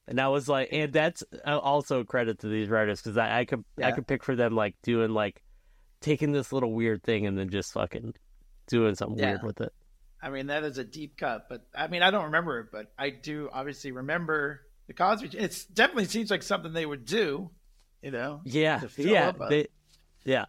And 0.08 0.20
I 0.20 0.28
was 0.28 0.48
like, 0.48 0.70
and 0.72 0.92
that's 0.92 1.22
uh, 1.46 1.58
also 1.58 2.00
a 2.00 2.04
credit 2.04 2.40
to 2.40 2.48
these 2.48 2.68
writers 2.68 3.00
because 3.02 3.16
I, 3.16 3.40
I 3.40 3.44
could 3.44 3.64
I 3.82 3.90
Yeah. 3.90 3.92
could 3.92 4.06
picture 4.06 4.36
them 4.36 4.56
like 4.56 4.76
doing 4.82 5.12
like 5.12 5.42
taking 6.00 6.32
this 6.32 6.52
little 6.52 6.72
weird 6.72 7.02
thing 7.02 7.26
and 7.26 7.38
then 7.38 7.50
just 7.50 7.72
fucking 7.72 8.14
doing 8.66 8.94
something 8.94 9.22
weird 9.24 9.42
with 9.42 9.60
it. 9.60 9.72
I 10.22 10.30
mean 10.30 10.48
that 10.48 10.64
is 10.64 10.78
a 10.78 10.84
deep 10.84 11.16
cut, 11.16 11.46
but 11.48 11.66
I 11.74 11.88
mean 11.88 12.02
I 12.02 12.10
don't 12.10 12.24
remember 12.24 12.60
it, 12.60 12.66
but 12.72 12.92
I 12.98 13.10
do 13.10 13.48
obviously 13.52 13.92
remember 13.92 14.62
the 14.86 14.94
Cosby. 14.94 15.36
It 15.38 15.66
definitely 15.72 16.06
seems 16.06 16.30
like 16.30 16.42
something 16.42 16.72
they 16.72 16.86
would 16.86 17.04
do, 17.04 17.50
you 18.02 18.10
know. 18.10 18.40
Yeah, 18.44 18.80
yeah, 18.96 19.32
they, 19.48 19.66
yeah. 20.24 20.46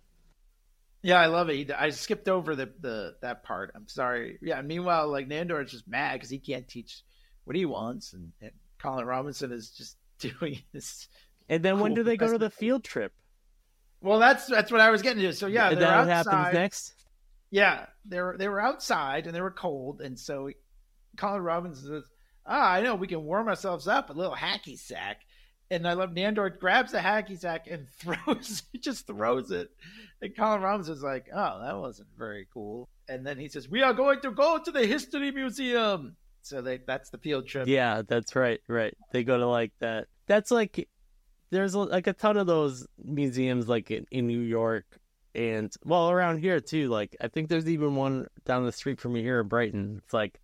Yeah, 1.04 1.20
I 1.20 1.28
love 1.28 1.50
it. 1.50 1.72
I 1.72 1.90
skipped 1.90 2.30
over 2.30 2.56
the, 2.56 2.72
the 2.80 3.16
that 3.22 3.44
part. 3.44 3.72
I'm 3.76 3.88
sorry. 3.88 4.38
Yeah. 4.42 4.62
Meanwhile, 4.62 5.10
like 5.10 5.28
Nandor 5.28 5.64
is 5.64 5.72
just 5.72 5.88
mad 5.88 6.14
because 6.14 6.30
he 6.30 6.38
can't 6.38 6.68
teach 6.68 7.02
what 7.44 7.56
he 7.56 7.66
wants, 7.66 8.14
and, 8.14 8.32
and 8.42 8.52
Colin 8.78 9.06
Robinson 9.06 9.52
is 9.52 9.72
just 9.72 9.98
doing 10.20 10.60
this. 10.74 11.08
And 11.50 11.64
then 11.64 11.80
when 11.80 11.94
do 11.94 12.04
they 12.04 12.18
go 12.18 12.32
to 12.32 12.38
the 12.38 12.50
field 12.50 12.84
trip? 12.84 13.14
Well, 14.02 14.20
that's 14.20 14.48
that's 14.48 14.72
what 14.72 14.82
I 14.82 14.90
was 14.90 15.02
getting 15.02 15.22
to. 15.24 15.34
So 15.34 15.48
yeah, 15.48 15.70
Is 15.70 15.80
that 15.80 16.08
happens 16.08 16.54
next? 16.54 16.94
Yeah, 17.52 17.86
they 18.06 18.22
were 18.22 18.36
they 18.38 18.48
were 18.48 18.62
outside 18.62 19.28
and 19.28 19.36
they 19.36 19.42
were 19.42 19.52
cold, 19.52 20.02
and 20.02 20.18
so 20.18 20.50
Colin 21.18 21.42
Robinson 21.44 21.88
says, 21.88 22.04
"Ah, 22.46 22.72
I 22.72 22.82
know 22.82 22.96
we 22.96 23.08
can 23.08 23.24
warm 23.24 23.48
ourselves 23.48 23.88
up 23.88 24.10
a 24.10 24.14
little 24.14 24.36
hacky 24.36 24.78
sack." 24.78 25.22
And 25.70 25.88
I 25.88 25.94
love 25.94 26.10
Nandor 26.10 26.60
grabs 26.60 26.92
the 26.92 26.98
hacky 26.98 27.40
sack 27.40 27.68
and 27.70 27.88
throws 28.00 28.64
it, 28.74 28.82
just 28.82 29.08
throws 29.08 29.52
it. 29.52 29.70
And 30.22 30.36
Colin 30.36 30.62
Robinson's 30.62 31.04
like, 31.04 31.28
"Oh, 31.34 31.62
that 31.62 31.78
wasn't 31.78 32.10
very 32.18 32.48
cool." 32.54 32.90
And 33.08 33.26
then 33.26 33.38
he 33.38 33.50
says, 33.50 33.70
"We 33.70 33.84
are 33.84 33.94
going 33.94 34.22
to 34.22 34.32
go 34.32 34.58
to 34.58 34.72
the 34.72 34.86
history 34.86 35.32
museum." 35.32 36.16
So 36.42 36.62
they 36.62 36.78
that's 36.78 37.10
the 37.10 37.18
field 37.20 37.48
trip. 37.48 37.68
Yeah, 37.68 38.02
that's 38.08 38.36
right, 38.36 38.60
right. 38.68 38.98
They 39.12 39.24
go 39.24 39.38
to 39.38 39.48
like 39.48 39.74
that. 39.80 40.08
That's 40.28 40.50
like 40.52 40.88
there's 41.52 41.76
like 41.76 42.08
a 42.08 42.14
ton 42.14 42.38
of 42.38 42.48
those 42.48 42.88
museums 43.04 43.68
like 43.68 43.92
in, 43.92 44.06
in 44.12 44.28
New 44.28 44.40
York 44.40 44.86
and 45.36 45.72
well 45.86 46.10
around 46.10 46.40
here 46.40 46.60
too. 46.60 46.90
Like 46.90 47.16
I 47.22 47.28
think 47.28 47.50
there's 47.50 47.70
even 47.70 47.96
one 47.96 48.28
down 48.46 48.66
the 48.66 48.72
street 48.72 49.00
from 49.00 49.14
me 49.14 49.22
here 49.22 49.42
in 49.42 49.48
Brighton. 49.48 50.02
It's 50.04 50.14
like 50.14 50.40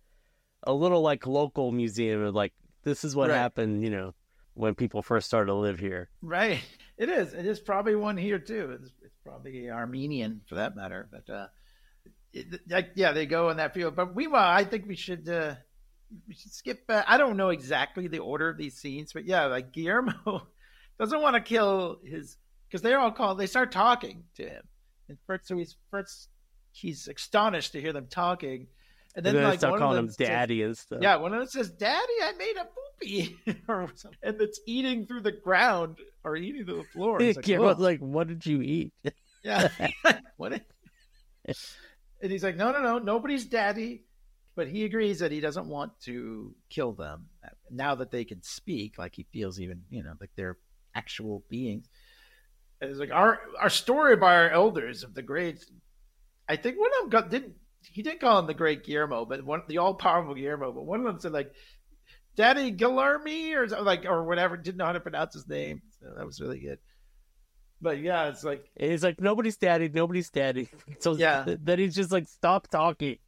a 0.64 0.72
little 0.72 1.00
like 1.02 1.26
local 1.26 1.72
museum 1.72 2.22
of 2.22 2.34
like 2.34 2.52
this 2.84 3.04
is 3.04 3.16
what 3.16 3.30
Right. 3.30 3.36
happened, 3.36 3.82
you 3.82 3.90
know, 3.90 4.14
when 4.54 4.74
people 4.74 5.02
first 5.02 5.26
started 5.26 5.46
to 5.46 5.54
live 5.54 5.78
here. 5.78 6.08
Right. 6.22 6.60
It 6.96 7.08
is. 7.08 7.32
It 7.34 7.46
is 7.46 7.60
probably 7.60 7.94
one 7.94 8.16
here 8.16 8.38
too. 8.38 8.76
It's, 8.80 8.90
it's 9.02 9.16
probably 9.24 9.70
Armenian 9.70 10.40
for 10.48 10.56
that 10.56 10.74
matter. 10.76 11.08
But 11.10 11.32
uh, 11.32 11.46
it- 12.32 12.60
like, 12.68 12.90
yeah, 12.96 13.12
they 13.12 13.26
go 13.26 13.50
in 13.50 13.58
that 13.58 13.74
field. 13.74 13.94
But 13.96 14.16
meanwhile, 14.16 14.50
I 14.50 14.64
think 14.64 14.86
we 14.88 14.96
should 14.96 15.28
uh, 15.28 15.54
we 16.26 16.34
should 16.34 16.52
skip 16.52 16.86
back. 16.86 17.04
I 17.08 17.18
don't 17.18 17.36
know 17.36 17.50
exactly 17.50 18.08
the 18.08 18.18
order 18.20 18.48
of 18.48 18.56
these 18.58 18.76
scenes, 18.76 19.12
but 19.12 19.26
yeah, 19.26 19.46
like 19.46 19.72
Guillermo 19.72 20.46
doesn't 20.98 21.20
want 21.22 21.34
to 21.36 21.40
kill 21.40 21.98
his 22.04 22.36
because 22.68 22.82
they're 22.82 22.98
all 22.98 23.12
called. 23.12 23.38
They 23.38 23.46
start 23.46 23.72
talking 23.72 24.24
to 24.36 24.42
him, 24.48 24.62
and 25.08 25.18
first, 25.26 25.46
so 25.46 25.56
he's 25.56 25.76
first 25.90 26.28
he's 26.72 27.08
astonished 27.08 27.72
to 27.72 27.80
hear 27.80 27.92
them 27.92 28.06
talking, 28.10 28.66
and 29.16 29.24
then 29.24 29.30
And 29.34 29.36
then 29.36 29.42
they 29.44 29.48
like 29.50 29.58
start 29.60 29.78
calling 29.78 29.98
him 29.98 30.06
them 30.06 30.12
says- 30.12 30.28
daddy 30.28 30.62
and 30.62 30.76
stuff. 30.76 30.98
yeah, 31.02 31.16
one 31.16 31.32
of 31.32 31.38
them 31.40 31.48
says, 31.48 31.70
"Daddy, 31.70 32.12
I 32.22 32.32
made 32.38 32.56
a 32.56 32.66
poopy," 32.66 33.36
or 33.68 33.88
something, 33.94 34.18
and 34.22 34.40
it's 34.40 34.60
eating 34.66 35.06
through 35.06 35.22
the 35.22 35.32
ground 35.32 35.98
or 36.24 36.36
eating 36.36 36.64
through 36.66 36.78
the 36.78 36.84
floor. 36.84 37.20
It's 37.22 37.36
like, 37.48 37.48
"Ugh." 37.58 37.78
like, 37.80 38.00
what 38.00 38.28
did 38.28 38.44
you 38.46 38.62
eat? 38.62 38.92
Yeah. 39.44 39.68
what? 40.36 40.52
i- 40.52 40.62
and 42.20 42.32
he's 42.32 42.42
like, 42.42 42.56
no, 42.56 42.72
no, 42.72 42.82
no, 42.82 42.98
nobody's 42.98 43.46
daddy. 43.46 44.02
But 44.56 44.66
he 44.66 44.84
agrees 44.84 45.20
that 45.20 45.30
he 45.30 45.38
doesn't 45.38 45.68
want 45.68 45.92
to 46.02 46.52
kill 46.68 46.92
them 46.92 47.26
uh, 47.44 47.50
now 47.70 47.94
that 47.94 48.10
they 48.10 48.24
can 48.24 48.42
speak. 48.42 48.98
Like 48.98 49.14
he 49.14 49.24
feels 49.32 49.60
even, 49.60 49.82
you 49.88 50.02
know, 50.02 50.14
like 50.20 50.30
they're 50.36 50.58
actual 50.98 51.44
beings. 51.48 51.86
And 52.80 52.90
it's 52.90 53.00
like 53.00 53.10
our 53.12 53.38
our 53.60 53.70
story 53.70 54.16
by 54.16 54.34
our 54.36 54.50
elders 54.50 55.02
of 55.04 55.14
the 55.14 55.22
great. 55.22 55.64
I 56.48 56.56
think 56.56 56.78
one 56.78 56.90
of 56.96 57.00
them 57.02 57.10
got 57.10 57.30
didn't 57.30 57.54
he 57.82 58.02
didn't 58.02 58.20
call 58.20 58.38
him 58.38 58.46
the 58.46 58.54
great 58.62 58.84
Guillermo, 58.84 59.24
but 59.24 59.44
one 59.44 59.62
the 59.68 59.78
all 59.78 59.94
powerful 59.94 60.34
Guillermo. 60.34 60.72
But 60.72 60.84
one 60.86 61.00
of 61.00 61.06
them 61.06 61.20
said 61.20 61.32
like, 61.32 61.50
"Daddy 62.36 62.70
Guillermo" 62.70 63.30
or 63.58 63.68
something 63.68 63.84
like 63.92 64.04
or 64.04 64.24
whatever. 64.24 64.56
Didn't 64.56 64.78
know 64.78 64.86
how 64.86 64.92
to 64.92 65.00
pronounce 65.00 65.34
his 65.34 65.48
name. 65.48 65.82
So 66.00 66.06
that 66.16 66.24
was 66.26 66.40
really 66.40 66.60
good. 66.60 66.78
But 67.80 67.98
yeah, 67.98 68.28
it's 68.28 68.42
like 68.44 68.64
it's 68.76 69.02
like, 69.04 69.20
nobody's 69.20 69.56
daddy, 69.56 69.88
nobody's 69.88 70.30
daddy. 70.30 70.68
So 71.00 71.14
Yeah. 71.14 71.44
then 71.62 71.78
he's 71.78 71.94
just 71.94 72.10
like, 72.12 72.26
stop 72.28 72.68
talking. 72.68 73.18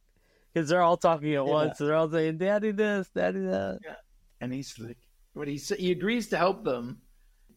Because 0.53 0.67
they're 0.69 0.81
all 0.81 0.97
talking 0.97 1.29
at 1.35 1.45
Yeah. 1.45 1.51
once. 1.59 1.77
They're 1.77 1.95
all 1.95 2.11
saying, 2.11 2.37
daddy 2.37 2.71
this, 2.71 3.09
daddy 3.15 3.39
that. 3.41 3.79
Yeah. 3.85 3.95
and 4.41 4.51
he's 4.53 4.77
like, 4.77 4.97
but 5.35 5.47
he 5.47 5.57
sa- 5.57 5.75
he 5.79 5.91
agrees 5.91 6.27
to 6.29 6.37
help 6.37 6.65
them. 6.65 6.99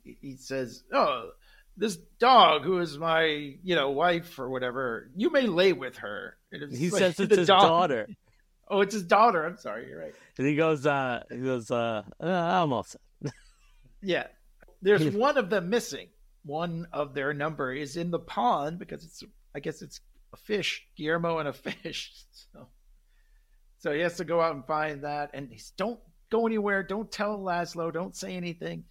He- 0.05 0.37
says, 0.37 0.85
"Oh, 0.93 1.31
this 1.77 1.97
dog 2.19 2.63
who 2.63 2.79
is 2.79 2.99
my 2.99 3.25
you 3.63 3.75
know 3.75 3.91
wife 3.91 4.39
or 4.39 4.49
whatever, 4.51 5.11
you 5.17 5.31
may 5.31 5.47
lay 5.47 5.73
with 5.73 5.97
her." 5.99 6.37
He 6.51 6.91
like 6.91 6.99
says 7.01 7.19
it's 7.21 7.31
the 7.31 7.37
his 7.37 7.49
dog- 7.49 7.63
daughter. 7.63 8.09
Oh, 8.69 8.81
it's 8.81 8.95
his 8.95 9.03
daughter. 9.03 9.45
I'm 9.45 9.59
sorry, 9.59 9.89
you're 9.89 10.01
right. 10.01 10.15
And 10.39 10.47
he 10.47 10.57
goes, 10.57 10.87
uh, 10.87 11.23
he 11.31 11.39
goes, 11.39 11.71
uh, 11.71 12.03
uh 12.21 12.27
I'm 12.27 12.73
all 12.73 12.83
set. 12.85 13.01
Yeah, 14.03 14.27
there's 14.83 15.15
one 15.15 15.39
of 15.39 15.49
them 15.49 15.71
missing. 15.71 16.09
One 16.45 16.87
of 16.93 17.15
their 17.15 17.33
number 17.33 17.73
is 17.73 17.97
in 17.97 18.11
the 18.11 18.19
pond 18.19 18.79
because 18.79 19.03
it's 19.03 19.23
I 19.55 19.61
guess 19.61 19.81
it's 19.81 20.01
a 20.35 20.37
fish, 20.37 20.87
Guillermo 20.97 21.39
and 21.39 21.49
a 21.49 21.53
fish. 21.53 22.13
So, 22.53 22.69
so 23.79 23.93
he 23.93 24.01
has 24.01 24.17
to 24.19 24.25
go 24.25 24.41
out 24.41 24.55
and 24.55 24.65
find 24.67 25.03
that, 25.03 25.31
and 25.35 25.49
he's 25.51 25.73
don't 25.77 25.99
go 26.31 26.47
anywhere. 26.47 26.83
Don't 26.83 27.11
tell 27.11 27.39
Laszlo. 27.39 27.93
Don't 27.93 28.15
say 28.15 28.37
anything. 28.37 28.85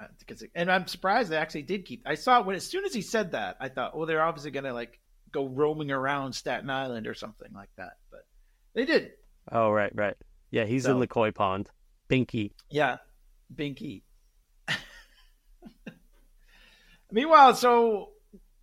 Uh, 0.00 0.06
because 0.18 0.42
and 0.54 0.70
I'm 0.72 0.86
surprised 0.86 1.30
they 1.30 1.36
actually 1.36 1.62
did 1.62 1.84
keep. 1.84 2.02
I 2.06 2.14
saw 2.16 2.42
when 2.42 2.56
as 2.56 2.66
soon 2.66 2.84
as 2.84 2.92
he 2.92 3.00
said 3.02 3.32
that, 3.32 3.56
I 3.60 3.68
thought, 3.68 3.92
oh, 3.94 4.06
they're 4.06 4.22
obviously 4.22 4.50
gonna 4.50 4.72
like 4.72 4.98
go 5.30 5.46
roaming 5.46 5.90
around 5.92 6.32
Staten 6.32 6.68
Island 6.70 7.06
or 7.06 7.14
something 7.14 7.52
like 7.54 7.70
that. 7.76 7.92
But 8.10 8.26
they 8.74 8.84
did. 8.86 9.12
Oh, 9.52 9.70
right, 9.70 9.92
right. 9.94 10.16
Yeah, 10.50 10.64
he's 10.64 10.84
So- 10.84 10.92
in 10.92 11.00
the 11.00 11.06
koi 11.06 11.30
pond. 11.30 11.70
Binky. 12.10 12.52
Yeah, 12.70 12.98
Binky. 13.54 14.02
Meanwhile, 17.10 17.54
so 17.54 18.10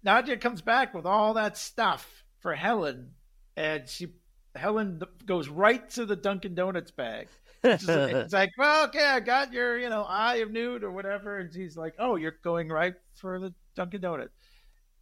Nadja 0.05 0.39
comes 0.39 0.61
back 0.61 0.93
with 0.93 1.05
all 1.05 1.35
that 1.35 1.57
stuff 1.57 2.23
for 2.39 2.53
Helen, 2.53 3.11
and 3.55 3.87
she 3.87 4.13
Helen 4.55 5.01
goes 5.25 5.47
right 5.47 5.87
to 5.91 6.05
the 6.05 6.15
Dunkin' 6.15 6.55
Donuts 6.55 6.91
bag. 6.91 7.27
It's, 7.63 7.85
just- 7.85 8.11
it's 8.13 8.33
like, 8.33 8.51
well, 8.57 8.85
okay, 8.85 9.05
I 9.05 9.19
got 9.19 9.53
your, 9.53 9.77
you 9.77 9.89
know, 9.89 10.03
eye 10.03 10.37
of 10.37 10.51
nude 10.51 10.83
or 10.83 10.91
whatever, 10.91 11.37
and 11.37 11.53
she's 11.53 11.77
like, 11.77 11.95
oh, 11.99 12.15
you're 12.15 12.35
going 12.43 12.69
right 12.69 12.93
for 13.15 13.39
the 13.39 13.53
Dunkin' 13.75 14.01
Donuts, 14.01 14.33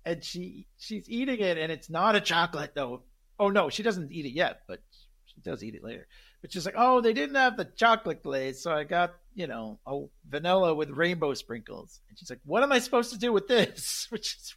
and 0.05 0.23
she 0.23 0.67
she's 0.77 1.09
eating 1.09 1.39
it, 1.39 1.57
and 1.57 1.71
it's 1.71 1.89
not 1.89 2.15
a 2.15 2.21
chocolate 2.21 2.71
though. 2.75 3.03
Oh 3.39 3.49
no, 3.49 3.69
she 3.69 3.83
doesn't 3.83 4.11
eat 4.11 4.25
it 4.25 4.33
yet, 4.33 4.61
but 4.67 4.81
she 5.25 5.41
does 5.41 5.63
eat 5.63 5.75
it 5.75 5.83
later. 5.83 6.07
But 6.41 6.53
she's 6.53 6.65
like, 6.65 6.75
oh, 6.77 7.01
they 7.01 7.13
didn't 7.13 7.35
have 7.35 7.57
the 7.57 7.65
chocolate 7.65 8.23
glaze, 8.23 8.61
so 8.63 8.71
I 8.71 8.85
got, 8.85 9.13
you 9.35 9.47
know, 9.47 9.79
a 9.85 10.05
vanilla 10.29 10.73
with 10.73 10.89
rainbow 10.89 11.33
sprinkles. 11.33 11.99
And 12.09 12.17
she's 12.17 12.29
like, 12.29 12.39
what 12.45 12.63
am 12.63 12.71
I 12.71 12.79
supposed 12.79 13.11
to 13.11 13.19
do 13.19 13.33
with 13.33 13.47
this? 13.47 14.07
Which 14.09 14.35
is 14.35 14.55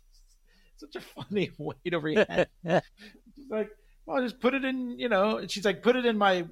such 0.77 0.97
a 0.97 1.01
funny 1.01 1.51
way 1.59 1.75
to 1.91 1.99
react. 1.99 2.51
she's 2.65 3.51
like, 3.51 3.71
well, 4.07 4.23
just 4.23 4.41
put 4.41 4.55
it 4.55 4.65
in, 4.65 4.99
you 4.99 5.09
know. 5.09 5.39
And 5.39 5.51
she's 5.51 5.65
like, 5.65 5.83
put 5.83 5.97
it 5.97 6.07
in 6.07 6.17
my 6.17 6.47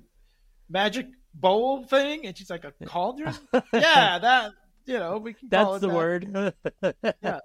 magic 0.68 1.06
bowl 1.34 1.84
thing. 1.84 2.26
And 2.26 2.36
she's 2.36 2.50
like, 2.50 2.64
a 2.64 2.72
cauldron? 2.84 3.34
yeah, 3.72 4.18
that, 4.18 4.52
you 4.86 4.98
know, 4.98 5.18
we 5.18 5.34
can 5.34 5.48
call 5.48 5.72
That's 5.72 5.80
the 5.82 5.88
that. 5.88 5.94
word. 5.94 6.54
yeah. 7.22 7.40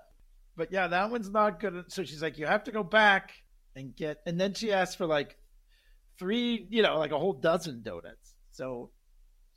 But 0.57 0.71
yeah, 0.71 0.87
that 0.87 1.11
one's 1.11 1.29
not 1.29 1.59
good. 1.59 1.85
So 1.89 2.03
she's 2.03 2.21
like, 2.21 2.37
you 2.37 2.45
have 2.45 2.63
to 2.65 2.71
go 2.71 2.83
back 2.83 3.31
and 3.75 3.95
get, 3.95 4.17
and 4.25 4.39
then 4.39 4.53
she 4.53 4.71
asked 4.71 4.97
for 4.97 5.05
like 5.05 5.37
three, 6.17 6.65
you 6.69 6.81
know, 6.81 6.97
like 6.97 7.11
a 7.11 7.19
whole 7.19 7.33
dozen 7.33 7.81
donuts. 7.83 8.33
So 8.51 8.91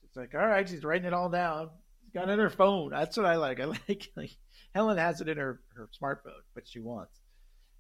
she's 0.03 0.17
like, 0.17 0.35
all 0.35 0.47
right, 0.47 0.69
she's 0.69 0.85
writing 0.85 1.07
it 1.07 1.15
all 1.15 1.29
down. 1.29 1.71
She's 2.03 2.13
got 2.13 2.29
it 2.29 2.33
in 2.33 2.39
her 2.39 2.51
phone. 2.51 2.91
That's 2.91 3.17
what 3.17 3.27
I 3.27 3.37
like. 3.37 3.61
I 3.61 3.65
like, 3.89 4.09
like 4.17 4.31
Helen 4.75 4.99
has 4.99 5.21
it 5.21 5.29
in 5.29 5.39
her, 5.39 5.61
her 5.77 5.89
smartphone, 6.01 6.43
what 6.53 6.67
she 6.67 6.81
wants. 6.81 7.21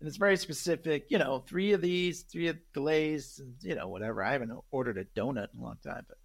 And 0.00 0.06
it's 0.06 0.16
very 0.16 0.36
specific, 0.36 1.06
you 1.08 1.18
know, 1.18 1.44
three 1.48 1.72
of 1.72 1.80
these, 1.80 2.22
three 2.22 2.46
of 2.46 2.56
glazed, 2.72 3.40
and, 3.40 3.54
you 3.62 3.74
know, 3.74 3.88
whatever. 3.88 4.22
I 4.22 4.32
haven't 4.32 4.52
ordered 4.70 4.96
a 4.96 5.04
donut 5.18 5.48
in 5.52 5.60
a 5.60 5.62
long 5.62 5.78
time, 5.84 6.04
but 6.08 6.18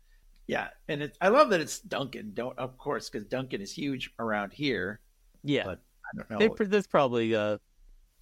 yeah. 0.48 0.70
And 0.88 1.04
it, 1.04 1.18
I 1.22 1.30
love 1.30 1.50
that 1.50 1.62
it's 1.62 1.80
Dunkin'. 1.80 2.32
don't, 2.34 2.58
of 2.58 2.78
course, 2.78 3.10
because 3.10 3.28
Dunkin' 3.28 3.62
is 3.62 3.72
huge 3.72 4.12
around 4.20 4.54
here. 4.54 5.00
yeah. 5.44 5.64
But 5.66 5.80
I 6.06 6.18
don't 6.18 6.30
know. 6.30 6.56
They, 6.58 6.66
there's 6.66 6.88
probably 6.88 7.36
uh, 7.36 7.58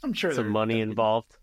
I'm 0.03 0.13
sure 0.13 0.33
some 0.33 0.49
money 0.49 0.75
Dunkin'. 0.75 0.89
involved. 0.89 1.37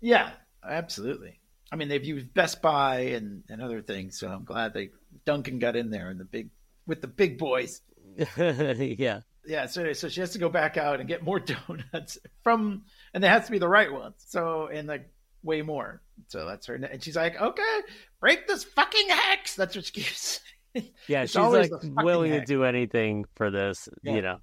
Yeah, 0.00 0.30
absolutely. 0.66 1.40
I 1.70 1.76
mean, 1.76 1.88
they've 1.88 2.04
used 2.04 2.32
Best 2.32 2.62
Buy 2.62 3.00
and, 3.00 3.42
and 3.48 3.60
other 3.60 3.82
things, 3.82 4.18
so 4.18 4.28
I'm 4.28 4.44
glad 4.44 4.72
they 4.72 4.90
Dunkin' 5.26 5.58
got 5.58 5.76
in 5.76 5.90
there 5.90 6.08
and 6.08 6.18
the 6.18 6.24
big 6.24 6.50
with 6.86 7.00
the 7.00 7.08
big 7.08 7.38
boys. 7.38 7.82
yeah. 8.36 9.20
Yeah, 9.46 9.66
so 9.66 9.92
so 9.94 10.08
she 10.08 10.20
has 10.20 10.32
to 10.32 10.38
go 10.38 10.48
back 10.50 10.76
out 10.76 11.00
and 11.00 11.08
get 11.08 11.22
more 11.22 11.40
donuts 11.92 12.18
from, 12.42 12.82
and 13.14 13.22
they 13.24 13.28
has 13.28 13.46
to 13.46 13.50
be 13.50 13.58
the 13.58 13.68
right 13.68 13.92
ones. 13.92 14.16
So 14.26 14.68
and 14.72 14.88
like 14.88 15.10
way 15.42 15.62
more. 15.62 16.02
So 16.28 16.46
that's 16.46 16.66
her, 16.66 16.74
and 16.74 17.02
she's 17.02 17.16
like, 17.16 17.40
okay, 17.40 17.80
break 18.20 18.46
this 18.48 18.64
fucking 18.64 19.08
hex. 19.08 19.54
That's 19.54 19.74
what 19.76 19.84
she 19.84 19.92
keeps. 19.92 20.40
saying. 20.74 20.90
Yeah, 21.06 21.22
she's 21.26 21.36
like 21.36 21.70
willing 21.82 22.32
to 22.32 22.44
do 22.44 22.64
anything 22.64 23.24
for 23.36 23.50
this, 23.50 23.88
Yeah. 24.02 24.14
you 24.14 24.22
know. 24.22 24.38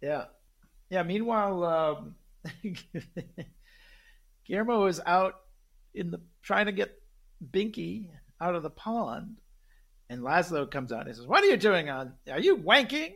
Yeah. 0.00 0.24
Yeah. 0.90 1.02
Meanwhile, 1.04 1.64
um, 1.64 2.14
Guillermo 4.46 4.86
is 4.86 5.00
out 5.06 5.34
in 5.94 6.10
the 6.10 6.20
trying 6.42 6.66
to 6.66 6.72
get 6.72 6.90
Binky 7.52 8.08
out 8.40 8.54
of 8.54 8.62
the 8.62 8.70
pond, 8.70 9.36
and 10.10 10.22
Laszlo 10.22 10.68
comes 10.70 10.92
out 10.92 11.06
and 11.06 11.14
says, 11.16 11.26
"What 11.26 11.42
are 11.44 11.46
you 11.46 11.56
doing 11.56 11.88
on? 11.88 12.14
Are 12.30 12.40
you 12.40 12.56
wanking?" 12.56 13.14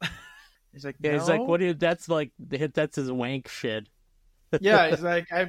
he's 0.72 0.84
like, 0.84 0.96
Yeah, 1.00 1.12
he's 1.12 1.28
like, 1.28 1.40
what 1.40 1.60
do 1.60 1.66
you, 1.66 1.74
that's 1.74 2.08
like, 2.08 2.30
that's 2.38 2.96
his 2.96 3.12
wank 3.12 3.48
shit. 3.48 3.86
yeah, 4.60 4.88
he's 4.90 5.02
like, 5.02 5.26
I, 5.32 5.48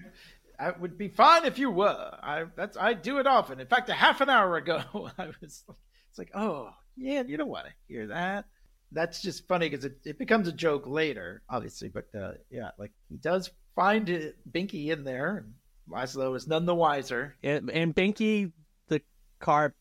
I 0.59 0.71
would 0.71 0.97
be 0.97 1.07
fine 1.07 1.45
if 1.45 1.57
you 1.57 1.69
were. 1.71 2.17
I 2.21 2.45
that's 2.55 2.77
I 2.77 2.93
do 2.93 3.19
it 3.19 3.27
often. 3.27 3.59
In 3.59 3.67
fact, 3.67 3.89
a 3.89 3.93
half 3.93 4.21
an 4.21 4.29
hour 4.29 4.57
ago, 4.57 4.81
I 5.17 5.27
was. 5.41 5.63
It's 6.09 6.17
like, 6.17 6.31
oh 6.33 6.69
yeah, 6.95 7.23
you 7.25 7.37
don't 7.37 7.49
want 7.49 7.67
to 7.67 7.73
hear 7.87 8.07
that. 8.07 8.45
That's 8.91 9.21
just 9.21 9.47
funny 9.47 9.69
because 9.69 9.85
it, 9.85 9.97
it 10.05 10.17
becomes 10.17 10.47
a 10.47 10.53
joke 10.53 10.87
later, 10.87 11.41
obviously. 11.49 11.89
But 11.89 12.05
uh, 12.17 12.33
yeah, 12.49 12.71
like 12.77 12.91
he 13.09 13.17
does 13.17 13.51
find 13.75 14.09
it, 14.09 14.37
Binky 14.49 14.89
in 14.89 15.03
there, 15.03 15.37
and 15.37 15.53
Laszlo 15.89 16.35
is 16.35 16.47
none 16.47 16.65
the 16.65 16.75
wiser. 16.75 17.35
And, 17.43 17.69
and 17.69 17.93
Binky, 17.93 18.51
the 18.87 19.01
carp 19.39 19.75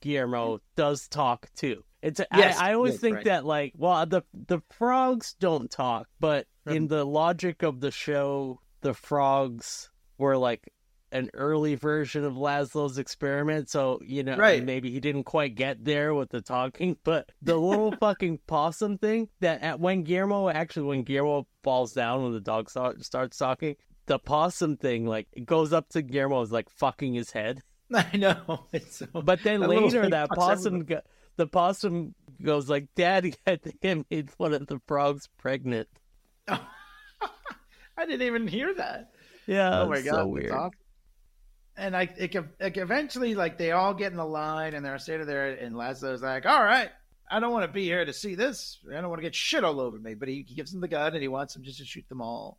Guillermo, 0.00 0.60
does 0.76 1.08
talk 1.08 1.48
too. 1.54 1.84
It's 2.02 2.20
Yes, 2.34 2.58
I, 2.58 2.70
I 2.70 2.74
always 2.74 2.94
yes, 2.94 3.00
think 3.00 3.16
right. 3.16 3.24
that 3.26 3.44
like 3.44 3.72
well 3.76 4.06
the 4.06 4.22
the 4.32 4.60
frogs 4.70 5.34
don't 5.40 5.70
talk, 5.70 6.08
but 6.20 6.46
in 6.66 6.88
the 6.88 7.04
logic 7.04 7.62
of 7.62 7.80
the 7.80 7.90
show, 7.90 8.60
the 8.80 8.94
frogs 8.94 9.90
were 10.18 10.36
like 10.36 10.72
an 11.12 11.30
early 11.34 11.76
version 11.76 12.24
of 12.24 12.34
Laszlo's 12.34 12.98
experiment. 12.98 13.70
So 13.70 14.00
you 14.04 14.22
know 14.24 14.36
Right. 14.36 14.62
maybe 14.64 14.90
he 14.90 15.00
didn't 15.00 15.24
quite 15.24 15.54
get 15.54 15.84
there 15.84 16.14
with 16.14 16.30
the 16.30 16.40
talking, 16.42 16.96
but 17.04 17.30
the 17.42 17.56
little 17.56 17.92
fucking 17.92 18.40
possum 18.46 18.98
thing 18.98 19.28
that 19.40 19.62
at, 19.62 19.80
when 19.80 20.02
Guillermo 20.02 20.48
actually 20.48 20.86
when 20.86 21.02
Guillermo 21.04 21.46
falls 21.62 21.92
down 21.92 22.22
when 22.24 22.32
the 22.32 22.40
dog 22.40 22.68
start, 22.70 23.04
starts 23.04 23.36
talking. 23.38 23.76
The 24.06 24.20
possum 24.20 24.76
thing, 24.76 25.04
like, 25.04 25.26
goes 25.44 25.72
up 25.72 25.88
to 25.88 26.00
Guillermo, 26.00 26.40
is 26.42 26.52
like 26.52 26.70
fucking 26.70 27.14
his 27.14 27.32
head. 27.32 27.60
I 27.92 28.16
know. 28.16 28.66
So, 28.88 29.06
But 29.12 29.42
then 29.42 29.58
That 29.60 29.68
later, 29.68 30.08
that 30.08 30.28
possum, 30.30 30.84
go, 30.84 31.00
the 31.34 31.48
possum 31.48 32.14
goes 32.40 32.68
like, 32.70 32.86
"Daddy, 32.94 33.34
I 33.48 33.56
think 33.56 33.78
I 33.84 34.04
made 34.08 34.30
one 34.36 34.54
of 34.54 34.68
the 34.68 34.80
frogs 34.86 35.28
pregnant." 35.38 35.88
I 36.48 36.60
didn't 38.06 38.22
even 38.22 38.46
hear 38.46 38.72
that. 38.74 39.10
Yeah, 39.46 39.82
oh 39.82 39.88
my 39.88 40.00
god, 40.00 40.04
so 40.04 40.16
that's 40.16 40.28
weird. 40.28 40.50
awesome. 40.50 40.70
and 41.76 41.92
like, 41.92 42.14
it, 42.16 42.36
like 42.60 42.76
eventually, 42.76 43.34
like 43.34 43.58
they 43.58 43.72
all 43.72 43.94
get 43.94 44.10
in 44.10 44.18
the 44.18 44.24
line 44.24 44.74
and 44.74 44.84
they're 44.84 44.98
standing 44.98 45.26
there, 45.26 45.52
and 45.52 45.74
Laszlo's 45.74 46.22
like, 46.22 46.46
"All 46.46 46.64
right, 46.64 46.90
I 47.30 47.38
don't 47.38 47.52
want 47.52 47.64
to 47.64 47.72
be 47.72 47.84
here 47.84 48.04
to 48.04 48.12
see 48.12 48.34
this. 48.34 48.78
I 48.90 49.00
don't 49.00 49.08
want 49.08 49.18
to 49.18 49.26
get 49.26 49.34
shit 49.34 49.64
all 49.64 49.80
over 49.80 49.98
me." 49.98 50.14
But 50.14 50.28
he, 50.28 50.44
he 50.46 50.54
gives 50.54 50.72
them 50.72 50.80
the 50.80 50.88
gun 50.88 51.14
and 51.14 51.22
he 51.22 51.28
wants 51.28 51.54
them 51.54 51.62
just 51.62 51.78
to 51.78 51.84
shoot 51.84 52.08
them 52.08 52.20
all. 52.20 52.58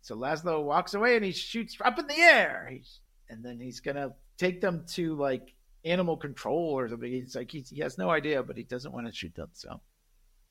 So 0.00 0.16
Laszlo 0.16 0.62
walks 0.62 0.94
away 0.94 1.16
and 1.16 1.24
he 1.24 1.32
shoots 1.32 1.76
up 1.84 1.98
in 1.98 2.06
the 2.06 2.18
air. 2.18 2.68
He's, 2.70 3.00
and 3.28 3.44
then 3.44 3.60
he's 3.60 3.80
gonna 3.80 4.14
take 4.38 4.60
them 4.60 4.84
to 4.92 5.16
like 5.16 5.54
animal 5.84 6.16
control 6.16 6.70
or 6.70 6.88
something. 6.88 7.10
He's 7.10 7.34
like 7.34 7.50
he's, 7.50 7.68
he 7.70 7.80
has 7.80 7.98
no 7.98 8.10
idea, 8.10 8.42
but 8.42 8.56
he 8.56 8.62
doesn't 8.62 8.92
want 8.92 9.06
to 9.06 9.12
shoot 9.12 9.34
them. 9.34 9.48
So 9.52 9.80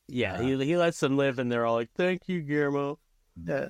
Yeah, 0.08 0.42
he 0.42 0.56
uh, 0.56 0.60
he 0.60 0.78
lets 0.78 1.00
them 1.00 1.18
live, 1.18 1.40
and 1.40 1.52
they're 1.52 1.66
all 1.66 1.76
like, 1.76 1.92
"Thank 1.96 2.28
you, 2.28 2.42
Guillermo." 2.42 3.00
yeah. 3.46 3.70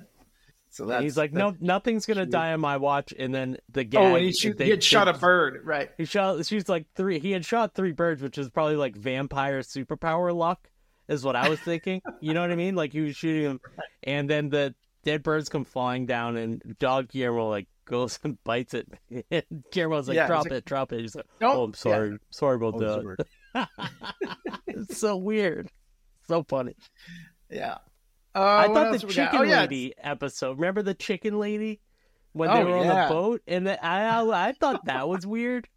So 0.72 0.88
And 0.90 1.04
he's 1.04 1.16
like, 1.18 1.32
that- 1.32 1.38
"No, 1.38 1.54
nothing's 1.60 2.06
gonna 2.06 2.22
shoot. 2.24 2.30
die 2.30 2.52
on 2.52 2.60
my 2.60 2.78
watch." 2.78 3.12
And 3.18 3.34
then 3.34 3.58
the 3.70 3.84
gag. 3.84 4.00
Oh, 4.00 4.14
and 4.16 4.24
he, 4.24 4.32
shoot, 4.32 4.56
they- 4.56 4.64
he 4.64 4.70
had 4.70 4.82
shot 4.82 5.06
a 5.06 5.12
bird, 5.12 5.60
right? 5.64 5.90
He 5.98 6.04
shot 6.06 6.44
shoots 6.46 6.68
like 6.68 6.86
three. 6.96 7.18
He 7.18 7.30
had 7.32 7.44
shot 7.44 7.74
three 7.74 7.92
birds, 7.92 8.22
which 8.22 8.38
is 8.38 8.48
probably 8.50 8.76
like 8.76 8.96
vampire 8.96 9.60
superpower 9.60 10.34
luck, 10.34 10.70
is 11.08 11.24
what 11.24 11.36
I 11.36 11.48
was 11.50 11.60
thinking. 11.60 12.00
you 12.20 12.32
know 12.32 12.40
what 12.40 12.50
I 12.50 12.56
mean? 12.56 12.74
Like 12.74 12.92
he 12.92 13.00
was 13.02 13.14
shooting 13.16 13.44
them, 13.44 13.60
and 14.02 14.30
then 14.30 14.48
the 14.48 14.74
dead 15.04 15.22
birds 15.22 15.48
come 15.50 15.64
flying 15.64 16.06
down, 16.06 16.36
and 16.38 16.62
dog 16.78 17.08
Guillermo 17.08 17.50
like 17.50 17.68
goes 17.84 18.18
and 18.24 18.42
bites 18.42 18.72
it. 18.72 18.88
And 19.30 19.42
Guillermo's 19.72 20.08
like, 20.08 20.14
Yeah, 20.14 20.22
he's 20.22 20.28
"Drop 20.28 20.44
like, 20.44 20.52
it, 20.52 20.64
drop 20.64 20.92
it." 20.94 21.00
He's 21.00 21.14
like, 21.14 21.26
"Nope." 21.40 21.54
"Oh, 21.54 21.64
I'm 21.64 21.74
sorry, 21.74 22.16
sorry 22.30 22.56
about 22.56 22.74
Oh, 22.76 23.14
that." 23.54 23.68
it's 24.68 24.96
so 24.98 25.16
weird, 25.18 25.70
so 26.26 26.42
funny. 26.44 26.76
Yeah. 27.50 27.78
Uh, 28.34 28.40
I 28.40 28.68
thought 28.68 28.90
the 28.90 28.98
chicken 28.98 29.40
oh, 29.40 29.42
yeah, 29.42 29.60
lady 29.62 29.94
episode. 29.98 30.58
Remember 30.58 30.82
the 30.82 30.94
chicken 30.94 31.38
lady 31.38 31.80
when 32.32 32.52
they 32.52 32.62
Oh, 32.62 32.64
were 32.64 32.76
on 32.76 32.86
the 32.86 33.06
boat, 33.08 33.42
and 33.46 33.66
the, 33.66 33.84
I, 33.84 34.48
I 34.48 34.52
thought 34.52 34.84
that 34.86 35.08
was 35.08 35.26
weird, 35.26 35.68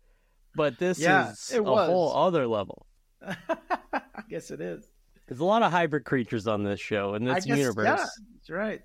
but 0.56 0.78
this 0.78 1.00
Yeah, 1.00 1.32
is 1.32 1.52
it 1.54 1.60
a 1.60 1.64
was. 1.64 1.88
whole 1.88 2.14
other 2.14 2.48
level. 2.48 2.86
I 3.22 4.22
guess 4.30 4.52
it 4.52 4.62
is. 4.62 4.88
There's 5.28 5.40
a 5.40 5.46
lot 5.46 5.64
of 5.64 5.72
hybrid 5.72 6.06
creatures 6.06 6.48
on 6.48 6.64
this 6.64 6.80
show 6.80 7.16
in 7.16 7.26
I 7.26 7.36
this 7.36 7.46
guess, 7.46 7.58
universe. 7.58 7.86
Yeah, 7.88 8.06
that's 8.36 8.50
right. 8.50 8.82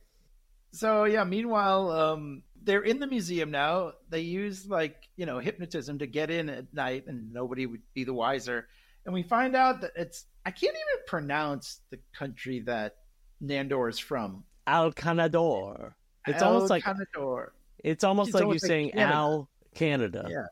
So 0.73 1.05
yeah, 1.05 1.25
meanwhile, 1.25 1.91
um, 1.91 2.43
they're 2.63 2.83
in 2.83 2.99
the 3.01 3.07
museum 3.07 3.51
now. 3.51 3.93
They 4.09 4.21
use 4.21 4.67
like 4.67 4.97
you 5.17 5.27
know 5.27 5.39
hypnotism 5.39 5.99
to 5.99 6.07
get 6.07 6.31
in 6.31 6.49
at 6.49 6.73
night, 6.73 7.05
and 7.07 7.33
nobody 7.33 7.67
would 7.67 7.83
be 7.95 8.05
the 8.05 8.15
wiser. 8.15 8.69
And 9.05 9.15
we 9.15 9.23
find 9.23 9.57
out 9.57 9.81
that 9.83 9.93
it's 9.97 10.27
I 10.47 10.51
can't 10.51 10.75
even 10.75 11.05
pronounce 11.07 11.81
the 11.91 11.99
country 12.13 12.61
that 12.61 12.97
Nandor 13.43 13.89
is 13.89 13.99
from. 13.99 14.45
Al 14.67 14.93
Canador. 14.93 15.97
It's 16.27 16.43
El 16.43 16.53
almost 16.55 16.71
like 16.71 16.85
Canador. 16.85 17.53
it's 17.79 18.05
almost 18.05 18.29
It's 18.29 18.35
like 18.35 18.43
you're 18.43 18.51
like 18.53 18.61
saying 18.61 18.91
Canada. 18.91 19.15
Al 19.15 19.49
Canada. 19.75 20.27
Yeah. 20.31 20.47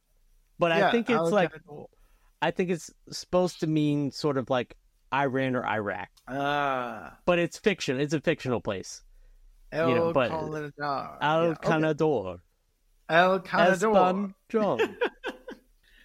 But 0.59 0.73
I 0.73 0.91
think 0.91 1.09
it's 1.11 1.17
El 1.17 1.31
like 1.31 1.51
Canador. 1.53 1.89
I 2.41 2.51
think 2.51 2.71
it's 2.71 2.91
supposed 3.11 3.61
to 3.61 3.67
mean 3.67 4.11
sort 4.11 4.39
of 4.39 4.49
like 4.51 4.77
Iran 5.13 5.57
or 5.57 5.67
Iraq. 5.67 6.09
ah 6.27 7.17
But 7.27 7.39
it's 7.39 7.59
fiction. 7.59 8.01
It's 8.01 8.15
a 8.15 8.21
fictional 8.21 8.61
place. 8.61 9.03
El 9.73 9.95
know, 9.95 10.13
but- 10.13 10.31
Canador. 10.31 10.73
Al 11.21 11.43
Yeah, 11.45 11.49
okay. 11.51 11.69
Canador. 11.69 12.41
El 13.09 13.41
Canador. 13.41 14.35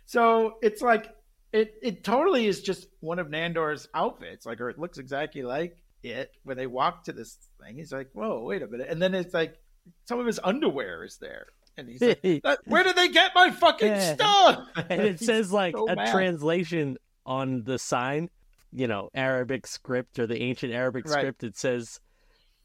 So 0.05 0.57
it's 0.61 0.81
like 0.81 1.15
it 1.51 1.75
it 1.81 2.03
totally 2.03 2.47
is 2.47 2.61
just 2.61 2.87
one 2.99 3.19
of 3.19 3.27
Nandor's 3.27 3.87
outfits. 3.93 4.45
Like 4.45 4.59
or 4.61 4.69
it 4.69 4.77
looks 4.79 4.97
exactly 4.97 5.43
like 5.43 5.77
it 6.03 6.31
when 6.43 6.57
they 6.57 6.67
walk 6.67 7.03
to 7.05 7.13
this 7.13 7.37
thing. 7.61 7.77
He's 7.77 7.91
like, 7.91 8.09
Whoa, 8.13 8.43
wait 8.43 8.61
a 8.61 8.67
minute. 8.67 8.87
And 8.89 9.01
then 9.01 9.13
it's 9.15 9.33
like 9.33 9.57
some 10.05 10.19
of 10.19 10.25
his 10.25 10.39
underwear 10.43 11.03
is 11.03 11.17
there. 11.17 11.47
And 11.77 11.89
he's 11.89 12.01
like, 12.01 12.23
Where 12.65 12.83
did 12.83 12.95
they 12.95 13.09
get 13.09 13.31
my 13.35 13.51
fucking 13.51 13.87
Yeah. 13.87 14.13
stuff? 14.13 14.67
and 14.89 15.01
it 15.01 15.19
He's 15.19 15.25
says 15.27 15.51
like 15.51 15.75
so 15.75 15.87
a 15.87 15.95
mad. 15.95 16.11
translation 16.11 16.97
on 17.25 17.63
the 17.63 17.79
sign, 17.79 18.29
you 18.71 18.87
know, 18.87 19.09
Arabic 19.13 19.65
script 19.65 20.19
or 20.19 20.27
the 20.27 20.41
ancient 20.41 20.73
Arabic 20.73 21.05
Right. 21.05 21.19
script. 21.19 21.43
It 21.43 21.57
says 21.57 21.99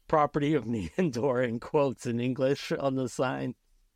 property 0.07 0.53
of 0.53 0.65
Nandor 0.65 1.47
in 1.47 1.59
quotes 1.59 2.05
in 2.05 2.19
English 2.19 2.71
on 2.71 2.95
the 2.95 3.09
sign. 3.09 3.55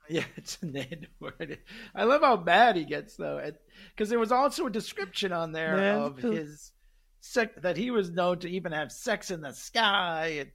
Yeah, 0.10 0.26
it's 0.36 0.58
a 0.62 0.66
Nandor. 0.66 1.58
I 1.96 2.04
love 2.04 2.22
how 2.22 2.36
mad 2.38 2.76
he 2.76 2.84
gets 2.86 3.16
though. 3.16 3.42
Because 3.96 4.10
there 4.10 4.20
was 4.20 4.32
also 4.32 4.66
a 4.68 4.72
description 4.72 5.32
on 5.32 5.52
there 5.54 5.94
of 5.96 6.18
his 6.18 6.72
sec- 7.24 7.62
that 7.62 7.78
he 7.78 7.90
was 7.90 8.12
known 8.12 8.40
to 8.40 8.50
even 8.50 8.72
have 8.72 8.92
sex 8.92 9.32
in 9.32 9.42
the 9.42 9.54
sky 9.54 10.38
and 10.40 10.52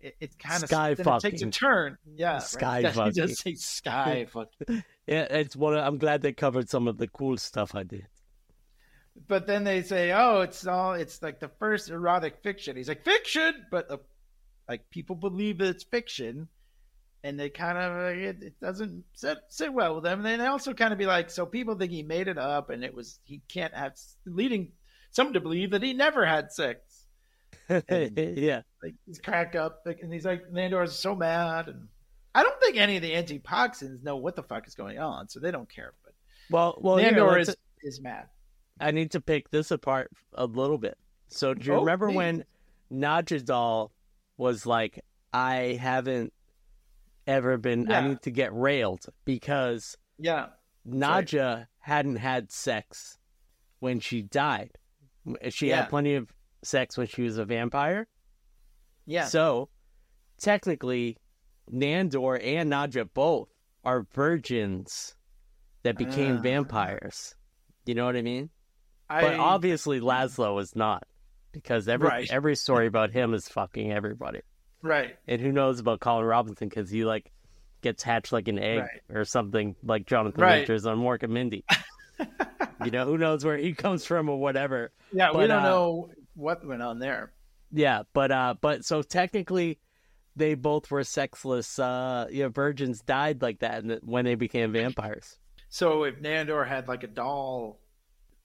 it, 0.00 0.16
it 0.20 0.38
kind 0.38 0.62
of 0.62 0.68
Sky 0.68 0.94
then 0.94 1.06
it 1.06 1.20
takes 1.20 1.42
a 1.42 1.50
turn. 1.50 1.96
Yeah, 2.16 2.34
right. 2.34 2.42
Sky 2.42 2.78
Yeah, 2.80 2.88
He 2.90 2.94
fucking. 2.96 3.12
does 3.12 3.38
say 3.38 3.54
sky 3.54 4.26
fucking. 4.32 4.84
Yeah, 5.06 5.22
it's 5.30 5.54
one. 5.54 5.74
Of, 5.74 5.84
I'm 5.84 5.98
glad 5.98 6.22
they 6.22 6.32
covered 6.32 6.68
some 6.68 6.88
of 6.88 6.98
the 6.98 7.06
cool 7.08 7.36
stuff 7.36 7.74
I 7.74 7.84
did. 7.84 8.06
But 9.28 9.46
then 9.46 9.62
they 9.64 9.82
say, 9.82 10.12
"Oh, 10.12 10.40
it's 10.40 10.66
all 10.66 10.94
it's 10.94 11.22
like 11.22 11.38
the 11.38 11.50
first 11.58 11.90
erotic 11.90 12.42
fiction." 12.42 12.76
He's 12.76 12.88
like, 12.88 13.04
"Fiction," 13.04 13.66
but 13.70 13.90
uh, 13.90 13.98
like 14.68 14.88
people 14.90 15.14
believe 15.14 15.58
that 15.58 15.68
it's 15.68 15.84
fiction, 15.84 16.48
and 17.22 17.38
they 17.38 17.50
kind 17.50 17.78
of 17.78 18.16
it, 18.16 18.42
it 18.42 18.60
doesn't 18.60 19.04
sit 19.12 19.38
sit 19.48 19.72
well 19.72 19.96
with 19.96 20.04
them. 20.04 20.20
And 20.20 20.26
then 20.26 20.38
they 20.40 20.46
also 20.46 20.72
kind 20.74 20.92
of 20.92 20.98
be 20.98 21.06
like, 21.06 21.30
"So 21.30 21.46
people 21.46 21.76
think 21.76 21.92
he 21.92 22.02
made 22.02 22.26
it 22.26 22.38
up, 22.38 22.70
and 22.70 22.82
it 22.82 22.94
was 22.94 23.20
he 23.24 23.40
can't 23.48 23.74
have 23.74 23.94
leading 24.26 24.72
some 25.12 25.32
to 25.34 25.40
believe 25.40 25.70
that 25.70 25.82
he 25.82 25.92
never 25.94 26.26
had 26.26 26.50
sex." 26.52 27.06
yeah, 27.68 28.62
Like 28.82 28.94
he's 29.06 29.20
cracked 29.20 29.54
up, 29.56 29.82
like, 29.86 30.00
and 30.02 30.12
he's 30.12 30.24
like, 30.26 30.50
"Nandor's 30.52 30.92
so 30.98 31.14
mad," 31.14 31.68
and 31.68 31.88
I 32.34 32.42
don't 32.42 32.60
think 32.60 32.76
any 32.76 32.96
of 32.96 33.02
the 33.02 33.14
anti-Poxins 33.14 34.02
know 34.02 34.16
what 34.16 34.34
the 34.36 34.42
fuck 34.42 34.66
is 34.66 34.74
going 34.74 34.98
on, 34.98 35.28
so 35.28 35.38
they 35.38 35.50
don't 35.52 35.70
care. 35.72 35.94
But 36.04 36.12
well, 36.50 36.78
well, 36.80 36.96
here, 36.96 37.12
Nandor 37.12 37.32
let's- 37.38 37.48
is 37.50 37.56
is 37.82 38.00
mad. 38.00 38.26
I 38.80 38.90
need 38.90 39.12
to 39.12 39.20
pick 39.20 39.50
this 39.50 39.70
apart 39.70 40.10
a 40.32 40.46
little 40.46 40.78
bit. 40.78 40.98
So, 41.28 41.54
do 41.54 41.64
you 41.66 41.74
Oh, 41.74 41.80
remember 41.80 42.08
please. 42.08 42.16
when 42.16 42.44
Najadal 42.92 43.90
was 44.36 44.66
like, 44.66 45.04
"I 45.32 45.78
haven't 45.80 46.32
ever 47.26 47.56
been. 47.58 47.90
I 47.92 48.08
need 48.08 48.22
to 48.22 48.30
get 48.30 48.52
railed 48.52 49.06
because 49.24 49.96
Yeah, 50.18 50.48
Nadja 50.86 51.68
hadn't 51.78 52.16
had 52.16 52.50
sex 52.50 53.18
when 53.78 54.00
she 54.00 54.22
died. 54.22 54.78
She 55.50 55.68
Yeah. 55.68 55.82
had 55.82 55.88
plenty 55.88 56.14
of 56.14 56.32
sex 56.62 56.96
when 56.96 57.06
she 57.06 57.22
was 57.22 57.38
a 57.38 57.44
vampire. 57.44 58.06
yeah. 59.06 59.24
So, 59.26 59.68
technically, 60.38 61.16
Nandor 61.72 62.40
and 62.42 62.70
Nadja 62.72 63.08
both 63.12 63.48
are 63.84 64.06
virgins 64.14 65.14
that 65.82 65.96
became 65.96 66.38
Ah. 66.38 66.40
vampires. 66.40 67.34
You 67.84 67.94
know 67.94 68.04
what 68.04 68.16
I 68.16 68.22
mean? 68.22 68.50
I, 69.10 69.20
But 69.22 69.34
obviously, 69.40 70.00
Laszlo 70.00 70.60
is 70.60 70.74
not 70.76 71.04
because 71.52 71.88
every 71.88 72.08
Right. 72.08 72.30
every 72.30 72.54
story 72.56 72.86
about 72.92 73.10
him 73.10 73.34
is 73.34 73.48
fucking 73.48 73.92
everybody. 73.92 74.40
right. 74.82 75.16
And 75.28 75.40
who 75.40 75.52
knows 75.52 75.78
about 75.78 76.00
Colin 76.00 76.24
Robinson 76.24 76.68
because 76.68 76.90
he 76.90 77.04
like 77.04 77.30
gets 77.82 78.02
hatched 78.02 78.32
like 78.32 78.48
an 78.48 78.58
egg 78.58 78.78
Right. 78.80 79.00
or 79.16 79.24
something 79.24 79.74
like 79.82 80.06
Jonathan 80.06 80.40
Right. 80.40 80.58
Winters 80.60 80.86
on 80.86 80.98
Mork 80.98 81.22
and 81.24 81.32
Mindy. 81.34 81.64
you 82.84 82.90
know, 82.90 83.04
who 83.04 83.18
knows 83.18 83.44
where 83.44 83.56
he 83.56 83.74
comes 83.74 84.04
from 84.04 84.28
or 84.28 84.38
whatever. 84.38 84.92
Yeah, 85.12 85.32
we 85.32 85.46
don't 85.46 85.62
uh, 85.64 85.68
know 85.68 86.10
what 86.34 86.66
went 86.66 86.82
on 86.82 86.98
there. 86.98 87.32
Yeah, 87.72 88.02
but 88.12 88.30
uh, 88.30 88.54
but 88.60 88.84
so 88.84 89.02
technically, 89.02 89.78
they 90.36 90.54
both 90.54 90.90
were 90.90 91.04
sexless. 91.04 91.78
Uh, 91.78 92.26
you 92.30 92.42
know, 92.42 92.48
virgins 92.48 93.00
died 93.00 93.42
like 93.42 93.60
that 93.60 93.84
when 94.04 94.24
they 94.24 94.34
became 94.34 94.72
vampires. 94.72 95.38
So 95.68 96.04
if 96.04 96.20
Nandor 96.20 96.66
had 96.66 96.88
like 96.88 97.02
a 97.02 97.08
doll, 97.08 97.80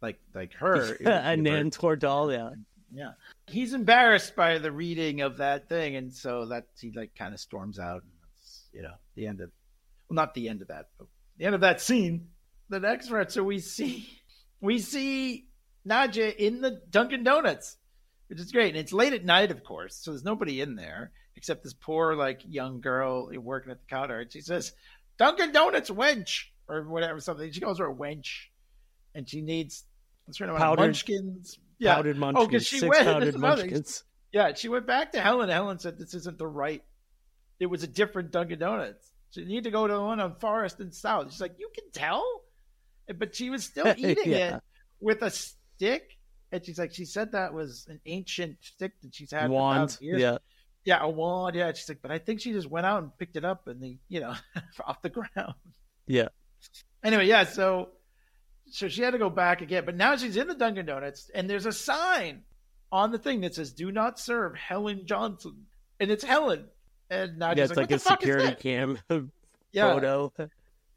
like 0.02 0.20
like 0.34 0.54
her, 0.54 0.96
a 1.02 1.36
Nandor 1.36 2.00
doll, 2.00 2.32
yeah. 2.32 2.52
yeah, 2.94 3.12
he's 3.48 3.74
embarrassed 3.74 4.36
by 4.36 4.60
the 4.60 4.72
reading 4.72 5.22
of 5.22 5.38
that 5.38 5.68
thing, 5.68 5.96
and 5.98 6.14
so 6.14 6.46
that 6.46 6.68
he 6.80 6.92
like 6.92 7.16
kind 7.16 7.34
of 7.34 7.40
storms 7.40 7.80
out. 7.80 8.04
And 8.04 8.12
that's 8.22 8.66
you 8.72 8.82
know 8.82 8.94
the 9.16 9.28
end 9.28 9.42
of, 9.42 9.52
well, 10.10 10.16
not 10.16 10.34
the 10.34 10.48
end 10.48 10.62
of 10.62 10.70
that, 10.70 10.88
but 10.98 11.08
the 11.38 11.46
end 11.46 11.56
of 11.56 11.62
that 11.62 11.82
scene. 11.82 12.30
The 12.70 12.80
next 12.80 13.09
part, 13.09 13.32
so 13.32 13.43
we 13.43 13.59
see 13.59 14.09
we 14.61 14.80
see 14.80 15.47
Nadja 15.88 16.36
in 16.36 16.61
the 16.61 16.82
Dunkin' 16.89 17.24
Donuts, 17.24 17.78
which 18.28 18.39
is 18.39 18.51
great, 18.51 18.70
and 18.70 18.78
it's 18.78 18.91
late 18.93 19.13
at 19.13 19.24
night, 19.24 19.51
of 19.51 19.63
course, 19.63 19.95
so 19.95 20.11
there's 20.11 20.24
nobody 20.24 20.59
in 20.61 20.76
there 20.76 21.11
except 21.36 21.63
this 21.63 21.74
poor 21.74 22.15
like 22.15 22.41
young 22.45 22.82
girl 22.82 23.30
working 23.39 23.72
at 23.72 23.80
the 23.80 23.86
counter, 23.88 24.20
and 24.22 24.32
she 24.32 24.41
says, 24.41 24.74
"Dunkin' 25.18 25.51
Donuts 25.53 25.89
wench" 25.89 26.45
or 26.68 26.84
whatever 26.89 27.20
something. 27.22 27.51
She 27.51 27.61
calls 27.61 27.80
her 27.80 27.89
a 27.89 27.93
wench, 27.95 28.28
and 29.15 29.28
she 29.30 29.41
needs 29.41 29.86
what's 30.26 30.39
her 30.39 30.47
name? 30.47 30.57
Powdered- 30.57 30.82
munchkins. 30.84 31.59
Yeah, 31.80 31.95
Powdered 31.95 32.18
oh, 32.18 32.20
munchkins. 32.20 32.38
Oh, 32.38 32.41
munchkins, 32.41 32.63
'cause 32.63 32.68
she 32.68 32.80
six 32.80 32.89
went- 32.89 33.05
powdered 33.05 33.28
is 33.30 33.36
another 33.36 33.61
munchkins. 33.63 34.03
yeah. 34.34 34.53
She 34.55 34.68
went 34.68 34.88
back 34.88 35.11
to 35.13 35.22
Helen. 35.22 35.47
Helen 35.49 35.78
said 35.80 35.97
this 35.99 36.13
isn't 36.15 36.38
the 36.39 36.47
right. 36.47 36.84
It 37.59 37.68
was 37.68 37.84
a 37.84 37.88
different 37.88 38.32
Dunkin' 38.32 38.59
Donuts. 38.59 39.13
So 39.30 39.41
you 39.41 39.47
need 39.47 39.63
to 39.65 39.72
go 39.72 39.86
to 39.88 39.93
the 39.93 40.01
one 40.01 40.20
on 40.20 40.36
Forest 40.39 40.80
and 40.80 40.93
South. 40.93 41.32
She's 41.32 41.39
like, 41.41 41.55
you 41.59 41.70
can 41.76 41.84
tell, 41.91 42.26
but 43.18 43.36
she 43.36 43.49
was 43.49 43.64
still 43.64 43.88
eating 43.97 44.32
Yeah. 44.32 44.55
it 44.58 44.64
with 44.99 45.22
a 45.22 45.30
stick. 45.30 46.18
And 46.51 46.66
she's 46.66 46.80
like, 46.80 46.93
she 46.93 47.03
said 47.05 47.34
that 47.34 47.53
was 47.53 47.86
an 47.89 47.99
ancient 48.05 48.58
stick 48.62 48.93
that 49.01 49.14
she's 49.14 49.32
had 49.32 49.49
Wand, 49.49 49.97
yeah. 50.01 50.38
Yeah, 50.86 50.99
a 51.03 51.10
wand. 51.10 51.55
Yeah, 51.58 51.74
she's 51.74 51.89
like, 51.89 52.01
but 52.01 52.12
I 52.12 52.18
think 52.20 52.39
she 52.39 52.53
just 52.53 52.70
went 52.70 52.86
out 52.86 53.03
and 53.03 53.18
picked 53.18 53.36
it 53.36 53.43
up 53.43 53.68
and 53.68 53.82
the, 53.82 53.97
you 54.08 54.22
know, 54.22 54.34
off 54.86 55.01
the 55.01 55.10
ground. 55.10 55.53
Yeah. 56.05 56.30
Anyway, 57.03 57.28
yeah, 57.28 57.43
so 57.43 57.89
so 58.72 58.88
she 58.88 59.01
had 59.01 59.12
to 59.12 59.18
go 59.18 59.30
back 59.30 59.62
again, 59.62 59.84
but 59.86 59.95
now 59.97 60.16
she's 60.16 60.38
in 60.38 60.47
the 60.47 60.55
Dunkin' 60.55 60.86
Donuts, 60.86 61.30
and 61.36 61.49
there's 61.49 61.66
a 61.66 61.74
sign 61.74 62.43
on 62.91 63.12
the 63.12 63.18
thing 63.18 63.41
that 63.41 63.55
says 63.55 63.74
"Do 63.74 63.91
not 63.91 64.18
serve 64.18 64.55
Helen 64.55 65.01
Johnson," 65.05 65.66
and 65.99 66.10
it's 66.10 66.24
Helen. 66.24 66.66
And 67.10 67.38
now 67.38 67.53
Yeah, 67.55 67.66
it's 67.66 67.76
like, 67.76 67.89
what 67.89 67.91
a 67.91 67.95
the 67.95 67.99
fuck 67.99 68.24
is 68.24 68.28
security 68.30 68.47
that?" 68.47 68.60
cam 68.62 68.99
Yeah, 69.74 69.93
photo. 69.93 70.32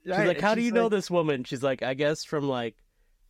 She's 0.05 0.17
right, 0.17 0.29
like, 0.29 0.41
"How 0.41 0.55
do 0.55 0.63
you 0.63 0.73
know 0.73 0.89
this 0.89 1.11
woman?" 1.11 1.45
She's 1.45 1.63
like, 1.63 1.83
"I 1.83 1.95
guess 1.95 2.25
from 2.25 2.49
like 2.49 2.77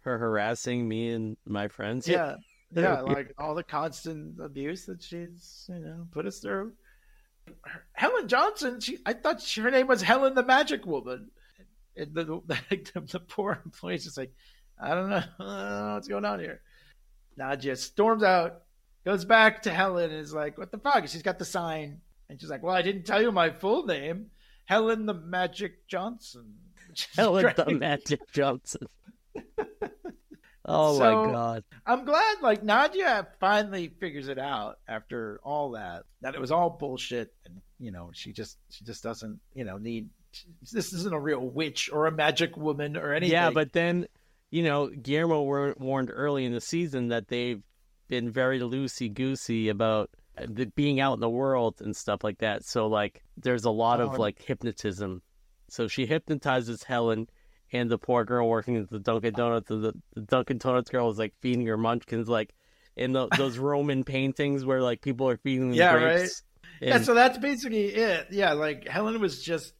her 0.00 0.18
harassing 0.18 0.88
me 0.88 1.10
and 1.10 1.36
my 1.44 1.68
friends." 1.68 2.06
Yeah, 2.06 2.36
yeah, 2.74 3.00
like 3.00 3.34
all 3.38 3.54
the 3.54 3.64
constant 3.64 4.40
abuse 4.40 4.86
that 4.86 5.02
she's 5.02 5.66
you 5.68 5.80
know 5.80 6.06
put 6.12 6.26
us 6.26 6.38
through. 6.38 6.72
Helen 7.92 8.28
Johnson, 8.28 8.80
she 8.80 8.98
I 9.04 9.12
thought 9.12 9.40
she, 9.40 9.60
her 9.60 9.70
name 9.70 9.86
was 9.86 10.02
Helen 10.02 10.34
the 10.34 10.44
Magic 10.44 10.86
Woman. 10.86 11.30
And 11.96 12.14
the, 12.14 12.24
the, 12.46 13.02
the 13.12 13.20
poor 13.20 13.60
employee's 13.64 14.04
just 14.04 14.16
like, 14.16 14.32
I 14.80 14.94
don't 14.94 15.10
know, 15.10 15.16
I 15.40 15.44
don't 15.44 15.86
know 15.88 15.94
what's 15.94 16.08
going 16.08 16.24
on 16.24 16.40
here. 16.40 16.62
Nadja 17.38 17.76
storms 17.76 18.22
out, 18.22 18.62
goes 19.04 19.24
back 19.24 19.62
to 19.62 19.70
Helen, 19.70 20.10
and 20.10 20.20
is 20.20 20.34
like, 20.34 20.58
"What 20.58 20.70
the 20.70 20.78
fuck?" 20.78 21.06
She's 21.08 21.22
got 21.22 21.38
the 21.38 21.44
sign, 21.44 22.00
and 22.28 22.40
she's 22.40 22.50
like, 22.50 22.62
"Well, 22.62 22.74
I 22.74 22.82
didn't 22.82 23.04
tell 23.04 23.22
you 23.22 23.32
my 23.32 23.50
full 23.50 23.86
name, 23.86 24.26
Helen 24.70 25.04
the 25.06 25.14
Magic 25.14 25.86
Johnson." 25.88 26.54
Helen 27.16 27.52
the 27.56 27.70
Magic 27.74 28.20
Johnson. 28.32 28.86
oh 30.64 30.98
So- 30.98 31.24
my 31.26 31.32
god. 31.32 31.64
I'm 31.86 32.04
glad 32.04 32.36
like 32.42 32.62
Nadja 32.62 33.26
finally 33.40 33.88
figures 34.00 34.28
it 34.28 34.38
out 34.38 34.78
after 34.88 35.40
all 35.42 35.72
that 35.72 36.04
that 36.22 36.34
it 36.34 36.40
was 36.40 36.50
all 36.52 36.70
bullshit 36.70 37.32
and 37.46 37.60
you 37.78 37.90
know 37.90 38.10
she 38.12 38.32
just 38.32 38.58
she 38.70 38.84
just 38.84 39.02
doesn't 39.02 39.40
you 39.54 39.64
know 39.64 39.78
need 39.78 40.08
this 40.72 40.92
isn't 40.92 41.12
a 41.12 41.18
real 41.18 41.40
witch 41.40 41.90
or 41.92 42.06
a 42.06 42.12
magic 42.12 42.56
woman 42.56 42.96
or 42.96 43.12
anything. 43.12 43.32
Yeah, 43.32 43.50
but 43.50 43.72
then, 43.72 44.06
you 44.52 44.62
know, 44.62 44.86
Guillermo 44.86 45.74
warned 45.76 46.10
early 46.14 46.44
in 46.44 46.52
the 46.52 46.60
season 46.60 47.08
that 47.08 47.26
they've 47.26 47.60
been 48.06 48.30
very 48.30 48.60
loosey 48.60 49.12
goosey 49.12 49.68
about 49.70 50.08
the, 50.48 50.66
being 50.66 51.00
out 51.00 51.14
in 51.14 51.20
the 51.20 51.28
world 51.30 51.80
and 51.80 51.94
stuff 51.96 52.22
like 52.24 52.38
that. 52.38 52.64
So, 52.64 52.86
like, 52.86 53.22
there's 53.36 53.64
a 53.64 53.70
lot 53.70 54.00
Oh, 54.00 54.08
of 54.10 54.18
like 54.18 54.40
hypnotism. 54.42 55.22
So 55.68 55.86
she 55.88 56.06
hypnotizes 56.06 56.82
Helen 56.82 57.28
and 57.72 57.88
the 57.90 57.98
poor 57.98 58.24
girl 58.24 58.48
working 58.48 58.76
at 58.76 58.90
the 58.90 58.98
Dunkin' 58.98 59.34
Donuts. 59.34 59.68
The, 59.68 59.94
the 60.14 60.20
Dunkin' 60.22 60.58
Donuts 60.58 60.90
girl 60.90 61.08
is 61.10 61.18
like 61.18 61.34
feeding 61.40 61.66
her 61.66 61.76
munchkins, 61.76 62.28
like 62.28 62.52
in 62.96 63.12
the, 63.12 63.28
those 63.36 63.56
Roman 63.58 64.02
paintings 64.04 64.64
where 64.64 64.82
like 64.82 65.00
people 65.00 65.28
are 65.28 65.36
feeding 65.36 65.72
Yeah, 65.72 65.96
grapes. 65.98 66.42
yeah, 66.80 66.96
And- 66.96 67.04
so 67.04 67.14
that's 67.14 67.38
basically 67.38 67.86
it. 67.86 68.26
Yeah, 68.32 68.54
like 68.54 68.88
Helen 68.88 69.20
was 69.20 69.42
just 69.42 69.72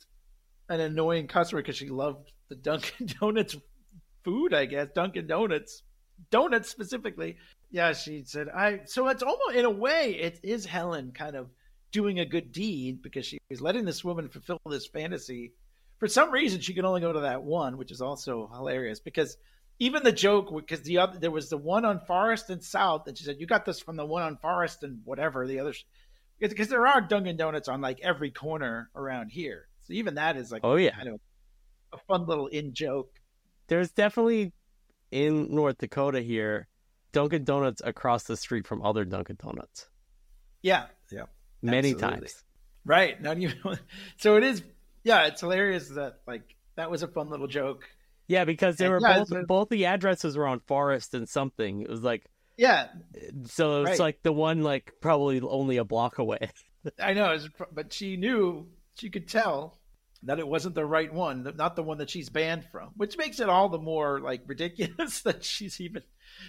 an 0.69 0.79
annoying 0.81 1.27
customer 1.27 1.61
because 1.63 1.77
she 1.77 1.89
loved 1.89 2.31
the 2.49 2.55
Dunkin' 2.55 3.09
Donuts 3.21 3.57
food, 4.25 4.55
I 4.55 4.67
guess. 4.67 4.89
Dunkin' 4.95 5.27
Donuts, 5.27 5.83
donuts 6.31 6.69
specifically. 6.69 7.37
Yeah, 7.71 7.93
she 7.93 8.25
said, 8.25 8.49
I. 8.49 8.81
So 8.85 9.09
it's 9.09 9.23
almost, 9.23 9.55
in 9.55 9.65
a 9.65 9.71
way, 9.71 10.17
it 10.21 10.41
is 10.43 10.65
Helen 10.67 11.13
kind 11.13 11.37
of 11.37 11.49
doing 11.93 12.21
a 12.21 12.25
good 12.25 12.53
deed 12.53 13.03
because 13.03 13.27
she 13.27 13.39
was 13.49 13.61
letting 13.61 13.85
this 13.85 14.05
woman 14.05 14.29
fulfill 14.29 14.61
this 14.69 14.87
fantasy. 14.87 15.53
For 15.99 16.09
some 16.09 16.31
reason, 16.31 16.61
she 16.61 16.75
could 16.75 16.85
only 16.85 17.01
go 17.01 17.13
to 17.13 17.21
that 17.21 17.43
one, 17.43 17.77
which 17.77 17.91
is 17.91 18.01
also 18.01 18.49
hilarious 18.53 19.01
because 19.01 19.37
even 19.79 20.03
the 20.03 20.13
joke, 20.13 20.55
because 20.55 20.83
the 20.83 20.99
other, 20.99 21.19
there 21.19 21.31
was 21.31 21.49
the 21.49 21.57
one 21.57 21.85
on 21.85 22.01
Forest 22.01 22.51
and 22.51 22.63
South, 22.63 23.07
and 23.07 23.17
she 23.17 23.25
said, 23.25 23.37
You 23.39 23.47
got 23.47 23.65
this 23.65 23.81
from 23.81 23.97
the 23.97 24.05
one 24.07 24.23
on 24.23 24.37
Forest 24.37 24.83
and 24.83 25.01
whatever, 25.05 25.47
the 25.47 25.61
other 25.61 25.75
because 26.39 26.69
there 26.69 26.87
are 26.87 27.03
Dunkin' 27.03 27.37
Donuts 27.37 27.69
on 27.69 27.81
like 27.83 28.01
every 28.03 28.31
corner 28.31 28.89
around 28.97 29.29
here. 29.31 29.69
So 29.87 29.93
even 29.93 30.15
that 30.15 30.37
is 30.39 30.51
like 30.51 30.63
Oh, 30.65 30.77
yeah. 30.77 30.95
kind 30.97 31.09
of 31.09 31.21
a 31.93 31.99
fun 32.09 32.27
little 32.27 32.47
in 32.47 32.73
joke. 32.73 33.13
there's 33.69 33.91
definitely 33.91 34.53
in 35.11 35.55
North 35.55 35.79
Dakota 35.79 36.21
here 36.21 36.69
Dunkin' 37.13 37.45
Donuts 37.45 37.83
across 37.85 38.25
the 38.25 38.37
street 38.37 38.67
from 38.67 38.83
other 38.83 39.05
Dunkin' 39.05 39.37
Donuts. 39.43 39.89
Yeah, 40.63 40.87
yeah, 41.11 41.25
Many 41.63 41.93
Absolutely. 41.93 42.19
times. 42.21 42.45
right. 42.85 43.21
Not 43.21 43.39
even 43.39 43.79
so 44.19 44.37
it 44.37 44.45
is. 44.45 44.63
Yeah, 45.05 45.27
it's 45.27 45.41
hilarious 45.41 45.89
that 45.91 46.21
like 46.27 46.55
that 46.77 46.91
was 46.91 47.03
a 47.03 47.09
fun 47.09 47.31
little 47.31 47.49
joke. 47.49 47.85
Yeah, 48.29 48.45
because 48.45 48.77
they 48.77 48.85
And 48.87 48.95
were 48.95 49.01
yeah, 49.01 49.15
both 49.19 49.23
it's 49.23 49.31
a- 49.33 49.43
both 49.47 49.69
the 49.71 49.87
addresses 49.87 50.37
were 50.37 50.47
on 50.47 50.61
Forest 50.61 51.15
and 51.15 51.29
something. 51.29 51.81
It 51.83 51.89
was 51.89 52.03
like 52.03 52.27
Yeah, 52.57 52.89
so 53.47 53.81
it's 53.83 53.91
Right. 53.93 53.99
like 53.99 54.23
the 54.23 54.33
one 54.33 54.63
like 54.63 54.93
probably 55.01 55.41
only 55.41 55.79
a 55.79 55.85
block 55.85 56.19
away. 56.19 56.51
I 57.03 57.15
know, 57.15 57.33
it's- 57.35 57.49
but 57.73 57.93
she 57.93 58.17
knew 58.17 58.69
she 58.95 59.09
could 59.11 59.27
tell 59.27 59.79
that 60.25 60.39
it 60.39 60.47
wasn't 60.47 60.75
the 60.75 60.85
right 60.85 61.13
one, 61.13 61.51
not 61.57 61.77
the 61.77 61.83
one 61.83 61.99
that 61.99 62.11
she's 62.11 62.29
banned 62.29 62.65
from, 62.67 62.91
which 62.97 63.17
makes 63.17 63.41
it 63.41 63.49
all 63.49 63.69
the 63.69 63.79
more 63.79 64.21
like 64.21 64.43
ridiculous 64.47 65.21
that 65.23 65.45
she's 65.45 65.81
even 65.81 66.03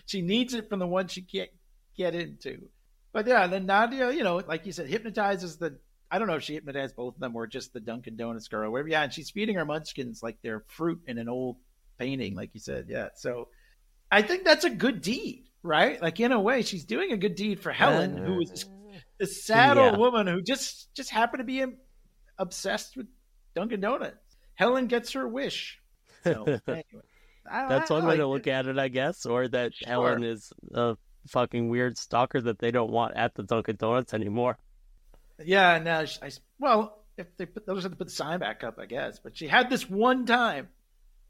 she 0.06 0.22
needs 0.22 0.54
it 0.54 0.70
from 0.70 0.80
the 0.80 0.88
one 0.88 1.08
she 1.08 1.22
can't 1.22 1.50
get 1.96 2.16
into. 2.16 2.68
But 3.14 3.28
yeah, 3.28 3.48
then 3.48 3.68
Nadja, 3.68 4.16
you 4.16 4.24
know, 4.24 4.42
like 4.48 4.66
you 4.66 4.72
said, 4.72 4.88
hypnotizes 4.88 5.58
the. 5.58 5.78
I 6.10 6.20
don't 6.20 6.28
know 6.28 6.36
if 6.36 6.44
she 6.44 6.56
hypnotized 6.56 6.96
both 6.96 7.16
of 7.16 7.22
them 7.22 7.36
or 7.36 7.48
just 7.48 7.72
the 7.74 7.80
Dunkin' 7.80 8.18
Donuts 8.18 8.50
girl, 8.50 8.68
or 8.68 8.72
whatever. 8.72 8.90
Yeah, 8.90 9.04
and 9.04 9.14
she's 9.14 9.30
feeding 9.30 9.56
her 9.56 9.66
munchkins 9.66 10.22
like 10.22 10.38
they're 10.42 10.64
fruit 10.68 11.02
in 11.08 11.18
an 11.18 11.30
old 11.30 11.58
painting, 11.98 12.36
like 12.36 12.50
you 12.54 12.60
said. 12.60 12.88
Yeah, 12.90 13.10
so 13.16 13.48
I 14.12 14.22
think 14.22 14.44
that's 14.44 14.66
a 14.66 14.70
good 14.70 15.02
deed, 15.02 15.46
right? 15.64 16.02
Like 16.02 16.20
in 16.20 16.34
a 16.34 16.40
way, 16.40 16.64
she's 16.64 16.84
doing 16.84 17.12
a 17.14 17.18
good 17.18 17.36
deed 17.36 17.62
for 17.62 17.72
Helen, 17.72 18.18
who 18.18 18.42
is 18.42 18.50
this, 18.50 18.66
this 19.20 19.46
sad 19.46 19.78
Yeah. 19.78 19.84
old 19.92 20.00
woman 20.00 20.28
who 20.28 20.42
just 20.42 20.94
just 20.94 21.10
happened 21.10 21.40
to 21.40 21.46
be 21.46 21.64
um, 21.64 21.78
obsessed 22.38 22.98
with 22.98 23.08
Dunkin' 23.56 23.82
Donuts. 23.82 24.16
Helen 24.56 24.88
gets 24.88 25.14
her 25.14 25.28
wish. 25.28 25.80
So 26.24 26.44
anyway, 26.68 26.84
I- 27.50 27.68
That's 27.70 27.90
I 27.92 27.94
one 27.96 28.06
way 28.06 28.18
to 28.18 28.28
look 28.28 28.48
it. 28.48 28.52
at 28.52 28.68
it, 28.68 28.78
I 28.78 28.88
guess, 28.88 29.26
or 29.26 29.48
that 29.48 29.74
Sure. 29.76 29.88
Helen 29.88 30.24
is 30.24 30.52
a 30.74 30.96
fucking 31.28 31.70
weird 31.70 31.98
stalker 31.98 32.42
that 32.42 32.60
they 32.60 32.72
don't 32.72 32.92
want 32.92 33.16
at 33.16 33.36
the 33.36 33.44
Dunkin' 33.44 33.76
Donuts 33.78 34.14
anymore. 34.14 34.58
Yeah, 35.44 35.80
now 35.80 36.02
I, 36.22 36.32
well, 36.60 37.04
if 37.18 37.36
they 37.38 37.46
put 37.48 37.66
those 37.66 37.84
have 37.84 37.92
to 37.94 37.98
put 37.98 38.08
the 38.08 38.14
sign 38.14 38.40
back 38.40 38.64
up, 38.64 38.78
I 38.80 38.86
guess. 38.86 39.20
But 39.20 39.36
she 39.36 39.48
had 39.48 39.70
this 39.70 39.90
one 39.90 40.26
time 40.26 40.68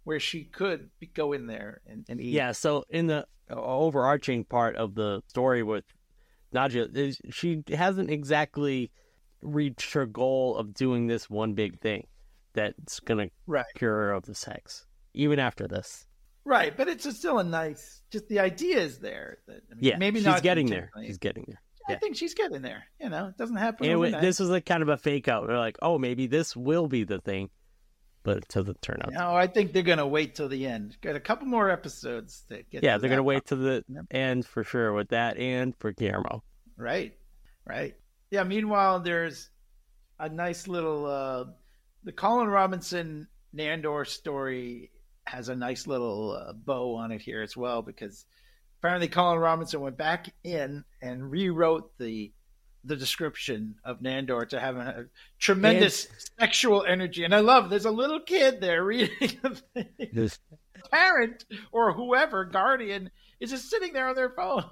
where 0.04 0.20
she 0.20 0.44
could 0.44 0.90
be, 1.00 1.08
go 1.08 1.32
in 1.34 1.48
there 1.48 1.82
and, 1.88 2.06
and 2.10 2.20
eat. 2.20 2.32
Yeah, 2.34 2.52
so 2.52 2.84
in 2.90 3.08
the 3.08 3.26
overarching 3.50 4.44
part 4.46 4.76
of 4.76 4.96
the 4.96 5.22
story 5.28 5.64
with 5.64 5.86
Nadja, 6.54 7.16
she 7.32 7.64
hasn't 7.74 8.10
exactly 8.10 8.92
reached 9.42 9.94
her 9.94 10.06
goal 10.06 10.58
of 10.58 10.74
doing 10.74 11.08
this 11.08 11.30
one 11.30 11.54
big 11.54 11.80
thing 11.80 12.06
that's 12.54 13.00
gonna 13.00 13.30
Right. 13.48 13.66
cure 13.76 13.94
her 13.94 14.12
of 14.14 14.24
the 14.26 14.36
sex, 14.36 14.86
even 15.14 15.40
after 15.40 15.68
this. 15.68 16.06
right. 16.44 16.76
But 16.76 16.88
it's 16.88 17.10
still 17.18 17.40
a 17.40 17.44
nice. 17.44 18.02
Just 18.12 18.28
the 18.28 18.40
idea 18.40 18.80
is 18.80 19.00
there. 19.00 19.38
That, 19.48 19.62
I 19.72 19.76
mean, 19.76 19.84
Yeah, 19.84 19.98
maybe 19.98 20.20
she's 20.20 20.26
not 20.26 20.44
getting 20.44 20.68
there. 20.68 20.92
She's 21.06 21.18
getting 21.20 21.46
there. 21.48 21.62
I 21.88 21.96
think 21.96 22.16
she's 22.16 22.34
getting 22.36 22.62
there. 22.62 22.84
You 23.00 23.10
know, 23.10 23.28
it 23.28 23.38
doesn't 23.38 23.58
happen. 23.58 23.86
And 23.86 23.94
it, 23.94 23.96
wa- 23.98 24.04
overnight. 24.06 24.22
this 24.22 24.40
was 24.40 24.50
like 24.50 24.66
kind 24.66 24.82
of 24.84 24.90
a 24.90 24.98
fake 24.98 25.28
out. 25.28 25.48
They're 25.48 25.58
like, 25.58 25.78
oh, 25.82 25.98
maybe 25.98 26.28
this 26.28 26.56
will 26.56 26.88
be 26.88 27.04
the 27.04 27.20
thing, 27.20 27.50
but 28.24 28.38
it 28.38 28.48
the 28.50 28.76
turnout. 28.82 29.12
No, 29.12 29.36
I 29.36 29.48
think 29.48 29.74
they're 29.74 29.82
gonna 29.84 30.08
wait 30.08 30.36
till 30.36 30.48
the 30.48 30.66
end. 30.68 30.96
Got 31.02 31.16
a 31.16 31.20
couple 31.20 31.48
more 31.48 31.70
episodes 31.70 32.44
to 32.50 32.64
get. 32.64 32.84
yeah, 32.84 32.94
to 32.96 33.00
they're 33.02 33.10
gonna 33.10 33.24
wait 33.24 33.46
till 33.46 33.58
the 33.58 33.84
Yep. 33.88 34.06
end 34.12 34.46
for 34.46 34.64
sure 34.64 34.94
with 34.94 35.10
that 35.10 35.38
and 35.38 35.76
for 35.78 35.92
Guillermo. 35.92 36.44
Right, 36.78 37.18
right. 37.66 37.96
Yeah. 38.30 38.44
Meanwhile, 38.44 39.02
there's 39.02 39.50
a 40.20 40.30
nice 40.30 40.68
little 40.68 41.06
uh, 41.08 41.46
the 42.04 42.12
Colin 42.12 42.48
Robinson 42.48 43.28
Nandor 43.56 44.08
story 44.08 44.92
has 45.26 45.50
a 45.50 45.56
nice 45.56 45.88
little 45.88 46.32
uh, 46.32 46.54
bow 46.54 46.96
on 46.96 47.12
it 47.12 47.22
here 47.22 47.42
as 47.42 47.56
well 47.56 47.82
because 47.82 48.26
apparently 48.80 49.08
Colin 49.08 49.40
Robinson 49.40 49.82
went 49.82 49.98
back 49.98 50.34
in 50.44 50.84
and 51.02 51.30
rewrote 51.30 51.98
the 51.98 52.32
the 52.84 52.96
description 52.96 53.76
of 53.86 54.00
Nandor 54.00 54.50
to 54.50 54.60
have 54.60 54.76
a 54.76 55.06
tremendous 55.38 56.08
sexual 56.40 56.84
energy, 56.84 57.24
and 57.24 57.36
I 57.36 57.42
love. 57.42 57.70
There's 57.70 57.86
a 57.86 57.92
little 57.92 58.20
kid 58.20 58.60
there 58.60 58.84
reading 58.84 59.38
the 59.74 60.36
Parent 60.92 61.46
or 61.72 61.94
whoever 61.94 62.44
guardian 62.44 63.12
is 63.40 63.52
just 63.52 63.70
sitting 63.70 63.94
there 63.94 64.10
on 64.10 64.16
their 64.16 64.32
phone. 64.32 64.66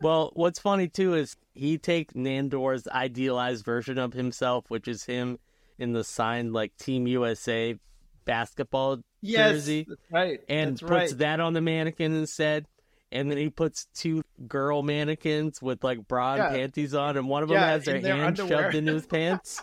Well, 0.00 0.30
what's 0.34 0.58
funny 0.58 0.88
too 0.88 1.14
is 1.14 1.36
he 1.54 1.78
takes 1.78 2.14
Nandor's 2.14 2.86
idealized 2.88 3.64
version 3.64 3.98
of 3.98 4.12
himself, 4.12 4.64
which 4.68 4.88
is 4.88 5.04
him 5.04 5.38
in 5.78 5.92
the 5.92 6.04
signed 6.04 6.52
like 6.52 6.76
Team 6.76 7.06
USA 7.06 7.76
basketball 8.24 8.98
Yes, 9.20 9.52
jersey, 9.54 9.86
that's 9.88 10.00
right. 10.10 10.40
and 10.48 10.70
that's 10.72 10.80
puts 10.82 10.90
right. 11.12 11.18
that 11.18 11.40
on 11.40 11.52
the 11.52 11.60
mannequin 11.60 12.14
instead. 12.14 12.66
And 13.10 13.30
then 13.30 13.38
he 13.38 13.48
puts 13.48 13.86
two 13.94 14.22
girl 14.46 14.82
mannequins 14.82 15.62
with 15.62 15.82
like 15.82 16.06
bra 16.06 16.34
and 16.34 16.42
Yeah. 16.44 16.50
panties 16.50 16.94
on, 16.94 17.16
and 17.16 17.26
one 17.28 17.42
of 17.42 17.48
them 17.48 17.56
Yeah, 17.58 17.66
has 17.68 17.84
their 17.84 18.00
their 18.00 18.14
hand 18.14 18.38
underwear. 18.38 18.64
shoved 18.64 18.74
into 18.76 18.92
his 18.92 19.06
pants 19.08 19.62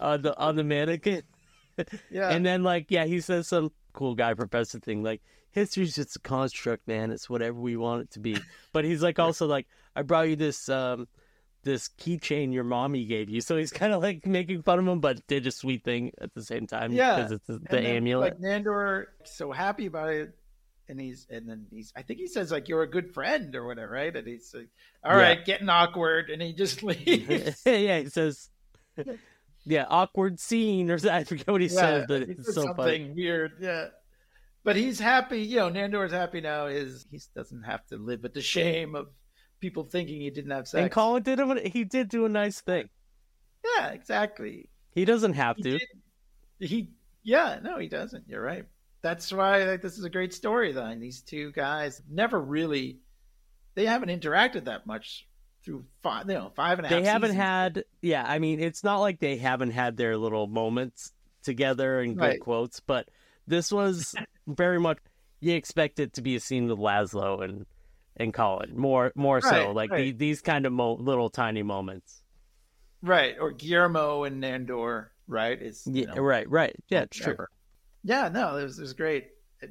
on 0.00 0.22
the 0.22 0.36
on 0.38 0.56
the 0.56 0.64
mannequin. 0.64 1.22
yeah. 2.10 2.30
And 2.30 2.44
then 2.44 2.62
like 2.62 2.86
yeah, 2.90 3.04
he 3.04 3.20
says 3.20 3.46
some 3.48 3.72
cool 3.92 4.14
guy 4.14 4.32
professor 4.34 4.78
thing 4.78 5.02
like 5.02 5.20
history's 5.50 5.94
just 5.94 6.16
a 6.16 6.20
construct, 6.20 6.86
man. 6.88 7.10
It's 7.10 7.28
whatever 7.28 7.58
we 7.60 7.76
want 7.76 8.02
it 8.02 8.10
to 8.12 8.20
be. 8.20 8.36
But 8.72 8.84
he's 8.84 9.02
like 9.02 9.18
also 9.18 9.46
like 9.46 9.66
I 9.94 10.02
brought 10.02 10.28
you 10.28 10.36
this 10.36 10.68
um 10.68 11.08
this 11.68 11.88
keychain 12.00 12.52
your 12.52 12.64
mommy 12.64 13.04
gave 13.04 13.28
you. 13.28 13.40
So 13.40 13.56
he's 13.56 13.70
kind 13.70 13.92
of 13.92 14.02
like 14.02 14.26
making 14.26 14.62
fun 14.62 14.78
of 14.78 14.88
him, 14.88 15.00
but 15.00 15.26
did 15.26 15.46
a 15.46 15.50
sweet 15.50 15.84
thing 15.84 16.12
at 16.20 16.32
the 16.34 16.42
same 16.42 16.66
time. 16.66 16.92
Yeah, 16.92 17.16
because 17.16 17.32
it's 17.32 17.46
the, 17.46 17.58
the 17.70 17.80
amulet. 17.80 18.40
Like 18.40 18.40
Nandor, 18.40 19.04
so 19.24 19.52
happy 19.52 19.86
about 19.86 20.08
it, 20.10 20.32
and 20.88 20.98
he's 21.00 21.26
and 21.30 21.48
then 21.48 21.66
he's. 21.70 21.92
I 21.94 22.02
think 22.02 22.18
he 22.18 22.26
says 22.26 22.50
like 22.50 22.68
you're 22.68 22.82
a 22.82 22.90
good 22.90 23.12
friend 23.12 23.54
or 23.54 23.66
whatever, 23.66 23.92
right? 23.92 24.14
And 24.16 24.26
he's 24.26 24.50
like, 24.54 24.68
"All 25.04 25.12
Yeah. 25.16 25.22
right, 25.22 25.44
getting 25.44 25.68
awkward," 25.68 26.30
and 26.30 26.40
he 26.40 26.52
just 26.54 26.82
leaves. 26.82 27.62
yeah, 27.66 27.98
he 28.00 28.08
says, 28.08 28.48
"Yeah, 29.66 29.84
awkward 29.88 30.40
scene," 30.40 30.90
or 30.90 30.98
I 31.10 31.24
forget 31.24 31.48
what 31.48 31.60
he 31.60 31.68
says, 31.68 32.06
but 32.08 32.22
it's 32.22 32.46
so 32.54 32.62
something 32.64 32.74
funny. 32.76 33.12
weird. 33.14 33.52
Yeah, 33.60 33.88
but 34.64 34.76
he's 34.76 34.98
happy. 34.98 35.40
You 35.42 35.56
know, 35.58 35.70
Nandor's 35.70 36.12
happy 36.12 36.40
now. 36.40 36.66
Is 36.66 37.06
he 37.10 37.20
doesn't 37.36 37.62
have 37.64 37.86
to 37.88 37.96
live 37.96 38.22
with 38.22 38.34
the 38.34 38.40
shame 38.42 38.94
of 38.94 39.08
people 39.60 39.84
thinking 39.84 40.20
he 40.20 40.30
didn't 40.30 40.50
have 40.50 40.68
sex. 40.68 40.82
And 40.82 40.90
Colin 40.90 41.22
did 41.22 41.38
him. 41.38 41.56
He 41.64 41.84
did 41.84 42.08
do 42.08 42.24
a 42.24 42.28
nice 42.28 42.60
thing. 42.60 42.88
yeah, 43.76 43.88
exactly. 43.88 44.68
He 44.94 45.04
doesn't 45.04 45.34
have 45.34 45.56
He 45.56 45.62
to. 45.64 45.78
did- 45.78 45.88
He, 46.68 46.90
yeah, 47.22 47.58
no, 47.62 47.78
he 47.78 47.88
doesn't. 47.88 48.24
You're 48.28 48.42
right. 48.42 48.64
That's 49.02 49.32
why 49.32 49.62
like, 49.64 49.82
this 49.82 49.96
is 49.98 50.04
a 50.04 50.10
great 50.10 50.32
storyline. 50.32 51.00
These 51.00 51.20
two 51.22 51.52
guys 51.52 52.02
never 52.10 52.40
really, 52.40 52.98
they 53.74 53.86
haven't 53.86 54.08
interacted 54.08 54.64
that 54.64 54.86
much 54.86 55.26
through 55.64 55.84
five, 56.02 56.26
you 56.28 56.34
know, 56.34 56.50
five 56.56 56.78
and 56.78 56.86
a 56.86 56.88
half. 56.88 56.98
They 56.98 57.08
haven't 57.08 57.30
seasons. 57.30 57.42
had. 57.44 57.84
Yeah, 58.02 58.24
I 58.26 58.38
mean, 58.40 58.58
it's 58.60 58.82
not 58.82 58.98
like 58.98 59.20
they 59.20 59.36
haven't 59.36 59.70
had 59.70 59.96
their 59.96 60.16
little 60.16 60.46
moments 60.48 61.12
together 61.44 62.00
and 62.00 62.16
good 62.16 62.22
Right. 62.22 62.40
quotes, 62.40 62.80
but 62.80 63.08
this 63.46 63.70
was 63.70 64.14
very 64.48 64.80
much. 64.80 64.98
You 65.40 65.54
expect 65.54 66.00
it 66.00 66.14
to 66.14 66.22
be 66.22 66.34
a 66.34 66.40
scene 66.40 66.66
with 66.68 66.78
Laszlo 66.78 67.44
and 67.44 67.66
and 68.18 68.34
Colin 68.34 68.76
more 68.76 69.12
more 69.14 69.40
so 69.40 69.72
like 69.72 69.90
right. 69.90 69.96
the, 69.96 70.12
these 70.12 70.40
kind 70.40 70.66
of 70.66 70.72
mo- 70.72 70.94
little 70.94 71.30
tiny 71.30 71.62
moments. 71.62 72.22
right 73.02 73.36
or 73.40 73.52
Guillermo 73.52 74.24
and 74.24 74.42
Nandor. 74.42 75.08
Right? 75.26 75.60
Is 75.60 75.90
you 75.92 76.06
Yeah, 76.06 76.14
know, 76.14 76.22
right, 76.22 76.48
right. 76.48 76.74
Yeah, 76.88 77.02
it's 77.02 77.16
true. 77.16 77.36
Yeah, 78.02 78.28
no, 78.28 78.56
it 78.56 78.64
was, 78.64 78.78
it 78.78 78.82
was 78.82 78.92
great. 78.94 79.28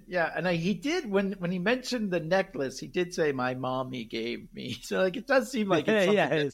Yeah, 0.07 0.31
and 0.35 0.47
I, 0.47 0.53
he 0.55 0.73
did 0.73 1.09
when 1.09 1.33
when 1.39 1.51
he 1.51 1.59
mentioned 1.59 2.11
the 2.11 2.19
necklace, 2.19 2.77
he 2.79 2.87
did 2.87 3.13
say 3.13 3.31
my 3.31 3.55
mommy 3.55 4.03
gave 4.03 4.53
me. 4.53 4.77
So 4.83 5.01
like 5.01 5.17
it 5.17 5.27
does 5.27 5.49
seem 5.51 5.69
like 5.69 5.87
it's 5.87 6.05
yeah, 6.13 6.49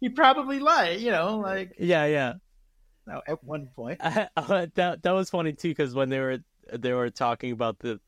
he 0.00 0.08
probably 0.08 0.58
lied 0.58 1.00
you 1.00 1.10
know, 1.10 1.38
like 1.38 1.74
yeah, 1.78 2.06
yeah. 2.06 2.34
no, 3.06 3.20
at 3.26 3.42
one 3.44 3.68
point. 3.74 4.00
I, 4.02 4.28
I- 4.36 4.70
that 4.74 5.02
that 5.02 5.12
was 5.12 5.30
funny 5.30 5.52
too 5.52 5.68
because 5.68 5.94
when 5.94 6.08
they 6.08 6.20
were 6.20 6.38
they 6.72 6.92
were 6.92 7.10
talking 7.10 7.52
about 7.52 7.78
the 7.80 8.00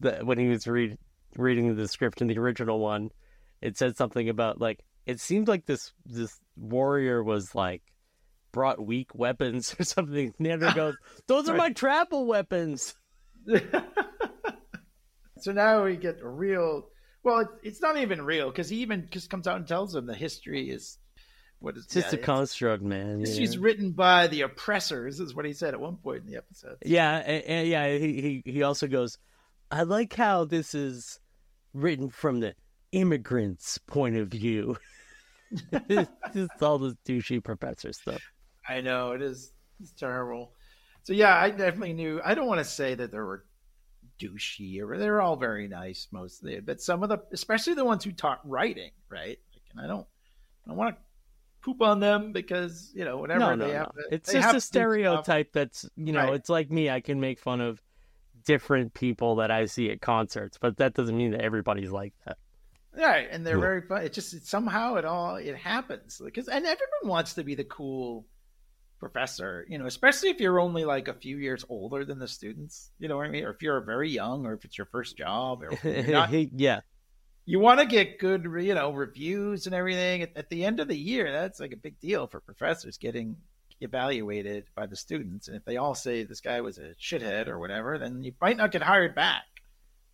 the 0.00 0.20
when 0.24 0.38
he 0.38 0.48
was 0.48 0.66
read, 0.66 0.98
reading 1.36 1.74
the 1.76 1.88
script 1.88 2.20
in 2.20 2.28
the 2.28 2.38
original 2.38 2.78
one, 2.78 3.10
it 3.60 3.76
said 3.76 3.96
something 3.96 4.28
about 4.28 4.60
like 4.60 4.80
it 5.06 5.20
seemed 5.20 5.48
like 5.48 5.66
this 5.66 5.92
this 6.06 6.38
warrior 6.56 7.22
was 7.22 7.54
like 7.54 7.82
brought 8.52 8.84
weak 8.84 9.14
weapons 9.14 9.74
or 9.80 9.84
something. 9.84 10.34
Nandor 10.40 10.74
goes, 10.74 10.96
"Those 11.26 11.48
are 11.48 11.56
my 11.56 11.70
travel 11.72 12.26
weapons." 12.26 12.94
so 15.38 15.52
now 15.52 15.84
we 15.84 15.96
get 15.96 16.20
a 16.20 16.28
real. 16.28 16.88
Well, 17.22 17.40
it, 17.40 17.48
it's 17.62 17.82
not 17.82 17.98
even 17.98 18.22
real 18.22 18.48
because 18.50 18.68
he 18.68 18.78
even 18.78 19.08
just 19.10 19.28
comes 19.28 19.46
out 19.46 19.56
and 19.56 19.66
tells 19.68 19.92
them 19.92 20.06
the 20.06 20.14
history 20.14 20.70
is 20.70 20.98
what 21.58 21.76
is 21.76 21.84
It's 21.84 21.94
just 21.94 22.06
yeah, 22.06 22.12
a 22.12 22.14
it's- 22.14 22.26
construct, 22.26 22.82
man. 22.82 23.20
History's 23.20 23.58
written 23.58 23.92
by 23.92 24.26
the 24.28 24.42
oppressors, 24.42 25.20
is 25.20 25.34
what 25.34 25.44
he 25.44 25.52
said 25.52 25.74
at 25.74 25.80
one 25.80 25.96
point 25.96 26.24
in 26.24 26.30
the 26.30 26.38
episode. 26.38 26.76
Yeah, 26.84 27.16
and, 27.16 27.44
and 27.44 27.68
yeah, 27.68 27.96
he, 27.98 28.42
he 28.44 28.52
he 28.52 28.62
also 28.62 28.86
goes, 28.86 29.18
I 29.70 29.82
like 29.82 30.14
how 30.14 30.44
this 30.46 30.74
is 30.74 31.19
written 31.74 32.10
from 32.10 32.40
the 32.40 32.54
immigrant's 32.92 33.78
point 33.78 34.16
of 34.16 34.28
view. 34.28 34.76
Just 36.34 36.62
all 36.62 36.78
this 36.78 36.94
douchey 37.06 37.42
professor 37.42 37.92
stuff. 37.92 38.22
I 38.68 38.80
know 38.80 39.12
it 39.12 39.22
is. 39.22 39.52
It's 39.80 39.92
terrible. 39.92 40.52
So 41.02 41.12
yeah, 41.12 41.36
I 41.36 41.50
definitely 41.50 41.94
knew. 41.94 42.20
I 42.24 42.34
don't 42.34 42.46
want 42.46 42.58
to 42.60 42.64
say 42.64 42.94
that 42.94 43.10
there 43.10 43.24
were 43.24 43.44
douchey 44.20 44.80
or 44.82 44.98
they're 44.98 45.20
all 45.22 45.36
very 45.36 45.66
nice 45.66 46.06
mostly, 46.12 46.60
but 46.60 46.80
some 46.80 47.02
of 47.02 47.08
the, 47.08 47.18
especially 47.32 47.74
the 47.74 47.84
ones 47.84 48.04
who 48.04 48.12
taught 48.12 48.40
writing, 48.48 48.90
right? 49.08 49.38
Like, 49.54 49.62
and 49.72 49.80
I 49.80 49.86
don't, 49.86 50.06
I 50.64 50.68
don't 50.68 50.76
want 50.76 50.94
to 50.96 51.02
poop 51.62 51.80
on 51.82 52.00
them 52.00 52.32
because 52.32 52.90
you 52.94 53.04
know 53.04 53.16
whatever 53.18 53.40
no, 53.40 53.54
no, 53.54 53.66
they 53.66 53.72
no. 53.72 53.78
have. 53.78 53.92
to- 53.94 54.14
It's 54.14 54.32
just 54.32 54.36
a 54.44 54.48
to 54.48 54.52
do 54.54 54.60
stuff. 54.60 54.62
stereotype 54.62 55.52
that's 55.52 55.88
you 55.96 56.12
know, 56.12 56.24
Right. 56.26 56.34
it's 56.34 56.48
like 56.50 56.70
me. 56.70 56.90
I 56.90 57.00
can 57.00 57.18
make 57.18 57.38
fun 57.40 57.60
of 57.60 57.82
different 58.44 58.94
people 58.94 59.36
that 59.36 59.50
I 59.50 59.66
see 59.66 59.90
at 59.90 60.00
concerts, 60.00 60.58
but 60.60 60.76
that 60.78 60.94
doesn't 60.94 61.16
mean 61.16 61.32
that 61.32 61.40
everybody's 61.40 61.90
like 61.90 62.14
that. 62.26 62.38
Right, 62.96 63.28
and 63.30 63.46
they're 63.46 63.58
very 63.58 63.82
fun. 63.82 64.02
It 64.02 64.12
just 64.12 64.34
it, 64.34 64.46
somehow 64.46 64.96
it 64.96 65.04
all 65.04 65.36
it 65.36 65.56
happens 65.56 66.20
because 66.22 66.48
and 66.48 66.66
everyone 66.66 67.04
wants 67.04 67.34
to 67.34 67.44
be 67.44 67.54
the 67.54 67.64
cool 67.64 68.26
professor, 68.98 69.64
you 69.68 69.78
know, 69.78 69.86
especially 69.86 70.30
if 70.30 70.40
you're 70.40 70.60
only 70.60 70.84
like 70.84 71.08
a 71.08 71.14
few 71.14 71.38
years 71.38 71.64
older 71.68 72.04
than 72.04 72.18
the 72.18 72.28
students. 72.28 72.90
You 72.98 73.08
know 73.08 73.16
what 73.16 73.26
I 73.26 73.30
mean? 73.30 73.44
Or 73.44 73.50
if 73.50 73.62
you're 73.62 73.80
very 73.80 74.10
young, 74.10 74.44
or 74.44 74.54
if 74.54 74.64
it's 74.64 74.76
your 74.76 74.86
first 74.86 75.16
job, 75.16 75.62
or 75.62 75.78
you're 75.88 76.08
not, 76.08 76.30
yeah, 76.56 76.80
you 77.46 77.58
want 77.58 77.80
to 77.80 77.86
get 77.86 78.18
good, 78.18 78.44
you 78.44 78.74
know, 78.74 78.92
reviews 78.92 79.66
and 79.66 79.74
everything. 79.74 80.22
At, 80.22 80.36
at 80.36 80.50
the 80.50 80.64
end 80.64 80.80
of 80.80 80.88
the 80.88 80.96
year, 80.96 81.32
that's 81.32 81.60
like 81.60 81.72
a 81.72 81.76
big 81.76 81.98
deal 81.98 82.26
for 82.26 82.40
professors 82.40 82.98
getting 82.98 83.36
evaluated 83.80 84.64
by 84.74 84.86
the 84.86 84.96
students. 84.96 85.48
And 85.48 85.56
if 85.56 85.64
they 85.64 85.76
all 85.76 85.94
say 85.94 86.24
this 86.24 86.40
guy 86.40 86.60
was 86.60 86.78
a 86.78 86.94
shithead 87.00 87.48
or 87.48 87.58
whatever, 87.58 87.98
then 87.98 88.22
you 88.22 88.32
might 88.40 88.56
not 88.56 88.72
get 88.72 88.82
hired 88.82 89.14
back. 89.14 89.44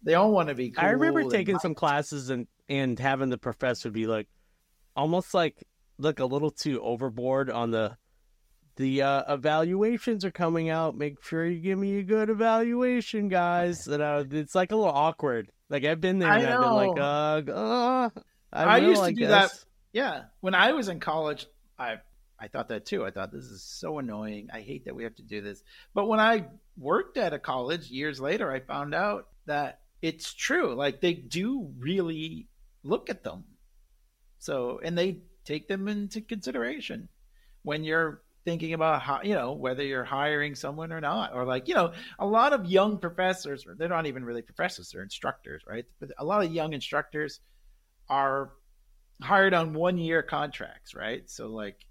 They 0.03 0.15
all 0.15 0.33
want 0.33 0.49
to 0.49 0.55
be. 0.55 0.71
Cool 0.71 0.85
I 0.85 0.91
remember 0.91 1.29
taking 1.29 1.55
nice. 1.55 1.63
some 1.63 1.75
classes 1.75 2.31
and 2.31 2.47
and 2.69 2.99
having 2.99 3.29
the 3.29 3.39
professor 3.39 3.91
be 3.91 4.07
like, 4.07 4.29
almost 4.95 5.35
like 5.35 5.65
look 5.99 6.21
a 6.21 6.27
little 6.27 6.51
too 6.51 6.81
overboard 6.83 7.51
on 7.51 7.71
the 7.71 7.97
the 8.77 9.03
uh, 9.03 9.35
evaluations 9.35 10.25
are 10.25 10.31
coming 10.31 10.69
out. 10.69 10.97
Make 10.97 11.23
sure 11.25 11.47
you 11.47 11.61
give 11.61 11.79
me 11.79 11.99
a 11.99 12.03
good 12.03 12.29
evaluation, 12.29 13.29
guys. 13.29 13.87
And 13.89 14.03
uh, 14.03 14.25
it's 14.31 14.55
like 14.55 14.71
a 14.71 14.77
little 14.77 14.93
awkward. 14.93 15.51
Like 15.69 15.85
I've 15.85 16.01
been 16.01 16.19
there 16.19 16.31
I 16.31 16.39
and 16.39 16.47
I've 16.47 16.61
been 16.61 16.73
like, 16.73 17.01
uh, 17.01 17.53
uh 17.53 18.11
I, 18.53 18.65
I 18.65 18.77
used 18.79 19.01
to 19.01 19.07
I 19.07 19.13
do 19.13 19.27
that. 19.27 19.51
Yeah, 19.93 20.25
when 20.41 20.55
I 20.55 20.73
was 20.73 20.89
in 20.89 21.01
college, 21.01 21.47
I 21.79 21.97
I 22.39 22.49
thought 22.49 22.69
that 22.69 22.85
too. 22.85 23.05
I 23.05 23.11
thought 23.11 23.33
this 23.33 23.47
is 23.47 23.63
so 23.63 23.99
annoying. 23.99 24.49
I 24.53 24.61
hate 24.61 24.85
that 24.85 24.95
we 24.95 25.05
have 25.05 25.15
to 25.17 25.23
do 25.23 25.41
this. 25.41 25.63
But 25.95 26.07
when 26.07 26.21
I 26.21 26.47
worked 26.77 27.17
at 27.17 27.33
a 27.33 27.39
college 27.39 27.91
years 27.91 28.21
later, 28.21 28.53
I 28.53 28.61
found 28.61 28.95
out 28.95 29.29
that 29.47 29.81
it's 30.03 30.35
true. 30.35 30.75
Like 30.75 31.01
they 31.01 31.15
do 31.15 31.73
really 31.79 32.49
look 32.83 33.09
at 33.09 33.25
them. 33.25 33.45
So, 34.39 34.81
and 34.83 34.97
they 34.97 35.21
take 35.45 35.67
them 35.67 35.89
into 35.89 36.21
consideration 36.21 37.09
when 37.63 37.85
you're 37.85 38.23
thinking 38.45 38.75
about 38.75 39.03
how, 39.03 39.21
you 39.23 39.35
know, 39.35 39.53
whether 39.53 39.83
you're 39.83 40.05
hiring 40.05 40.55
someone 40.55 40.93
or 40.93 41.01
not. 41.01 41.35
Or 41.35 41.45
like, 41.45 41.69
you 41.69 41.75
know, 41.75 41.93
a 42.19 42.27
lot 42.27 42.53
of 42.53 42.67
young 42.67 42.99
professors, 42.99 43.67
or 43.67 43.75
they're 43.75 43.89
not 43.89 44.07
even 44.07 44.25
really 44.25 44.43
professors, 44.43 44.91
they're 44.91 45.03
instructors, 45.03 45.63
right? 45.67 45.85
But 45.99 46.11
a 46.19 46.25
lot 46.25 46.45
of 46.45 46.53
young 46.53 46.75
instructors 46.75 47.41
are 48.09 48.53
hired 49.23 49.55
on 49.55 49.73
one 49.73 49.99
year 49.99 50.23
contracts, 50.23 50.95
right? 50.95 51.29
So 51.29 51.49
like, 51.49 51.87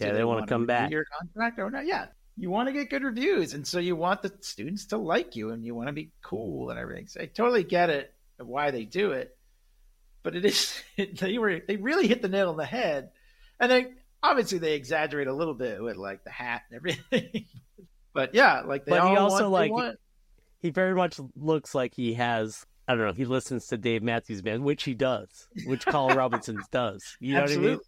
Yeah, 0.00 0.10
do 0.12 0.16
they 0.16 0.24
wanna 0.24 0.46
come 0.46 0.66
back. 0.66 0.90
Year 0.90 1.06
contract 1.18 1.58
or 1.58 1.70
not? 1.70 1.86
Yeah, 1.86 2.06
you 2.36 2.50
want 2.50 2.68
to 2.68 2.72
get 2.72 2.88
good 2.90 3.02
reviews, 3.02 3.54
and 3.54 3.66
so 3.66 3.78
you 3.78 3.96
want 3.96 4.22
the 4.22 4.32
students 4.40 4.86
to 4.86 4.96
like 4.96 5.36
you, 5.36 5.50
and 5.50 5.64
you 5.64 5.74
want 5.74 5.88
to 5.88 5.92
be 5.92 6.10
cool 6.22 6.70
and 6.70 6.78
everything. 6.78 7.06
So 7.06 7.20
I 7.20 7.26
totally 7.26 7.64
get 7.64 7.90
it 7.90 8.12
why 8.38 8.70
they 8.70 8.84
do 8.84 9.12
it, 9.12 9.36
but 10.22 10.34
it 10.34 10.44
is 10.44 10.74
they 11.20 11.38
were 11.38 11.60
they 11.66 11.76
really 11.76 12.06
hit 12.06 12.22
the 12.22 12.28
nail 12.28 12.48
on 12.50 12.56
the 12.56 12.64
head, 12.64 13.10
and 13.58 13.70
they 13.70 13.92
obviously 14.22 14.58
they 14.58 14.74
exaggerate 14.74 15.26
a 15.26 15.34
little 15.34 15.54
bit 15.54 15.82
with 15.82 15.96
like 15.96 16.24
the 16.24 16.30
hat 16.30 16.62
and 16.70 16.76
everything. 16.76 17.46
but 18.14 18.34
yeah, 18.34 18.62
like 18.62 18.84
they 18.84 18.92
But 18.92 19.10
he 19.10 19.16
also, 19.16 19.50
want, 19.50 19.52
like, 19.52 19.68
they 19.68 19.72
want- 19.72 19.98
He 20.60 20.70
very 20.70 20.94
much 20.94 21.20
looks 21.36 21.74
like 21.74 21.94
he 21.94 22.14
has. 22.14 22.64
I 22.88 22.94
don't 22.96 23.06
know. 23.06 23.12
He 23.12 23.24
listens 23.24 23.68
to 23.68 23.78
Dave 23.78 24.02
Matthews 24.02 24.42
Band, 24.42 24.64
which 24.64 24.82
he 24.82 24.94
does, 24.94 25.46
which 25.64 25.86
Colin 25.86 26.16
Robinson 26.16 26.58
does. 26.72 27.16
You 27.20 27.34
know 27.34 27.42
Absolutely. 27.42 27.68
what 27.68 27.72
I 27.72 27.76
mean? 27.76 27.80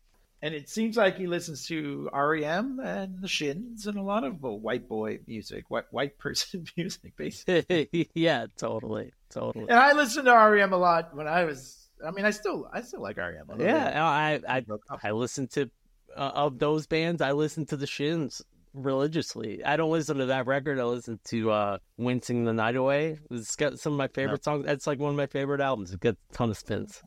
And 0.44 0.54
it 0.54 0.68
seems 0.68 0.96
like 0.96 1.16
he 1.16 1.28
listens 1.28 1.66
to 1.68 2.10
REM 2.12 2.80
and 2.82 3.20
the 3.20 3.28
Shins 3.28 3.86
and 3.86 3.96
a 3.96 4.02
lot 4.02 4.24
of 4.24 4.42
white 4.42 4.88
boy 4.88 5.20
music, 5.26 5.70
white 5.70 5.84
white 5.92 6.18
person 6.18 6.66
music, 6.76 7.16
basically. 7.16 8.10
yeah, 8.14 8.46
totally, 8.58 9.12
totally. 9.30 9.68
And 9.68 9.78
I 9.78 9.92
listened 9.92 10.26
to 10.26 10.32
REM 10.32 10.72
a 10.72 10.76
lot 10.76 11.14
when 11.14 11.28
I 11.28 11.44
was. 11.44 11.78
I 12.04 12.10
mean, 12.10 12.24
I 12.24 12.30
still 12.30 12.68
I 12.72 12.82
still 12.82 13.00
like 13.00 13.18
REM. 13.18 13.48
a 13.50 13.62
Yeah. 13.62 14.04
I 14.04 14.40
I 14.48 14.64
I 15.00 15.10
listen 15.12 15.46
to 15.48 15.70
uh, 16.16 16.32
of 16.34 16.58
those 16.58 16.88
bands. 16.88 17.22
I 17.22 17.30
listen 17.30 17.64
to 17.66 17.76
the 17.76 17.86
Shins 17.86 18.42
religiously. 18.74 19.64
I 19.64 19.76
don't 19.76 19.92
listen 19.92 20.16
to 20.18 20.26
that 20.26 20.46
record. 20.48 20.80
I 20.80 20.84
listen 20.84 21.20
to 21.26 21.50
uh 21.52 21.78
"Wincing 21.98 22.44
the 22.44 22.52
Night 22.52 22.74
Away." 22.74 23.20
It's 23.30 23.54
got 23.54 23.78
some 23.78 23.92
of 23.92 23.98
my 23.98 24.08
favorite 24.08 24.42
songs. 24.42 24.66
That's 24.66 24.88
like 24.88 24.98
one 24.98 25.10
of 25.10 25.16
my 25.16 25.26
favorite 25.26 25.60
albums. 25.60 25.92
It 25.92 26.00
got 26.00 26.14
a 26.14 26.34
ton 26.34 26.50
of 26.50 26.58
spins. 26.58 27.00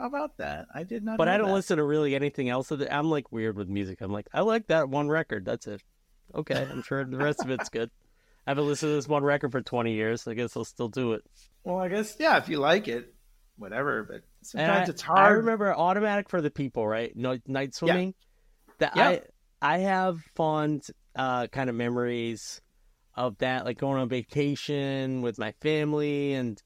How 0.00 0.06
about 0.06 0.38
that? 0.38 0.66
I 0.74 0.84
did 0.84 1.04
not. 1.04 1.18
But 1.18 1.28
I 1.28 1.36
don't 1.36 1.48
that. 1.48 1.52
listen 1.52 1.76
to 1.76 1.84
really 1.84 2.14
anything 2.14 2.48
else. 2.48 2.72
I'm 2.72 3.10
like 3.10 3.30
weird 3.30 3.54
with 3.54 3.68
music. 3.68 4.00
I'm 4.00 4.10
like 4.10 4.28
I 4.32 4.40
like 4.40 4.68
that 4.68 4.88
one 4.88 5.10
record. 5.10 5.44
That's 5.44 5.66
it. 5.66 5.82
Okay, 6.34 6.66
I'm 6.70 6.82
sure 6.86 7.04
the 7.04 7.18
rest 7.18 7.42
of 7.42 7.50
it's 7.50 7.68
good. 7.68 7.90
I 8.46 8.52
haven't 8.52 8.66
listened 8.66 8.92
to 8.92 8.94
this 8.94 9.06
one 9.06 9.22
record 9.22 9.52
for 9.52 9.60
20 9.60 9.92
years. 9.92 10.26
I 10.26 10.32
guess 10.32 10.56
I'll 10.56 10.64
still 10.64 10.88
do 10.88 11.12
it. 11.12 11.22
Well, 11.64 11.76
I 11.76 11.88
guess 11.88 12.16
yeah. 12.18 12.38
If 12.38 12.48
you 12.48 12.58
like 12.58 12.88
it, 12.88 13.12
whatever. 13.58 14.04
But 14.04 14.22
sometimes 14.42 14.88
I, 14.88 14.90
it's 14.90 15.02
hard. 15.02 15.18
I 15.18 15.28
remember 15.32 15.74
automatic 15.74 16.30
for 16.30 16.40
the 16.40 16.50
people, 16.50 16.88
right? 16.88 17.14
Night 17.14 17.74
swimming. 17.74 18.14
That 18.78 18.96
Yeah. 18.96 19.08
I 19.08 19.22
I 19.60 19.78
have 19.80 20.22
fond 20.34 20.86
uh, 21.14 21.48
kind 21.48 21.68
of 21.68 21.76
memories 21.76 22.62
of 23.14 23.36
that, 23.38 23.66
like 23.66 23.76
going 23.76 24.00
on 24.00 24.08
vacation 24.08 25.20
with 25.20 25.38
my 25.38 25.52
family, 25.60 26.32
and 26.32 26.60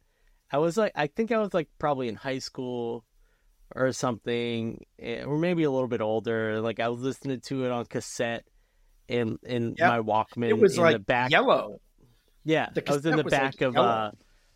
I 0.53 0.59
was 0.59 0.77
like, 0.77 0.93
I 0.95 1.09
think 1.09 1.33
I 1.33 1.39
was 1.39 1.53
like 1.53 1.69
probably 1.81 2.07
in 2.07 2.15
high 2.15 2.39
school 2.39 3.05
or 3.75 3.93
something, 3.93 4.85
eh, 4.99 5.25
or 5.25 5.37
maybe 5.39 5.65
a 5.65 5.71
little 5.71 5.89
bit 5.89 6.01
older. 6.01 6.61
Like 6.61 6.81
I 6.81 6.89
was 6.89 7.01
listening 7.01 7.41
to 7.43 7.65
it 7.65 7.71
on 7.71 7.85
cassette 7.87 8.45
in 9.09 9.39
in 9.43 9.75
Yep. 9.79 9.89
my 9.89 9.99
Walkman. 10.01 10.49
it 10.49 10.59
was 10.59 10.77
in 10.77 10.83
like 10.83 10.95
the 10.95 10.99
back. 11.01 11.31
yellow. 11.31 11.81
Yeah, 12.45 12.69
The 12.75 12.89
I 12.89 12.95
was 12.95 13.05
in 13.07 13.17
the 13.17 13.23
was, 13.23 13.33
like, 13.33 13.41
back 13.41 13.61
of 13.63 13.75
yellow. 13.75 13.87
uh, 13.89 14.11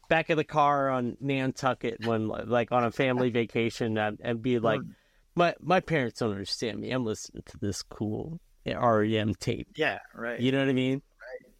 back 0.08 0.30
of 0.30 0.36
the 0.36 0.44
car 0.44 0.90
on 0.90 1.16
Nantucket 1.20 2.06
when 2.06 2.28
like 2.28 2.70
on 2.72 2.84
a 2.84 2.90
family 2.90 3.30
vacation 3.42 3.96
and, 3.98 4.18
and 4.22 4.42
be 4.42 4.58
like, 4.58 4.80
Mm. 4.80 4.94
my 5.34 5.54
my 5.60 5.80
parents 5.80 6.20
don't 6.20 6.30
understand 6.32 6.80
me. 6.80 6.90
I'm 6.90 7.04
listening 7.04 7.42
to 7.46 7.58
this 7.58 7.82
cool 7.82 8.40
REM 8.66 9.34
tape. 9.34 9.68
Yeah, 9.76 9.98
right. 10.14 10.38
You 10.38 10.52
know 10.52 10.58
what 10.60 10.68
I 10.68 10.72
mean? 10.74 11.02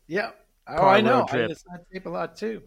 Yeah. 0.07 0.31
Oh, 0.67 0.77
Car 0.77 0.89
I 0.89 1.01
know. 1.01 1.27
I 1.31 1.47
listen 1.47 1.49
to 1.49 1.65
that 1.73 1.85
tape 1.91 2.05
a 2.07 2.11
lot 2.11 2.37
too. 2.37 2.63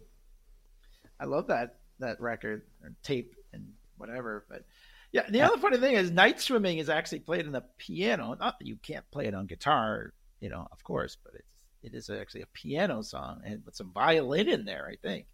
I 1.20 1.24
love 1.24 1.46
that 1.48 1.76
that 2.00 2.20
record 2.20 2.62
or 2.82 2.92
tape 3.04 3.34
and 3.52 3.68
whatever. 3.96 4.44
But 4.48 4.64
yeah, 5.12 5.28
the 5.28 5.42
other 5.42 5.58
funny 5.58 5.78
thing 5.78 5.94
is 5.94 6.10
night 6.10 6.40
swimming 6.40 6.78
is 6.78 6.88
actually 6.88 7.20
played 7.20 7.46
on 7.46 7.52
the 7.52 7.64
piano. 7.78 8.36
Not 8.38 8.58
that 8.58 8.66
you 8.66 8.76
can't 8.76 9.08
play 9.10 9.26
it 9.26 9.34
on 9.34 9.46
guitar, 9.46 10.12
you 10.40 10.48
know, 10.48 10.66
of 10.72 10.82
course, 10.82 11.16
but 11.22 11.34
it's 11.34 11.46
it 11.82 11.94
is 11.94 12.08
actually 12.10 12.42
a 12.42 12.46
piano 12.46 13.02
song 13.02 13.40
and 13.44 13.64
with 13.64 13.74
some 13.74 13.92
violin 13.92 14.48
in 14.48 14.64
there, 14.64 14.88
I 14.90 14.96
think. 14.96 15.26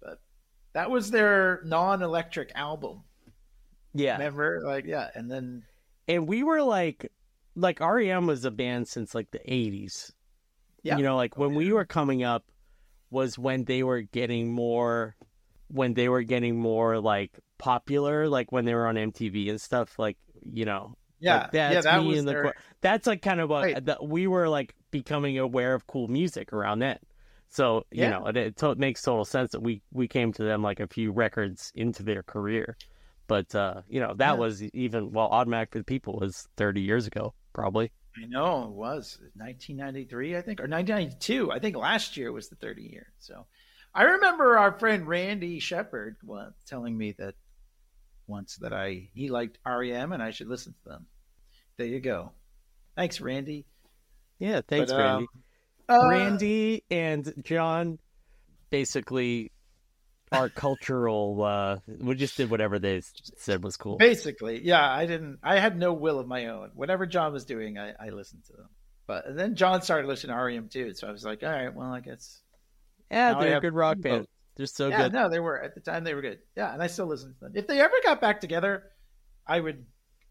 But 0.00 0.20
that 0.72 0.90
was 0.90 1.10
their 1.10 1.62
non-electric 1.64 2.52
album. 2.54 3.02
Yeah. 3.92 4.12
Remember? 4.12 4.62
Like, 4.64 4.84
yeah, 4.86 5.08
and 5.14 5.30
then 5.30 5.64
And 6.10 6.26
we 6.26 6.42
were 6.42 6.62
like, 6.62 7.10
like 7.54 7.78
REM 7.78 8.26
was 8.26 8.44
a 8.44 8.50
band 8.50 8.88
since 8.88 9.14
like 9.14 9.30
the 9.30 9.38
80s. 9.38 10.12
Yeah. 10.82 10.96
You 10.96 11.04
know, 11.04 11.16
like 11.16 11.36
when 11.36 11.54
we 11.54 11.72
were 11.72 11.84
coming 11.84 12.24
up 12.24 12.44
was 13.10 13.38
when 13.38 13.64
they 13.64 13.82
were 13.82 14.00
getting 14.00 14.52
more, 14.52 15.14
when 15.68 15.94
they 15.94 16.08
were 16.08 16.22
getting 16.22 16.58
more 16.58 16.98
like 16.98 17.38
popular, 17.60 18.28
like 18.28 18.52
when 18.52 18.64
they 18.64 18.74
were 18.74 18.88
on 18.88 18.96
MTV 18.96 19.50
and 19.50 19.60
stuff. 19.60 19.98
Like, 20.00 20.18
you 20.42 20.64
know, 20.66 20.96
yeah, 21.20 21.34
Like, 21.34 21.50
that's 21.52 21.72
yeah, 21.72 21.82
that 21.82 22.04
me 22.04 22.16
in 22.16 22.24
the 22.24 22.32
their, 22.32 22.42
cor- 22.42 22.56
that's 22.80 23.06
like 23.06 23.22
kind 23.22 23.40
of 23.40 23.50
what 23.50 23.62
Right. 23.62 23.84
that 23.86 24.04
we 24.06 24.26
were 24.26 24.48
like 24.48 24.74
becoming 24.90 25.38
aware 25.38 25.74
of 25.74 25.86
cool 25.86 26.08
music 26.08 26.52
around 26.52 26.80
then. 26.80 26.98
So 27.48 27.84
you 27.90 28.00
Yeah. 28.00 28.10
know, 28.10 28.26
it, 28.26 28.36
it, 28.36 28.56
to- 28.58 28.70
it 28.70 28.78
makes 28.78 29.02
total 29.02 29.24
sense 29.24 29.52
that 29.52 29.60
we 29.60 29.82
we 29.92 30.08
came 30.08 30.32
to 30.34 30.42
them 30.44 30.62
like 30.62 30.80
a 30.80 30.88
few 30.88 31.12
records 31.12 31.72
into 31.74 32.02
their 32.02 32.22
career. 32.22 32.78
But 33.28 33.54
uh, 33.54 33.82
you 33.88 34.00
know, 34.00 34.14
that 34.14 34.36
Yeah. 34.36 34.38
was 34.38 34.62
even 34.62 35.12
well, 35.12 35.28
Automatic 35.28 35.72
for 35.72 35.78
the 35.78 35.84
People 35.84 36.18
was 36.20 36.48
thirty 36.56 36.80
years 36.82 37.06
ago, 37.06 37.34
probably. 37.52 37.92
I 38.16 38.26
know 38.26 38.64
it 38.64 38.70
was 38.70 39.18
1993, 39.34 40.36
I 40.36 40.42
think, 40.42 40.60
or 40.60 40.66
1992. 40.68 41.50
I 41.52 41.58
think 41.58 41.76
last 41.76 42.16
year 42.16 42.32
was 42.32 42.48
the 42.48 42.56
30 42.56 42.82
year. 42.82 43.12
So 43.18 43.46
I 43.94 44.02
remember 44.02 44.58
our 44.58 44.78
friend 44.78 45.06
Randy 45.06 45.58
Shepard 45.60 46.16
telling 46.66 46.96
me 46.96 47.12
that 47.18 47.34
once 48.30 48.56
that 48.62 48.72
I 48.72 49.10
he 49.12 49.28
liked 49.28 49.58
REM 49.66 50.12
and 50.12 50.22
I 50.22 50.30
should 50.30 50.48
listen 50.48 50.74
to 50.84 50.88
them. 50.88 51.06
There 51.76 51.86
you 51.86 52.00
go. 52.00 52.32
Thanks, 52.96 53.20
Randy. 53.20 53.66
Yeah, 54.38 54.60
thanks, 54.66 54.90
But, 54.92 54.98
Randy. 54.98 55.26
um, 55.88 56.00
uh, 56.02 56.08
Randy 56.08 56.84
and 56.90 57.32
John 57.42 57.98
basically 58.70 59.50
our 60.32 60.48
cultural 60.48 61.42
uh 61.42 61.78
we 61.98 62.14
just 62.14 62.36
did 62.36 62.50
whatever 62.50 62.78
they 62.78 63.02
said 63.36 63.64
was 63.64 63.76
cool. 63.76 63.96
Basically, 63.96 64.64
yeah. 64.64 64.88
I 64.88 65.06
didn't. 65.06 65.40
I 65.42 65.58
had 65.58 65.76
no 65.76 65.92
will 65.92 66.20
of 66.20 66.28
my 66.28 66.46
own. 66.46 66.70
Whatever 66.74 67.04
John 67.06 67.32
was 67.32 67.44
doing, 67.44 67.78
I, 67.78 67.92
I 68.00 68.10
listened 68.10 68.44
to 68.46 68.52
them. 68.52 68.68
But 69.06 69.24
then 69.34 69.56
John 69.56 69.82
started 69.82 70.06
listening 70.06 70.36
to 70.36 70.40
REM 70.40 70.68
too, 70.68 70.94
so 70.94 71.08
I 71.08 71.10
was 71.10 71.24
like, 71.24 71.42
all 71.42 71.50
right, 71.50 71.74
well, 71.74 71.92
I 71.92 71.98
guess. 71.98 72.40
Yeah, 73.10 73.34
they're 73.40 73.56
a 73.56 73.60
good 73.60 73.74
rock 73.74 74.00
band. 74.00 74.28
They're 74.56 74.66
so 74.66 74.88
yeah, 74.88 75.04
good. 75.04 75.12
no, 75.12 75.28
they 75.28 75.40
were 75.40 75.62
at 75.62 75.74
the 75.74 75.80
time. 75.80 76.04
They 76.04 76.14
were 76.14 76.22
good. 76.22 76.38
Yeah, 76.56 76.72
and 76.72 76.82
I 76.82 76.86
still 76.88 77.06
listen 77.06 77.34
to 77.34 77.40
them. 77.40 77.52
If 77.54 77.66
they 77.66 77.80
ever 77.80 77.94
got 78.04 78.20
back 78.20 78.40
together, 78.40 78.84
I 79.46 79.60
would 79.60 79.86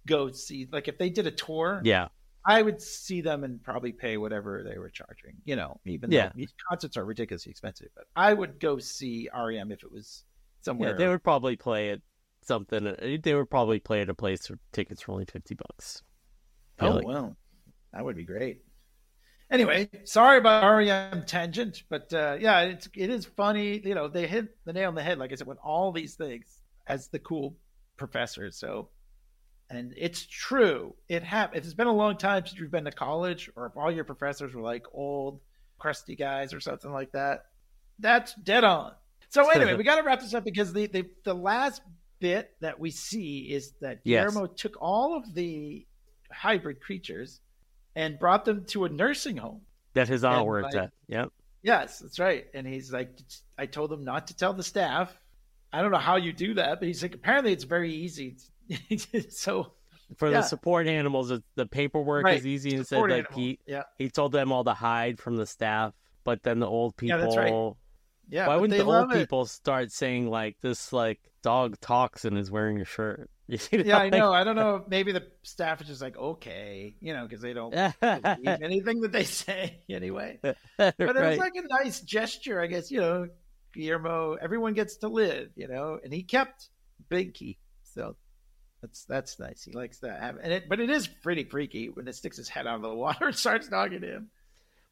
go 0.08 0.32
see. 0.32 0.68
Like 0.72 0.88
if 0.88 0.98
they 0.98 1.10
did 1.10 1.26
a 1.28 1.32
tour, 1.32 1.82
Yeah. 1.84 2.10
I 2.46 2.62
would 2.62 2.82
see 2.82 3.22
them 3.22 3.44
and 3.44 3.62
probably 3.62 3.92
pay 3.92 4.18
whatever 4.18 4.64
they 4.64 4.78
were 4.78 4.90
charging. 4.90 5.36
You 5.46 5.56
know, 5.56 5.80
even 5.86 6.12
Yeah. 6.12 6.28
though 6.28 6.34
these 6.36 6.54
concerts 6.70 6.96
are 6.98 7.06
ridiculously 7.06 7.50
expensive, 7.52 7.90
but 7.96 8.06
I 8.16 8.34
would 8.34 8.60
go 8.60 8.80
see 8.80 9.30
REM 9.34 9.72
if 9.72 9.84
it 9.84 9.92
was 9.92 10.24
somewhere. 10.62 10.92
Yeah, 10.92 10.96
they 10.96 11.08
would 11.08 11.24
probably 11.24 11.56
play 11.58 11.90
at 11.92 12.02
something. 12.44 12.88
uh, 12.88 13.18
They 13.22 13.34
would 13.36 13.50
probably 13.50 13.80
play 13.80 14.02
at 14.02 14.10
a 14.10 14.14
place 14.14 14.50
where 14.50 14.58
tickets 14.72 15.08
were 15.08 15.14
only 15.14 15.26
fifty 15.26 15.56
bucks. 15.56 16.02
Oh 16.80 16.92
like. 16.92 17.06
well, 17.06 17.36
that 17.94 18.06
would 18.06 18.16
be 18.16 18.24
great. 18.26 18.64
Anyway, 19.52 19.90
sorry 20.04 20.38
about 20.38 20.64
REM 20.78 21.24
tangent, 21.26 21.84
but 21.90 22.14
uh, 22.14 22.38
yeah, 22.40 22.62
it's 22.62 22.88
it 22.96 23.10
is 23.10 23.26
funny. 23.26 23.82
You 23.84 23.96
know, 23.96 24.08
they 24.08 24.28
hit 24.28 24.56
the 24.66 24.74
nail 24.74 24.90
on 24.90 24.96
the 24.96 25.02
head, 25.02 25.18
like 25.18 25.32
I 25.32 25.36
said, 25.36 25.48
with 25.48 25.58
all 25.64 25.92
these 25.92 26.16
things 26.16 26.62
as 26.86 27.08
the 27.08 27.18
cool 27.20 27.56
professors. 27.98 28.58
So, 28.58 28.90
and 29.70 29.92
it's 29.98 30.26
true. 30.28 30.94
It 31.08 31.24
hap- 31.24 31.56
If 31.56 31.64
it's 31.66 31.74
been 31.74 31.88
a 31.88 31.94
long 31.94 32.18
time 32.18 32.46
since 32.46 32.60
you've 32.60 32.70
been 32.72 32.86
to 32.86 32.92
college, 32.92 33.50
or 33.56 33.66
if 33.66 33.76
all 33.76 33.92
your 33.92 34.04
professors 34.04 34.54
were 34.54 34.62
like 34.62 34.86
old, 34.94 35.40
crusty 35.80 36.16
guys 36.16 36.54
or 36.54 36.60
something 36.60 36.92
like 36.92 37.12
that, 37.14 37.46
that's 37.98 38.36
dead 38.36 38.64
on. 38.64 38.94
So 39.30 39.50
anyway, 39.52 39.74
we 39.76 39.84
got 39.84 39.96
to 39.96 40.04
wrap 40.04 40.20
this 40.20 40.36
up 40.36 40.46
because 40.46 40.74
the, 40.74 40.86
the 40.88 41.06
the 41.24 41.34
last 41.34 41.82
bit 42.20 42.52
that 42.62 42.80
we 42.80 42.92
see 42.92 43.50
is 43.52 43.74
that 43.82 44.02
Yes. 44.04 44.30
Guillermo 44.32 44.46
took 44.46 44.76
all 44.80 45.18
of 45.18 45.34
the 45.34 45.88
hybrid 46.32 46.82
creatures 46.82 47.42
and 47.96 48.18
brought 48.20 48.46
them 48.46 48.66
to 48.66 48.86
a 48.86 48.90
nursing 48.90 49.38
home. 49.38 49.62
that 49.94 50.08
his 50.08 50.24
aunt 50.24 50.46
worked 50.46 50.74
like- 50.74 50.84
at. 50.86 50.92
Yep. 51.08 51.30
Yes, 51.62 52.00
that's 52.00 52.20
right. 52.20 52.46
And 52.54 52.66
he's 52.66 52.94
like, 52.94 53.12
I 53.58 53.66
told 53.66 53.90
them 53.90 54.06
not 54.06 54.28
to 54.28 54.36
tell 54.38 54.54
the 54.54 54.64
staff. 54.64 55.12
I 55.74 55.82
don't 55.82 55.92
know 55.92 55.98
how 55.98 56.16
you 56.16 56.32
do 56.32 56.54
that, 56.54 56.80
but 56.80 56.88
he's 56.88 57.02
like, 57.04 57.14
apparently 57.16 57.52
it's 57.52 57.66
very 57.66 57.94
easy. 57.94 58.38
so 59.30 59.74
For 60.18 60.30
Yeah. 60.30 60.38
the 60.38 60.42
support 60.44 60.88
animals, 60.88 61.32
the 61.56 61.66
paperwork 61.66 62.24
Right. 62.26 62.38
is 62.38 62.48
easy 62.48 62.76
and 62.76 62.88
said 62.88 63.02
like 63.02 63.32
he 63.34 63.60
yeah, 63.68 63.84
he 63.98 64.10
told 64.10 64.32
them 64.32 64.52
all 64.52 64.64
to 64.64 64.74
hide 64.74 65.20
from 65.20 65.36
the 65.36 65.46
staff, 65.46 65.94
but 66.24 66.44
then 66.44 66.60
the 66.60 66.68
old 66.68 66.94
Yeah, 67.02 67.16
people. 67.18 67.20
that's 67.20 67.38
right. 67.38 67.74
yeah. 68.30 68.48
Why 68.48 68.56
wouldn't 68.56 68.78
the 68.78 68.86
old 68.86 68.94
love 68.94 69.12
it. 69.12 69.18
people 69.20 69.46
start 69.46 69.92
saying 69.92 70.30
like 70.30 70.58
this? 70.62 70.94
Like 70.94 71.20
dog 71.44 71.80
talks 71.82 72.26
and 72.26 72.38
is 72.38 72.50
wearing 72.50 72.80
a 72.80 72.86
shirt. 72.86 73.30
You 73.72 73.84
Yeah, 73.84 73.98
I 73.98 74.04
like- 74.04 74.14
know. 74.14 74.32
I 74.32 74.44
don't 74.44 74.56
know. 74.56 74.84
Maybe 74.88 75.12
the 75.12 75.26
staff 75.44 75.82
is 75.82 75.88
just 75.88 76.02
like, 76.02 76.16
okay, 76.18 76.94
you 77.02 77.14
know, 77.14 77.24
because 77.24 77.42
they 77.42 77.54
don't 77.54 77.72
believe 77.72 78.48
anything 78.62 79.02
that 79.02 79.12
they 79.12 79.24
say 79.24 79.82
anyway. 79.90 80.40
But 80.42 80.56
it 81.00 81.00
was 81.00 81.38
like 81.38 81.54
a 81.56 81.84
nice 81.84 82.02
gesture, 82.02 82.62
I 82.62 82.68
guess. 82.68 82.92
You 82.92 83.02
know, 83.02 83.28
Guillermo, 83.74 84.36
everyone 84.42 84.74
gets 84.74 84.98
to 84.98 85.08
live, 85.08 85.50
you 85.56 85.68
know, 85.68 86.00
and 86.04 86.14
he 86.14 86.24
kept 86.24 86.70
Binky, 87.10 87.58
so 87.84 88.16
that's 88.82 89.06
that's 89.06 89.40
nice. 89.40 89.64
He 89.64 89.72
likes 89.72 90.00
that, 90.00 90.36
and 90.42 90.54
it, 90.54 90.70
but 90.70 90.80
it 90.80 90.90
is 90.90 91.08
pretty 91.08 91.44
freaky 91.44 91.90
when 91.90 92.08
it 92.08 92.16
sticks 92.16 92.38
his 92.38 92.50
head 92.50 92.68
out 92.68 92.76
of 92.76 92.82
the 92.84 92.94
water 92.94 93.28
and 93.28 93.36
starts 93.36 93.68
dogging 93.68 94.04
him. 94.04 94.30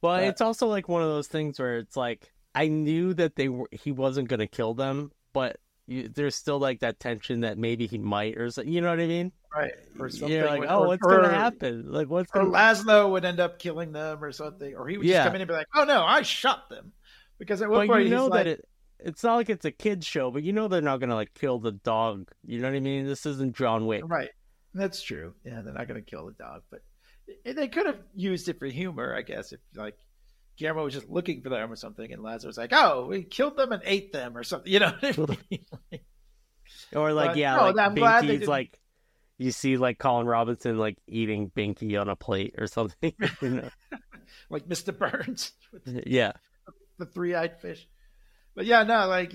Well, 0.01 0.18
But- 0.18 0.24
it's 0.26 0.41
also 0.41 0.68
like 0.68 0.88
one 0.89 1.01
of 1.03 1.10
those 1.10 1.28
things 1.28 1.60
where 1.60 1.78
it's 1.78 1.95
like 1.97 2.32
I 2.55 2.68
knew 2.70 3.14
that 3.16 3.36
they 3.36 3.49
were 3.49 3.68
he 3.72 3.91
wasn't 3.91 4.30
going 4.30 4.39
to 4.39 4.47
kill 4.47 4.74
them, 4.74 5.12
but 5.34 5.58
you, 5.88 6.10
there's 6.10 6.36
still 6.36 6.60
like 6.60 6.82
that 6.82 7.00
tension 7.00 7.42
that 7.42 7.58
maybe 7.58 7.88
he 7.88 7.98
might 7.98 8.38
or 8.38 8.50
something. 8.52 8.72
You 8.72 8.82
know 8.82 8.90
what 8.90 9.00
I 9.00 9.08
mean? 9.08 9.32
Right, 9.56 9.72
or 9.98 10.10
something. 10.10 10.30
You're 10.30 10.46
like, 10.46 10.70
oh, 10.70 10.82
or- 10.84 10.88
what's 10.88 11.02
going 11.02 11.24
to 11.24 11.30
happen? 11.30 11.92
Like, 11.92 12.10
what's 12.10 12.30
Or 12.36 12.42
to 12.44 12.48
Laszlo 12.48 13.10
would 13.12 13.26
end 13.26 13.40
up 13.40 13.58
killing 13.60 13.92
them 13.94 14.24
or 14.24 14.32
something, 14.32 14.76
or 14.76 14.88
he 14.88 14.98
would 14.98 15.06
just 15.08 15.14
Yeah. 15.14 15.24
come 15.26 15.36
in 15.36 15.42
and 15.42 15.48
be 15.48 15.54
like, 15.54 15.68
"Oh 15.76 15.84
no, 15.86 16.04
I 16.04 16.22
shot 16.22 16.70
them," 16.70 16.92
because 17.40 17.62
at 17.62 17.70
one 17.70 17.88
But 17.88 17.94
point 17.94 18.04
you 18.06 18.10
know 18.12 18.24
he's 18.24 18.32
that 18.32 18.38
like, 18.38 18.48
it. 18.48 18.66
It's 19.00 19.24
not 19.24 19.36
like 19.36 19.50
it's 19.50 19.64
a 19.66 19.72
kids 19.72 20.06
show, 20.06 20.32
but 20.32 20.44
you 20.44 20.54
know 20.54 20.68
they're 20.68 20.82
not 20.82 21.00
going 21.00 21.10
to 21.10 21.16
like 21.16 21.34
kill 21.34 21.60
the 21.60 21.72
dog. 21.72 22.30
You 22.46 22.60
know 22.60 22.68
what 22.70 22.76
I 22.76 22.80
mean? 22.82 23.06
This 23.06 23.26
isn't 23.26 23.56
John 23.56 23.86
Wick. 23.88 24.02
Right. 24.06 24.30
That's 24.74 25.02
true. 25.02 25.34
Yeah, 25.46 25.62
they're 25.62 25.74
not 25.74 25.88
going 25.88 26.04
to 26.04 26.10
kill 26.10 26.26
the 26.26 26.34
dog, 26.34 26.64
but 26.70 26.82
eh, 27.46 27.54
they 27.54 27.68
could 27.68 27.86
have 27.86 28.00
used 28.16 28.50
it 28.50 28.60
for 28.60 28.66
humor, 28.66 29.16
I 29.16 29.22
guess. 29.22 29.54
If 29.54 29.60
like 29.76 29.98
Guillermo 30.58 30.84
was 30.84 30.93
just 30.93 31.10
looking 31.10 31.41
for 31.41 31.49
them 31.49 31.72
or 31.72 31.76
something, 31.76 32.12
and 32.12 32.24
Lazarus 32.24 32.45
was 32.45 32.58
like, 32.58 32.74
"Oh, 32.74 33.05
we 33.08 33.24
killed 33.24 33.58
them 33.58 33.72
and 33.72 33.82
ate 33.86 34.12
them" 34.12 34.36
or 34.36 34.43
something. 34.43 34.72
You 34.72 34.80
know 34.80 34.93
what 34.99 35.30
I 35.30 35.38
mean? 35.51 35.66
Like, 35.91 36.03
Or 36.93 37.14
like, 37.14 37.30
But, 37.32 37.38
yeah, 37.38 37.55
no, 37.55 37.70
like 37.72 37.95
Binky's 37.95 38.47
like 38.47 38.78
you 39.38 39.51
see 39.51 39.78
like 39.78 39.99
Colin 39.99 40.28
Robinson 40.28 40.78
like 40.78 40.97
eating 41.08 41.51
Binky 41.55 41.99
on 41.99 42.10
a 42.10 42.16
plate 42.16 42.55
or 42.58 42.68
something. 42.68 43.14
you 43.41 43.49
know? 43.49 43.70
like 44.49 44.68
Mr. 44.68 44.97
Burns 44.97 45.51
with 45.72 46.03
Yeah. 46.05 46.34
the 46.97 47.05
three-eyed 47.05 47.62
fish. 47.62 47.88
But 48.55 48.66
yeah, 48.66 48.84
no, 48.84 49.08
like 49.08 49.34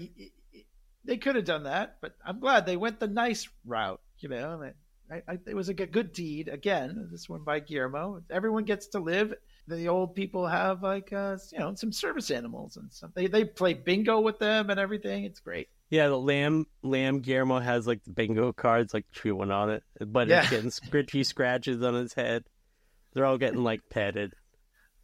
they 1.05 1.16
could 1.16 1.37
have 1.37 1.45
done 1.45 1.64
that, 1.64 1.97
but 2.01 2.14
I'm 2.25 2.41
glad 2.41 2.66
they 2.66 2.77
went 2.77 3.01
the 3.01 3.09
nice 3.09 3.49
route. 3.64 4.01
You 4.18 4.29
know, 4.29 4.73
I, 5.11 5.23
I, 5.29 5.39
it 5.47 5.55
was 5.55 5.68
a 5.68 5.75
good 5.75 5.93
good 5.93 6.12
deed. 6.12 6.49
Again, 6.49 7.09
this 7.11 7.29
one 7.29 7.45
by 7.45 7.61
Guillermo. 7.61 8.23
Everyone 8.31 8.64
gets 8.64 8.89
to 8.89 8.99
live, 9.01 9.35
the 9.69 9.89
old 9.89 10.15
people 10.15 10.47
have 10.47 10.83
like 10.83 11.13
uh, 11.13 11.37
you 11.53 11.59
know 11.59 11.75
some 11.75 11.93
service 11.93 12.31
animals 12.31 12.77
and 12.77 12.93
stuff. 12.93 13.11
They 13.15 13.27
they 13.27 13.45
play 13.45 13.75
bingo 13.75 14.21
with 14.21 14.39
them 14.39 14.71
and 14.71 14.79
everything. 14.81 15.25
It's 15.25 15.41
great. 15.41 15.69
Yeah, 15.91 16.09
the 16.09 16.19
lamb 16.19 16.67
lamb 16.83 17.21
Guillermo 17.21 17.61
has 17.61 17.87
like 17.87 18.03
the 18.05 18.13
bingo 18.13 18.53
cards 18.53 18.95
like 18.95 19.07
chewing 19.13 19.51
on 19.51 19.71
it, 19.71 19.83
but 20.01 20.29
Yeah. 20.29 20.41
it's 20.41 20.51
getting 20.51 20.71
scritchy 20.71 21.25
scratches 21.25 21.83
on 21.83 21.95
his 21.95 22.15
head. 22.15 22.45
They're 23.13 23.27
all 23.27 23.39
getting 23.39 23.63
like 23.63 23.83
petted. 23.91 24.33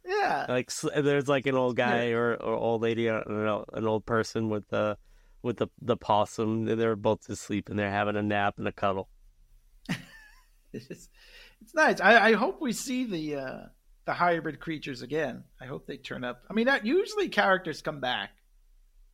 Yeah, 0.05 0.47
Like 0.49 0.71
there's 0.95 1.27
like 1.27 1.45
an 1.45 1.53
old 1.55 1.75
guy 1.75 2.09
or, 2.11 2.33
or 2.33 2.55
old 2.55 2.81
lady, 2.81 3.07
or 3.09 3.19
an 3.19 3.47
old- 3.47 3.69
an 3.73 3.85
old 3.85 4.05
person 4.07 4.49
with 4.49 4.67
the 4.69 4.97
with 5.43 5.57
the 5.57 5.67
the 5.81 5.95
possum. 5.97 6.65
They're 6.65 6.95
both 6.95 7.29
asleep 7.29 7.69
and 7.69 7.77
they're 7.77 7.91
having 7.91 8.15
a 8.15 8.23
nap 8.23 8.55
and 8.57 8.67
a 8.67 8.71
cuddle. 8.71 9.07
it's 10.73 10.87
just, 10.87 11.09
it's 11.61 11.75
nice. 11.75 12.01
I, 12.01 12.29
I 12.29 12.33
hope 12.33 12.61
we 12.61 12.71
see 12.73 13.05
the 13.05 13.35
uh, 13.35 13.59
the 14.09 14.15
hybrid 14.15 14.59
creatures 14.59 15.03
again. 15.03 15.43
I 15.61 15.65
hope 15.67 15.85
they 15.85 15.97
turn 15.97 16.23
up. 16.23 16.41
I 16.49 16.53
mean, 16.55 16.65
that 16.65 16.83
usually 16.83 17.29
characters 17.29 17.83
come 17.83 17.99
back, 17.99 18.31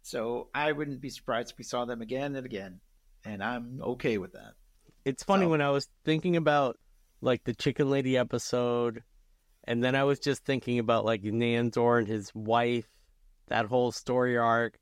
so 0.03 0.47
I 0.55 0.71
wouldn't 0.71 1.01
be 1.01 1.09
surprised 1.09 1.51
if 1.51 1.57
we 1.57 1.65
saw 1.65 1.83
them 1.83 2.01
again 2.01 2.33
and 2.37 2.45
again, 2.45 2.79
and 3.25 3.43
I'm 3.43 3.81
okay 3.83 4.17
with 4.17 4.31
that. 4.31 4.53
It's 5.03 5.21
funny 5.21 5.43
So- 5.43 5.49
when 5.49 5.59
I 5.61 5.71
was 5.71 5.89
thinking 6.05 6.37
about 6.37 6.77
like 7.19 7.43
the 7.43 7.53
chicken 7.53 7.89
lady 7.89 8.17
episode, 8.17 9.03
and 9.65 9.83
then 9.83 9.95
I 9.95 10.05
was 10.05 10.17
just 10.19 10.45
thinking 10.45 10.79
about 10.79 11.03
like 11.03 11.23
Nandor 11.23 11.99
and 11.99 12.07
his 12.07 12.33
wife, 12.33 12.87
that 13.47 13.65
whole 13.65 13.91
story 13.91 14.37
arc, 14.37 14.79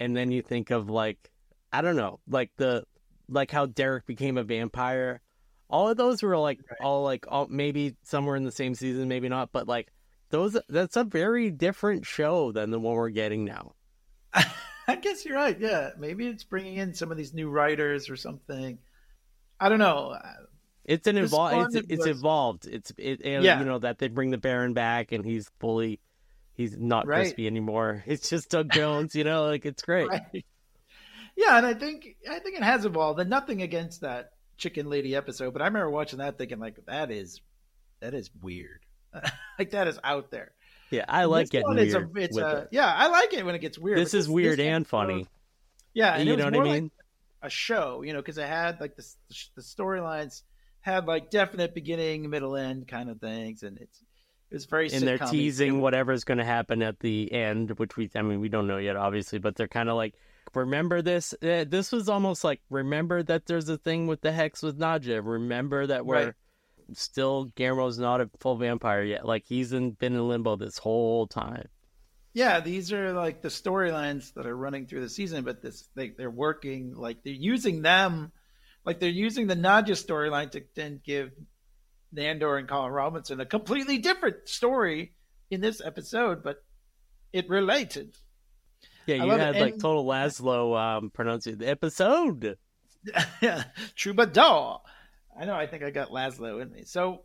and 0.00 0.16
then 0.16 0.32
you 0.32 0.42
think 0.42 0.72
of 0.72 0.90
like 0.90 1.30
I 1.72 1.82
don't 1.82 1.94
know, 1.94 2.18
like 2.26 2.50
the 2.56 2.82
like 3.28 3.52
how 3.52 3.66
Derek 3.66 4.06
became 4.06 4.38
a 4.38 4.42
vampire. 4.42 5.20
All 5.68 5.88
of 5.88 5.96
those 5.96 6.22
were 6.22 6.36
like 6.38 6.60
all 6.80 7.02
like 7.02 7.24
all 7.28 7.46
maybe 7.48 7.96
somewhere 8.04 8.36
in 8.36 8.44
the 8.44 8.52
same 8.52 8.74
season, 8.74 9.08
maybe 9.08 9.28
not, 9.28 9.50
but 9.52 9.66
like 9.66 9.92
those 10.30 10.56
that's 10.68 10.96
a 10.96 11.04
very 11.04 11.50
different 11.50 12.06
show 12.06 12.52
than 12.52 12.70
the 12.70 12.78
one 12.78 12.94
we're 12.94 13.10
getting 13.10 13.44
now. 13.44 13.72
I 14.88 14.94
guess 14.96 15.24
you're 15.24 15.34
right. 15.36 15.58
Yeah, 15.58 15.90
maybe 15.98 16.26
it's 16.28 16.44
bringing 16.44 16.76
in 16.76 16.94
some 16.94 17.10
of 17.10 17.16
these 17.16 17.34
new 17.34 17.48
writers 17.50 18.08
or 18.08 18.16
something. 18.16 18.78
I 19.58 19.68
don't 19.68 19.78
know. 19.80 20.14
Uh, 20.22 20.22
it's 20.84 21.08
an 21.08 21.16
evolved. 21.16 21.74
It's, 21.74 21.86
it's 21.88 22.06
was- 22.06 22.18
evolved. 22.18 22.66
It's 22.66 22.92
it. 22.96 23.20
and, 23.24 23.42
Yeah. 23.42 23.58
You 23.58 23.64
know 23.64 23.78
that 23.80 23.98
they 23.98 24.06
bring 24.08 24.30
the 24.30 24.38
Baron 24.38 24.72
back 24.74 25.10
and 25.10 25.24
he's 25.24 25.50
fully, 25.58 25.98
he's 26.54 26.76
not 26.78 27.06
Right. 27.08 27.22
crispy 27.22 27.48
anymore. 27.48 28.04
It's 28.06 28.28
just 28.30 28.50
Doug 28.50 28.70
Jones. 28.70 29.16
You 29.16 29.24
know, 29.24 29.46
like 29.46 29.66
it's 29.66 29.82
great. 29.82 30.08
Right. 30.10 30.44
Yeah, 31.36 31.58
and 31.58 31.66
I 31.66 31.74
think 31.74 32.16
I 32.30 32.38
think 32.38 32.56
it 32.56 32.62
has 32.62 32.84
evolved. 32.86 33.20
And 33.20 33.28
nothing 33.28 33.60
against 33.62 34.00
that 34.02 34.30
chicken 34.56 34.88
lady 34.88 35.14
episode, 35.14 35.52
but 35.52 35.62
I 35.62 35.66
remember 35.66 35.90
watching 35.90 36.18
that 36.18 36.38
thinking 36.38 36.58
like 36.58 36.78
that 36.86 37.10
is 37.10 37.40
that 38.00 38.14
is 38.14 38.30
weird. 38.42 38.80
like 39.58 39.70
that 39.70 39.86
is 39.88 39.98
out 40.04 40.30
there. 40.30 40.52
Yeah, 40.90 41.04
I 41.08 41.24
like 41.24 41.50
getting 41.50 41.66
one, 41.66 41.76
weird 41.76 41.88
it's 41.88 41.94
a, 41.96 42.10
it's 42.16 42.36
a, 42.36 42.56
it. 42.58 42.68
Yeah, 42.72 42.92
I 42.92 43.08
like 43.08 43.32
it 43.32 43.44
when 43.44 43.54
it 43.54 43.60
gets 43.60 43.78
weird. 43.78 43.98
This 43.98 44.14
is 44.14 44.28
weird 44.28 44.58
this 44.58 44.66
and 44.66 44.82
episode- 44.82 44.88
funny. 44.88 45.26
Yeah, 45.94 46.14
and 46.14 46.28
You 46.28 46.36
know 46.36 46.44
what 46.44 46.54
I 46.54 46.56
more 46.58 46.66
like 46.66 46.82
mean? 46.82 46.90
a 47.42 47.48
show, 47.50 48.02
you 48.02 48.12
know, 48.12 48.18
because 48.20 48.38
it 48.38 48.46
had 48.46 48.80
like 48.80 48.96
the 48.96 49.06
the 49.56 49.62
storylines 49.62 50.42
had 50.80 51.06
like 51.06 51.30
definite 51.30 51.74
beginning, 51.74 52.28
middle, 52.28 52.54
end 52.54 52.86
kind 52.86 53.08
of 53.10 53.18
things, 53.20 53.62
and 53.62 53.78
it's 53.78 54.02
it 54.50 54.54
was 54.54 54.66
very. 54.66 54.92
and 54.92 55.02
they're 55.02 55.18
teasing 55.18 55.80
whatever's 55.80 56.22
going 56.24 56.38
to 56.38 56.44
happen 56.44 56.82
at 56.82 57.00
the 57.00 57.32
end, 57.32 57.70
which 57.78 57.96
we, 57.96 58.08
I 58.14 58.22
mean, 58.22 58.40
we 58.40 58.48
don't 58.48 58.66
know 58.68 58.76
yet, 58.76 58.94
obviously, 58.94 59.38
but 59.40 59.56
they're 59.56 59.66
kind 59.66 59.88
of 59.88 59.96
like, 59.96 60.14
remember 60.54 61.02
this? 61.02 61.34
Uh, 61.42 61.64
this 61.68 61.92
was 61.92 62.08
almost 62.08 62.44
like, 62.44 62.60
remember 62.70 63.22
that 63.22 63.46
there's 63.46 63.68
a 63.68 63.78
thing 63.78 64.06
with 64.06 64.20
the 64.20 64.32
hex 64.32 64.62
with 64.62 64.78
Nadja. 64.78 65.20
Remember 65.24 65.86
that 65.86 66.04
we're 66.06 66.26
Right. 66.26 66.34
still 66.92 67.46
Guillermo's 67.56 67.98
not 67.98 68.20
a 68.20 68.30
full 68.40 68.56
vampire 68.56 69.02
yet. 69.02 69.26
Like 69.26 69.44
he's 69.46 69.72
in, 69.72 69.92
been 69.92 70.14
in 70.14 70.28
limbo 70.28 70.56
this 70.56 70.78
whole 70.78 71.26
time. 71.26 71.68
Yeah, 72.32 72.60
these 72.60 72.92
are 72.92 73.12
like 73.14 73.40
the 73.40 73.48
storylines 73.48 74.34
that 74.34 74.46
are 74.46 74.56
running 74.56 74.86
through 74.86 75.00
the 75.00 75.08
season, 75.08 75.42
but 75.42 75.62
this 75.62 75.88
they 75.94 76.10
they're 76.10 76.30
working 76.30 76.94
like 76.94 77.22
they're 77.24 77.32
using 77.32 77.80
them, 77.80 78.30
like 78.84 79.00
they're 79.00 79.08
using 79.08 79.46
the 79.46 79.56
Nadja 79.56 79.92
storyline 79.96 80.50
to 80.50 80.62
then 80.74 81.00
give 81.02 81.30
Nandor 82.14 82.58
and 82.58 82.68
Colin 82.68 82.92
Robinson 82.92 83.40
a 83.40 83.46
completely 83.46 83.96
different 83.98 84.48
story 84.48 85.14
in 85.50 85.62
this 85.62 85.80
episode, 85.82 86.42
but 86.42 86.62
it 87.32 87.48
related. 87.48 88.16
Yeah, 89.06 89.16
you 89.16 89.26
love 89.26 89.38
it. 89.40 89.42
had 89.42 89.56
like 89.56 89.72
And- 89.74 89.80
total 89.82 90.04
Laszlo 90.04 90.78
um, 90.98 91.10
pronunciate 91.10 91.58
the 91.58 91.68
episode. 91.68 92.56
yeah, 93.40 93.64
troubadour. 93.94 94.80
I 95.38 95.44
know. 95.44 95.54
I 95.54 95.66
think 95.66 95.82
I 95.82 95.90
got 95.90 96.08
Laszlo 96.10 96.60
in 96.62 96.72
me. 96.72 96.84
So, 96.84 97.22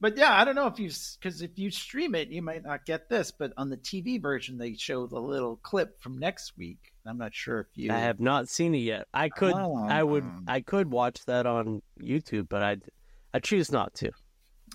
but 0.00 0.16
yeah, 0.16 0.32
I 0.32 0.44
don't 0.44 0.54
know 0.54 0.66
if 0.66 0.78
you 0.78 0.90
because 1.20 1.42
if 1.42 1.58
you 1.58 1.70
stream 1.70 2.14
it, 2.14 2.28
you 2.28 2.42
might 2.42 2.64
not 2.64 2.86
get 2.86 3.08
this. 3.08 3.30
But 3.30 3.52
on 3.56 3.68
the 3.70 3.76
TV 3.76 4.20
version, 4.20 4.58
they 4.58 4.74
show 4.74 5.06
the 5.06 5.20
little 5.20 5.56
clip 5.56 6.00
from 6.00 6.18
next 6.18 6.56
week. 6.56 6.78
I'm 7.06 7.18
not 7.18 7.34
sure 7.34 7.60
if 7.60 7.66
you. 7.74 7.92
I 7.92 7.98
have 7.98 8.20
not 8.20 8.48
seen 8.48 8.74
it 8.74 8.78
yet. 8.78 9.06
I 9.12 9.28
could, 9.30 9.54
I 9.54 10.02
would, 10.02 10.24
Oh. 10.24 10.42
I 10.46 10.60
could 10.60 10.90
watch 10.90 11.24
that 11.26 11.46
on 11.46 11.82
YouTube, 12.00 12.48
but 12.48 12.62
I, 12.62 12.76
I 13.32 13.38
choose 13.38 13.70
not 13.72 13.94
to. 13.96 14.10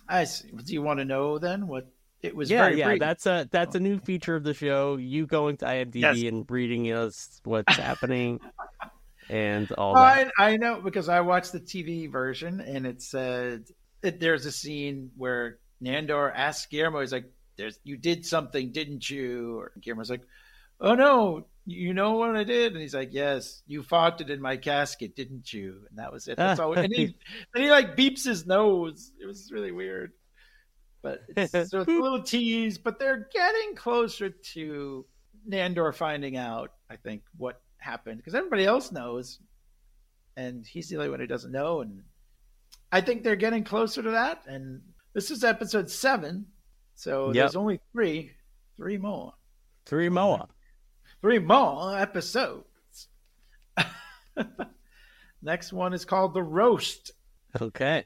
I 0.10 0.24
see. 0.26 0.50
Do 0.52 0.74
you 0.74 0.82
want 0.82 1.00
to 1.00 1.06
know 1.06 1.38
then 1.40 1.68
what 1.68 1.88
it 2.26 2.36
was? 2.36 2.50
yeah, 2.50 2.64
very 2.66 2.80
yeah, 2.80 2.88
brief. 2.88 3.00
that's 3.00 3.26
a 3.26 3.48
that's 3.52 3.76
a 3.76 3.80
new 3.80 4.00
feature 4.00 4.36
of 4.36 4.44
the 4.44 4.54
show. 4.54 4.98
You 4.98 5.26
going 5.28 5.58
to 5.58 5.66
IMDb 5.66 5.96
Yes. 6.02 6.22
and 6.24 6.50
reading 6.50 6.92
us 6.92 7.40
what's 7.44 7.76
happening 7.78 8.40
and 9.30 9.72
all 9.74 9.96
that. 9.96 10.32
I, 10.38 10.52
I 10.52 10.58
know 10.58 10.82
because 10.82 11.10
I 11.10 11.22
watched 11.22 11.52
the 11.52 11.60
TV 11.60 12.12
version 12.12 12.60
and 12.62 12.86
it 12.86 13.02
said 13.02 13.66
that 14.02 14.20
there's 14.20 14.46
a 14.46 14.52
scene 14.52 15.12
where 15.18 15.60
Nandor 15.82 16.32
asks 16.34 16.68
Guillermo, 16.68 17.02
he's 17.02 17.12
like, 17.12 17.32
"There's 17.58 17.80
you 17.84 17.98
did 17.98 18.26
something, 18.26 18.72
didn't 18.72 19.10
you?" 19.10 19.60
Or 19.60 19.72
Guillermo's 19.82 20.10
like, 20.10 20.22
"Oh 20.80 20.96
no, 20.96 21.48
you 21.66 21.94
know 21.94 22.14
what 22.14 22.36
I 22.36 22.44
did?" 22.44 22.74
And 22.74 22.82
he's 22.82 22.94
like, 22.96 23.10
"Yes, 23.14 23.62
you 23.68 23.82
farted 23.84 24.30
in 24.30 24.42
my 24.42 24.58
casket, 24.58 25.16
didn't 25.16 25.52
you?" 25.52 25.82
And 25.90 26.00
that 26.00 26.12
was 26.14 26.28
it. 26.28 26.38
That's 26.38 26.60
all. 26.60 26.74
And 26.74 26.94
he 26.94 27.04
and 27.56 27.64
he 27.64 27.70
like 27.72 27.96
beeps 27.98 28.24
his 28.26 28.46
nose. 28.46 29.12
It 29.22 29.26
was 29.26 29.52
really 29.52 29.72
weird. 29.72 30.14
But 31.06 31.22
it's, 31.38 31.52
so 31.52 31.82
it's 31.82 31.88
a 31.88 31.92
little 31.92 32.24
tease, 32.24 32.80
but 32.80 32.98
they're 32.98 33.30
getting 33.32 33.76
closer 33.76 34.32
to 34.32 35.06
Nandor 35.48 35.94
finding 35.94 36.36
out. 36.36 36.72
I 36.90 36.96
think 36.96 37.22
what 37.38 37.62
happened 37.78 38.18
because 38.18 38.34
everybody 38.34 38.66
else 38.66 38.92
knows, 38.92 39.38
and 40.36 40.66
he's 40.66 40.90
the 40.90 40.96
only 40.98 41.10
one 41.12 41.20
who 41.20 41.28
doesn't 41.28 41.52
know. 41.52 41.82
And 41.82 42.02
I 42.92 43.02
think 43.02 43.24
they're 43.24 43.36
getting 43.36 43.64
closer 43.64 44.02
to 44.02 44.10
that. 44.12 44.42
And 44.48 44.82
this 45.14 45.30
is 45.30 45.44
episode 45.44 45.92
seven, 45.92 46.48
so 46.96 47.28
Yep. 47.28 47.34
there's 47.36 47.56
only 47.56 47.80
three, 47.92 48.32
three 48.76 48.98
more, 48.98 49.34
Three 49.86 50.10
more, 50.10 50.48
three 51.22 51.38
more 51.38 51.96
episodes. 52.00 52.66
Next 55.44 55.72
one 55.72 55.94
is 55.94 56.04
called 56.04 56.34
the 56.34 56.42
roast. 56.42 57.12
Okay. 57.62 58.06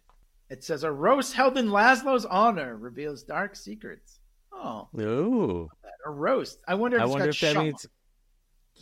It 0.50 0.64
says 0.64 0.84
a 0.84 0.92
roast 0.92 1.34
held 1.34 1.58
in 1.58 1.68
Laszlo's 1.68 2.26
honor 2.26 2.76
reveals 2.78 3.24
dark 3.24 3.56
secrets. 3.56 4.20
Oh, 4.52 4.90
Ooh. 5.00 5.70
a 6.06 6.10
roast. 6.12 6.60
I 6.68 6.76
wonder 6.76 6.98
if 6.98 7.04
I 7.04 7.06
wonder 7.06 7.30
if 7.30 7.40
that 7.40 7.56
means 7.56 7.86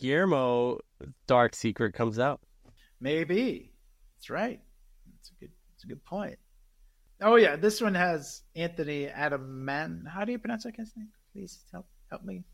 Guillermo 0.00 0.80
dark 1.26 1.54
secret 1.54 1.94
comes 1.94 2.18
out. 2.18 2.40
Maybe. 3.00 3.72
That's 4.16 4.30
right. 4.30 4.60
That's 5.12 5.30
a 5.30 5.34
good 5.40 5.50
that's 5.72 5.84
a 5.84 5.86
good 5.88 6.04
point. 6.04 6.38
Oh 7.20 7.36
yeah, 7.36 7.56
this 7.56 7.80
one 7.80 7.94
has 7.94 8.42
Anthony 8.56 9.06
Adaman. 9.06 10.06
How 10.08 10.24
do 10.24 10.32
you 10.32 10.38
pronounce 10.38 10.64
that 10.64 10.76
guy's 10.76 10.92
name? 10.96 11.08
Please 11.32 11.64
help 11.72 11.86
help 12.10 12.24
me. 12.24 12.44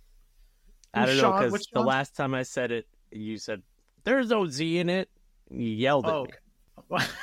I 0.93 1.07
don't 1.07 1.17
know 1.19 1.33
because 1.33 1.53
the 1.73 1.79
Sean? 1.79 1.87
last 1.87 2.17
time 2.17 2.35
I 2.35 2.43
said 2.43 2.71
it, 2.73 2.87
you 3.11 3.39
said 3.39 3.62
there's 4.05 4.29
no 4.29 4.47
Z 4.47 4.79
in 4.79 4.89
it. 4.89 5.09
You 5.51 5.67
yelled 5.69 6.07
at 6.07 6.12
Oh, 6.12 6.25
me. 6.25 6.31
okay. 6.93 7.05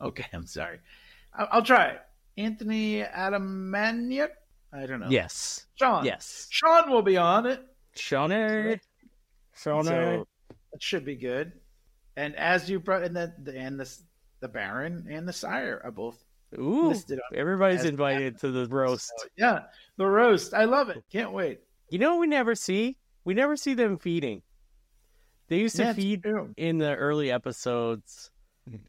okay, 0.00 0.26
I'm 0.32 0.46
sorry. 0.46 0.78
I'll, 1.34 1.48
I'll 1.52 1.62
try 1.62 1.86
it. 1.88 2.00
Anthony 2.38 3.02
Atamanuik. 3.02 4.30
I 4.72 4.86
don't 4.86 5.00
know. 5.00 5.08
Yes. 5.08 5.66
Sean. 5.76 6.04
Yes. 6.04 6.48
Sean 6.50 6.90
will 6.90 7.02
be 7.02 7.16
on 7.16 7.46
it. 7.46 7.64
Shawnee. 7.94 8.78
Shawnee. 9.54 9.88
So 9.88 10.26
it 10.72 10.82
should 10.82 11.04
be 11.04 11.16
good. 11.16 11.52
And 12.16 12.36
as 12.36 12.68
you 12.68 12.80
brought, 12.80 13.04
in 13.04 13.14
the, 13.14 13.32
the 13.42 13.56
and 13.56 13.78
the 13.80 13.90
the 14.40 14.48
Baron 14.48 15.06
and 15.10 15.26
the 15.26 15.32
Sire 15.32 15.80
are 15.82 15.90
both 15.90 16.22
Ooh. 16.58 16.94
Everybody's 17.34 17.84
invited 17.84 18.38
to 18.40 18.50
the 18.50 18.66
roast. 18.66 19.12
Yeah, 19.36 19.64
the 19.96 20.06
roast. 20.06 20.54
I 20.54 20.64
love 20.64 20.88
it. 20.88 21.02
Can't 21.10 21.32
wait. 21.32 21.60
You 21.90 21.98
know 21.98 22.14
what 22.14 22.20
we 22.20 22.26
never 22.26 22.54
see? 22.54 22.96
We 23.24 23.34
never 23.34 23.56
see 23.56 23.74
them 23.74 23.98
feeding. 23.98 24.42
They 25.48 25.58
used 25.58 25.76
to 25.76 25.82
Yeah, 25.84 25.92
feed 25.92 26.22
true. 26.22 26.54
in 26.56 26.78
the 26.78 26.94
early 26.94 27.30
episodes. 27.30 28.30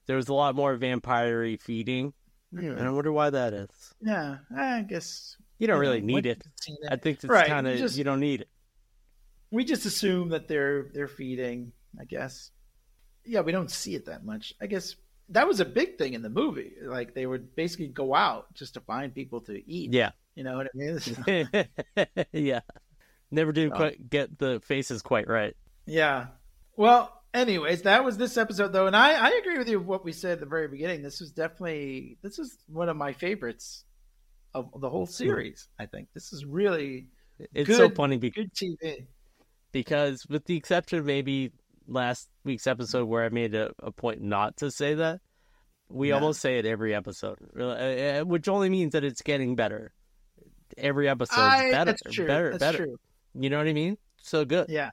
There 0.05 0.15
was 0.15 0.27
a 0.29 0.33
lot 0.33 0.55
more 0.55 0.75
vampire 0.75 1.55
feeding. 1.57 2.13
And 2.51 2.79
I 2.79 2.89
wonder 2.89 3.11
why 3.11 3.29
that 3.29 3.53
is. 3.53 3.69
Yeah, 4.01 4.37
I 4.55 4.81
guess 4.83 5.35
You 5.59 5.67
don't 5.67 5.79
really 5.79 6.01
need 6.01 6.25
it. 6.25 6.43
I 6.89 6.95
think 6.95 7.17
it's 7.17 7.25
Right, 7.25 7.47
kind 7.47 7.67
of 7.67 7.79
you 7.95 8.03
don't 8.03 8.19
need 8.21 8.41
it. 8.41 8.49
we 9.51 9.63
just 9.65 9.85
assume 9.85 10.29
that 10.29 10.47
they're 10.47 10.89
they're 10.93 11.07
feeding. 11.07 11.71
I 11.99 12.05
guess. 12.05 12.51
Yeah, 13.25 13.41
we 13.41 13.51
don't 13.51 13.69
see 13.71 13.95
it 13.95 14.05
that 14.05 14.23
much. 14.23 14.53
I 14.61 14.67
guess 14.67 14.95
that 15.29 15.45
was 15.47 15.59
a 15.59 15.65
big 15.65 15.97
thing 15.97 16.13
in 16.13 16.21
the 16.21 16.29
movie. 16.29 16.73
Like 16.81 17.13
they 17.13 17.25
would 17.25 17.55
basically 17.55 17.87
go 17.89 18.15
out 18.15 18.53
just 18.53 18.75
to 18.75 18.81
find 18.81 19.13
people 19.13 19.41
to 19.41 19.69
eat. 19.69 19.91
Yeah. 19.93 20.11
You 20.35 20.43
know 20.43 20.55
what 20.57 20.67
I 20.67 20.77
mean? 20.77 22.25
Yeah. 22.31 22.61
Never 23.31 23.51
do 23.51 23.69
So- 23.69 23.75
quite 23.75 24.09
get 24.09 24.37
the 24.39 24.61
faces 24.63 25.01
quite 25.01 25.27
right. 25.27 25.55
Yeah. 25.85 26.27
Well, 26.77 27.16
anyways, 27.33 27.83
that 27.83 28.03
was 28.03 28.17
this 28.17 28.37
episode 28.37 28.73
though, 28.73 28.87
and 28.87 28.95
I 28.95 29.13
I 29.13 29.29
agree 29.41 29.57
with 29.57 29.69
you 29.69 29.79
what 29.79 30.03
we 30.03 30.11
said 30.11 30.33
at 30.33 30.39
the 30.39 30.45
very 30.45 30.67
beginning. 30.67 31.01
This 31.01 31.19
was 31.19 31.31
definitely 31.31 32.17
this 32.21 32.39
is 32.39 32.57
one 32.67 32.89
of 32.89 32.97
my 32.97 33.13
favorites 33.13 33.83
of 34.53 34.69
the 34.79 34.89
whole 34.89 35.05
series. 35.05 35.67
I 35.79 35.85
think 35.85 36.09
this 36.13 36.33
is 36.33 36.45
really 36.45 37.07
It's 37.53 37.67
good, 37.67 37.77
so 37.77 37.89
funny 37.89 38.17
because 38.17 38.45
good 38.45 38.53
TV. 38.53 39.05
because 39.71 40.25
with 40.29 40.45
the 40.45 40.55
exception 40.57 40.99
of 40.99 41.05
maybe 41.05 41.51
last 41.87 42.29
week's 42.43 42.67
episode 42.67 43.05
where 43.05 43.23
I 43.23 43.29
made 43.29 43.53
a, 43.55 43.71
a 43.81 43.91
point 43.91 44.21
not 44.21 44.57
to 44.57 44.71
say 44.71 44.95
that, 44.95 45.21
we 45.89 46.09
Yeah. 46.09 46.15
almost 46.15 46.41
say 46.41 46.57
it 46.59 46.65
every 46.65 46.93
episode, 46.95 47.37
uh, 47.57 47.63
uh, 47.65 48.21
which 48.23 48.47
only 48.47 48.69
means 48.69 48.93
that 48.93 49.03
it's 49.03 49.21
getting 49.21 49.55
better. 49.55 49.93
Every 50.77 51.07
episode, 51.07 51.35
better, 51.71 51.95
better, 52.25 52.49
that's 52.51 52.59
better. 52.59 52.77
true. 52.85 52.97
You 53.35 53.49
know 53.49 53.57
what 53.57 53.67
I 53.67 53.73
mean? 53.73 53.97
So 54.21 54.43
good. 54.45 54.67
Yeah. 54.69 54.89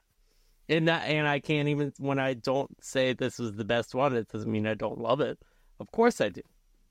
And 0.67 0.87
that, 0.87 1.03
and 1.03 1.27
I 1.27 1.39
can't 1.39 1.67
even 1.69 1.93
when 1.99 2.17
I 2.17 2.33
don't 2.33 2.71
say 2.83 3.13
this 3.13 3.39
is 3.39 3.53
the 3.53 3.65
best 3.65 3.93
one, 3.93 4.15
it 4.15 4.27
doesn't 4.29 4.51
mean 4.51 4.65
I 4.65 4.73
don't 4.73 4.99
love 4.99 5.21
it. 5.21 5.37
Of 5.79 5.91
course 5.91 6.21
I 6.21 6.29
do. 6.29 6.41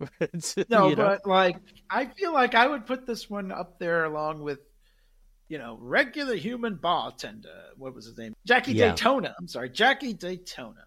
No, 0.68 0.89
you 0.89 0.97
know? 0.97 0.97
but 0.97 1.27
like 1.27 1.57
I 1.89 2.07
feel 2.07 2.33
like 2.33 2.55
I 2.55 2.66
would 2.66 2.87
put 2.87 3.07
this 3.07 3.31
one 3.31 3.53
up 3.53 3.79
there 3.79 4.05
along 4.05 4.43
with, 4.43 4.59
you 5.49 5.59
know, 5.59 5.79
regular 5.81 6.35
human 6.35 6.77
bartender. 6.77 7.70
What 7.77 7.95
was 7.95 8.07
his 8.07 8.18
name? 8.18 8.35
Jackie 8.47 8.72
Yeah. 8.72 8.91
Daytona. 8.91 9.35
I'm 9.39 9.49
sorry, 9.49 9.70
Jackie 9.70 10.12
Daytona. 10.12 10.85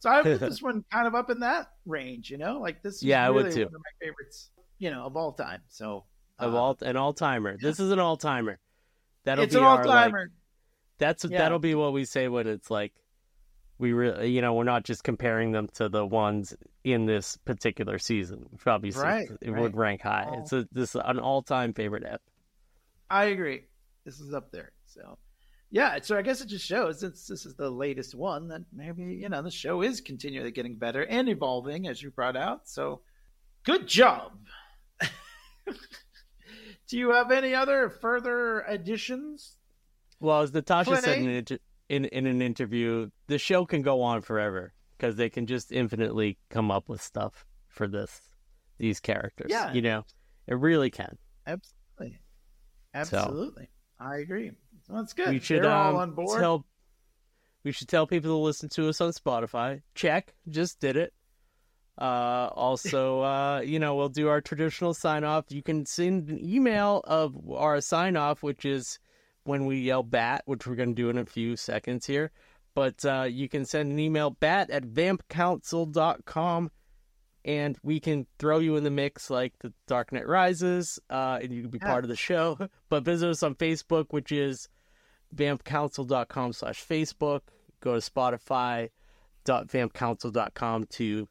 So 0.00 0.10
I 0.10 0.22
would 0.22 0.38
put 0.38 0.48
this 0.48 0.62
one 0.62 0.84
kind 0.92 1.06
of 1.06 1.14
up 1.14 1.30
in 1.30 1.40
that 1.40 1.68
range. 1.86 2.30
You 2.30 2.38
know, 2.38 2.58
like 2.58 2.82
this. 2.82 2.96
Is 2.96 3.02
Yeah, 3.02 3.26
I 3.26 3.30
would 3.30 3.50
too. 3.50 3.64
One 3.64 3.74
of 3.74 3.80
my 3.80 4.06
favorites, 4.06 4.50
you 4.78 4.90
know, 4.90 5.04
of 5.04 5.16
all 5.16 5.32
time. 5.32 5.62
So 5.68 6.04
of 6.38 6.54
uh, 6.54 6.58
all 6.58 6.78
an 6.82 6.96
all 6.96 7.12
timer. 7.12 7.56
This 7.60 7.80
is 7.80 7.90
an 7.90 7.98
all 7.98 8.16
timer. 8.16 8.58
That'll 9.24 9.44
it's 9.44 9.54
be 9.54 9.58
an 9.58 9.66
all 9.66 9.76
like, 9.76 9.86
timer. 10.06 10.30
That's 10.98 11.24
Yeah. 11.24 11.38
that'll 11.38 11.58
be 11.58 11.74
what 11.74 11.92
we 11.92 12.04
say 12.04 12.28
when 12.28 12.46
it's 12.46 12.70
like 12.70 12.92
we 13.78 13.92
really, 13.92 14.30
you 14.30 14.40
know, 14.42 14.54
we're 14.54 14.64
not 14.64 14.84
just 14.84 15.04
comparing 15.04 15.52
them 15.52 15.68
to 15.74 15.88
the 15.88 16.04
ones 16.04 16.56
in 16.82 17.06
this 17.06 17.36
particular 17.36 17.98
season. 17.98 18.46
Which 18.50 18.66
obviously, 18.66 19.04
Right, 19.04 19.28
it 19.40 19.50
right. 19.50 19.60
would 19.62 19.76
rank 19.76 20.02
high. 20.02 20.24
All- 20.24 20.40
It's 20.42 20.52
a 20.52 20.66
this 20.72 20.94
is 20.96 21.00
an 21.04 21.18
all-time 21.20 21.72
favorite 21.74 22.04
ep. 22.04 22.20
I 23.10 23.26
agree. 23.26 23.64
This 24.04 24.18
is 24.20 24.34
up 24.34 24.50
there. 24.50 24.72
So, 24.86 25.16
yeah. 25.70 25.98
So 26.02 26.16
I 26.16 26.22
guess 26.22 26.40
it 26.40 26.46
just 26.48 26.66
shows 26.66 26.98
since 27.00 27.26
this 27.28 27.46
is 27.46 27.54
the 27.54 27.70
latest 27.70 28.14
one 28.16 28.48
that 28.48 28.62
maybe 28.72 29.02
you 29.14 29.28
know 29.28 29.42
the 29.42 29.50
show 29.50 29.82
is 29.82 30.00
continually 30.00 30.50
getting 30.50 30.76
better 30.76 31.04
and 31.04 31.28
evolving, 31.28 31.86
as 31.86 32.02
you 32.02 32.10
brought 32.10 32.36
out. 32.36 32.66
So, 32.68 33.02
good 33.64 33.86
job. 33.86 34.32
Do 36.88 36.96
you 36.98 37.10
have 37.10 37.30
any 37.30 37.54
other 37.54 37.90
further 37.90 38.60
additions? 38.62 39.56
Well, 40.20 40.42
as 40.42 40.52
Natasha 40.52 40.96
said 41.00 41.18
in 41.18 41.28
an, 41.28 41.34
inter- 41.36 41.58
in 41.88 42.04
in 42.06 42.26
an 42.26 42.42
interview, 42.42 43.10
the 43.26 43.38
show 43.38 43.64
can 43.64 43.82
go 43.82 44.02
on 44.02 44.20
forever 44.22 44.72
because 44.96 45.16
they 45.16 45.30
can 45.30 45.46
just 45.46 45.70
infinitely 45.72 46.38
come 46.50 46.70
up 46.70 46.88
with 46.88 47.00
stuff 47.00 47.46
for 47.68 47.86
this 47.86 48.20
these 48.78 49.00
characters. 49.00 49.48
Yeah. 49.50 49.72
you 49.72 49.82
know, 49.82 50.04
it 50.46 50.54
really 50.54 50.90
can. 50.90 51.16
Absolutely. 51.46 52.18
Absolutely. 52.94 53.68
I 54.00 54.16
agree. 54.16 54.52
That's 54.88 55.12
good. 55.12 55.30
We 55.30 55.40
should 55.40 55.62
They're 55.62 55.70
um, 55.70 55.96
all 55.96 56.00
on 56.02 56.12
board. 56.12 56.40
tell 56.40 56.64
we 57.64 57.72
should 57.72 57.88
tell 57.88 58.06
people 58.06 58.30
to 58.30 58.36
listen 58.36 58.68
to 58.70 58.88
us 58.88 59.00
on 59.00 59.12
Spotify. 59.12 59.82
Check, 59.94 60.34
just 60.48 60.80
did 60.80 60.96
it. 60.96 61.12
Uh, 62.00 62.48
also, 62.54 63.20
uh, 63.22 63.60
you 63.60 63.78
know, 63.78 63.96
we'll 63.96 64.08
do 64.08 64.28
our 64.28 64.40
traditional 64.40 64.94
sign 64.94 65.24
off. 65.24 65.46
You 65.48 65.62
can 65.62 65.84
send 65.84 66.30
an 66.30 66.38
email 66.42 67.02
of 67.04 67.36
our 67.50 67.80
sign 67.80 68.16
off, 68.16 68.42
which 68.42 68.64
is 68.64 68.98
when 69.48 69.64
we 69.64 69.78
yell 69.78 70.02
bat, 70.02 70.42
which 70.44 70.66
we're 70.66 70.74
going 70.74 70.94
to 70.94 70.94
do 70.94 71.08
in 71.08 71.16
a 71.16 71.24
few 71.24 71.56
seconds 71.56 72.04
here. 72.04 72.30
But 72.74 73.02
uh, 73.02 73.28
you 73.28 73.48
can 73.48 73.64
send 73.64 73.90
an 73.90 73.98
email 73.98 74.28
bat 74.30 74.68
at 74.68 74.84
vampcouncil.com 74.84 76.70
and 77.46 77.78
we 77.82 77.98
can 77.98 78.26
throw 78.38 78.58
you 78.58 78.76
in 78.76 78.84
the 78.84 78.90
mix 78.90 79.30
like 79.30 79.54
the 79.60 79.72
Dark 79.86 80.12
Knight 80.12 80.28
Rises, 80.28 80.98
uh, 81.08 81.38
and 81.40 81.50
you 81.50 81.62
can 81.62 81.70
be 81.70 81.78
part 81.78 82.04
of 82.04 82.10
the 82.10 82.16
show. 82.16 82.58
But 82.90 83.04
visit 83.04 83.30
us 83.30 83.42
on 83.42 83.54
Facebook, 83.54 84.08
which 84.10 84.32
is 84.32 84.68
vampcouncil.com 85.34 86.52
slash 86.52 86.86
Facebook. 86.86 87.40
Go 87.80 87.98
to 87.98 88.10
spotify.vampcouncil.com 88.10 90.84
to 90.84 91.28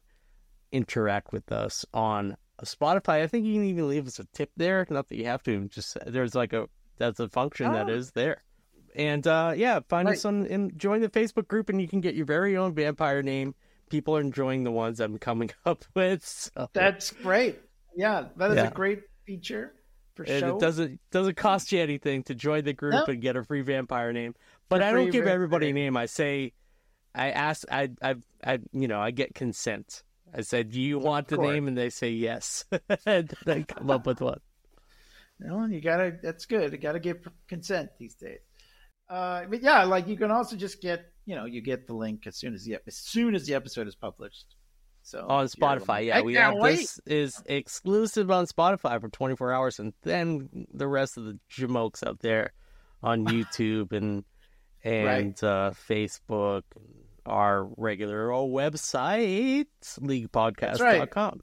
interact 0.72 1.32
with 1.32 1.52
us 1.52 1.86
on 1.94 2.36
Spotify. 2.64 3.22
I 3.22 3.28
think 3.28 3.46
you 3.46 3.54
can 3.54 3.64
even 3.64 3.88
leave 3.88 4.08
us 4.08 4.18
a 4.18 4.24
tip 4.32 4.50
there. 4.56 4.84
Not 4.90 5.06
that 5.08 5.16
you 5.16 5.26
have 5.26 5.44
to, 5.44 5.68
just 5.68 5.96
there's 6.04 6.34
like 6.34 6.52
a 6.52 6.68
that's 6.98 7.20
a 7.20 7.28
function 7.28 7.72
that 7.72 7.88
Oh. 7.88 7.92
is 7.94 8.10
there. 8.12 8.42
And 8.94 9.26
uh, 9.26 9.52
yeah, 9.56 9.80
find 9.88 10.08
us 10.08 10.24
on 10.24 10.46
and 10.46 10.76
join 10.78 11.00
the 11.00 11.08
Facebook 11.08 11.46
group, 11.48 11.68
and 11.68 11.80
you 11.80 11.86
can 11.88 12.00
get 12.00 12.14
your 12.14 12.26
very 12.26 12.56
own 12.56 12.74
vampire 12.74 13.22
name. 13.22 13.54
People 13.90 14.16
are 14.16 14.20
enjoying 14.20 14.64
the 14.64 14.70
ones 14.72 15.00
I'm 15.00 15.18
coming 15.18 15.50
up 15.66 15.84
with. 15.94 16.24
So. 16.26 16.68
That's 16.72 17.10
great. 17.12 17.58
Yeah, 17.96 18.26
that 18.36 18.50
is 18.50 18.56
Yeah. 18.56 18.68
a 18.68 18.70
great 18.70 19.02
feature 19.24 19.72
for 20.14 20.24
And 20.24 20.40
show. 20.40 20.56
it 20.56 20.60
doesn't 20.60 21.00
doesn't 21.10 21.36
cost 21.36 21.70
you 21.72 21.80
anything 21.80 22.22
to 22.24 22.34
join 22.34 22.64
the 22.64 22.72
group 22.72 22.92
No. 22.94 23.04
and 23.06 23.20
get 23.22 23.36
a 23.36 23.44
free 23.44 23.62
vampire 23.62 24.12
name. 24.12 24.34
But 24.68 24.80
For 24.80 24.86
I 24.86 24.92
don't 24.92 25.10
give 25.10 25.26
everybody 25.26 25.70
a 25.70 25.72
name. 25.72 25.96
I 25.96 26.06
say, 26.06 26.52
I 27.14 27.30
ask, 27.30 27.64
I, 27.70 27.90
I, 28.02 28.16
I, 28.44 28.58
you 28.72 28.88
know, 28.88 29.00
I 29.00 29.10
get 29.12 29.34
consent. 29.34 30.02
I 30.34 30.42
said, 30.42 30.70
"Do 30.72 30.80
you 30.80 30.98
want 30.98 31.28
the 31.28 31.38
name?" 31.38 31.68
And 31.68 31.76
they 31.78 31.88
say 31.88 32.10
yes. 32.10 32.66
and 33.06 33.32
they 33.46 33.62
come 33.62 33.90
up 33.90 34.06
with 34.06 34.20
one. 34.20 34.40
No, 35.40 35.64
you 35.66 35.80
gotta. 35.80 36.16
That's 36.22 36.46
good. 36.46 36.72
You 36.72 36.78
gotta 36.78 37.00
give 37.00 37.26
consent 37.46 37.90
these 37.98 38.14
days. 38.14 38.40
Uh, 39.08 39.44
but 39.48 39.62
yeah, 39.62 39.84
like 39.84 40.06
you 40.06 40.16
can 40.16 40.30
also 40.30 40.56
just 40.56 40.82
get, 40.82 41.06
you 41.24 41.34
know, 41.34 41.46
you 41.46 41.62
get 41.62 41.86
the 41.86 41.94
link 41.94 42.26
as 42.26 42.36
soon 42.36 42.54
as 42.54 42.64
the 42.64 42.78
as 42.86 42.96
soon 42.96 43.34
as 43.34 43.46
the 43.46 43.54
episode 43.54 43.86
is 43.86 43.94
published. 43.94 44.56
So 45.02 45.24
on 45.26 45.46
Spotify. 45.46 46.06
Yeah, 46.06 46.18
I 46.18 46.22
we 46.22 46.34
have 46.34 46.54
wait. 46.56 46.76
this 46.76 47.00
is 47.06 47.42
exclusive 47.46 48.30
on 48.30 48.46
Spotify 48.46 49.00
for 49.00 49.08
24 49.08 49.52
hours, 49.52 49.78
and 49.78 49.94
then 50.02 50.66
the 50.72 50.86
rest 50.86 51.16
of 51.16 51.24
the 51.24 51.38
jamokes 51.50 52.06
out 52.06 52.20
there 52.20 52.52
on 53.02 53.24
YouTube 53.26 53.92
and 53.92 54.24
and 54.84 55.42
uh, 55.42 55.72
Facebook, 55.88 56.62
our 57.24 57.64
regular 57.76 58.30
old 58.30 58.52
website, 58.52 59.66
leaguepodcast.com. 59.82 61.40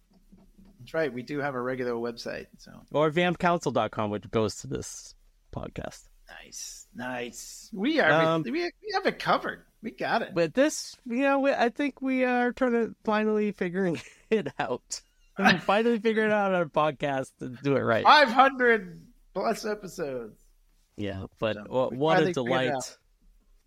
That's 0.86 0.94
right. 0.94 1.12
We 1.12 1.24
do 1.24 1.40
have 1.40 1.56
a 1.56 1.62
regular 1.62 1.94
website. 1.94 2.46
So 2.60 2.72
or 2.92 3.10
vampcouncil.com, 3.10 4.12
which 4.12 4.30
goes 4.30 4.58
to 4.58 4.68
this 4.68 5.16
podcast. 5.52 6.04
nice, 6.44 6.86
nice. 6.94 7.72
We 7.74 8.00
are. 8.00 8.12
Um, 8.12 8.44
we, 8.44 8.52
we 8.52 8.72
have 8.94 9.08
it 9.08 9.18
covered. 9.18 9.64
We 9.82 9.90
got 9.90 10.22
it. 10.22 10.36
But 10.36 10.54
this, 10.54 10.96
you 11.08 11.22
know, 11.22 11.40
we, 11.40 11.52
I 11.52 11.70
think 11.70 12.04
we 12.04 12.24
are 12.24 12.52
trying 12.52 12.74
to 12.74 12.94
finally 13.04 13.52
figuring 13.52 14.00
it 14.30 14.50
out. 14.60 15.02
And 15.40 15.60
finally 15.60 15.98
figuring 15.98 16.32
out 16.32 16.54
our 16.54 16.66
podcast 16.66 17.32
to 17.40 17.50
do 17.50 17.76
it 17.76 17.82
right. 17.82 18.04
Five 18.04 18.28
hundred 18.28 19.02
plus 19.34 19.66
episodes. 19.66 20.36
Yeah, 20.98 21.26
but 21.40 21.56
So, 21.56 21.66
wha- 21.68 21.90
we 21.90 21.98
what 21.98 22.14
a 22.14 22.16
finally 22.18 22.34
figured 22.34 22.46
it 22.46 22.70
delight. 22.74 22.98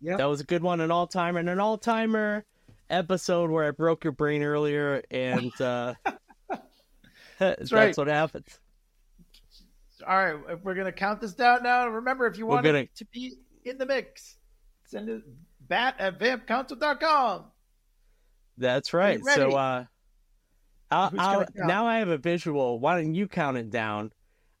Yep. 0.01 0.17
That 0.19 0.25
was 0.29 0.39
a 0.39 0.45
good 0.45 0.63
one, 0.63 0.79
an 0.79 0.89
all 0.89 1.07
timer, 1.07 1.39
and 1.39 1.49
an 1.49 1.59
all 1.59 1.77
timer 1.77 2.45
episode 2.89 3.51
where 3.51 3.67
I 3.67 3.71
broke 3.71 4.05
your 4.05 4.13
brain 4.13 4.41
earlier, 4.41 5.03
and 5.11 5.51
uh, 5.59 5.95
that's, 7.57 7.71
right. 7.71 7.95
what 7.97 8.07
happens. 8.07 8.59
All 10.07 10.15
right, 10.15 10.63
we're 10.63 10.75
gonna 10.75 10.91
count 10.91 11.19
this 11.19 11.33
down 11.33 11.63
now. 11.63 11.87
Remember, 11.87 12.25
if 12.25 12.37
you 12.37 12.45
want 12.45 12.63
gonna- 12.63 12.87
to 12.87 13.05
be 13.05 13.33
in 13.65 13.77
the 13.77 13.85
mix, 13.85 14.37
send 14.85 15.09
it 15.09 15.23
bat 15.67 15.95
at 15.99 16.19
vampcouncil.com. 16.19 17.45
That's 18.57 18.93
right. 18.93 19.23
So 19.25 19.51
uh, 19.51 19.85
I'll, 20.91 21.11
I'll, 21.17 21.45
now 21.55 21.85
I 21.85 21.99
have 21.99 22.09
a 22.09 22.17
visual. 22.17 22.79
Why 22.79 23.01
don't 23.01 23.13
you 23.13 23.27
count 23.27 23.57
it 23.57 23.69
down? 23.69 24.11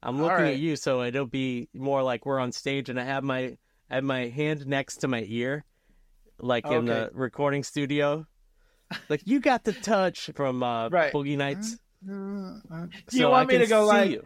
I'm 0.01 0.21
looking 0.21 0.37
right. 0.37 0.53
at 0.53 0.59
you, 0.59 0.75
so 0.77 1.03
it'll 1.03 1.25
be 1.25 1.67
more 1.73 2.01
like 2.01 2.25
we're 2.25 2.39
on 2.39 2.51
stage, 2.51 2.89
and 2.89 2.99
I 2.99 3.03
have 3.03 3.23
my 3.23 3.57
I 3.89 3.95
have 3.95 4.03
my 4.03 4.27
hand 4.27 4.65
next 4.67 4.97
to 4.97 5.07
my 5.07 5.25
ear, 5.27 5.65
like 6.39 6.65
in 6.65 6.85
the 6.85 7.09
recording 7.13 7.63
studio. 7.63 8.25
Like 9.07 9.21
you 9.25 9.39
got 9.39 9.63
the 9.65 9.73
touch 9.73 10.31
from 10.35 10.63
uh, 10.63 10.89
Right. 10.89 11.13
Boogie 11.13 11.37
Nights. 11.37 11.77
Uh, 12.07 12.11
Do 12.11 12.61
you 13.11 13.21
So 13.23 13.31
want 13.31 13.49
I 13.49 13.53
me 13.53 13.57
to 13.59 13.67
go 13.67 13.85
like 13.85 14.11
you. 14.11 14.23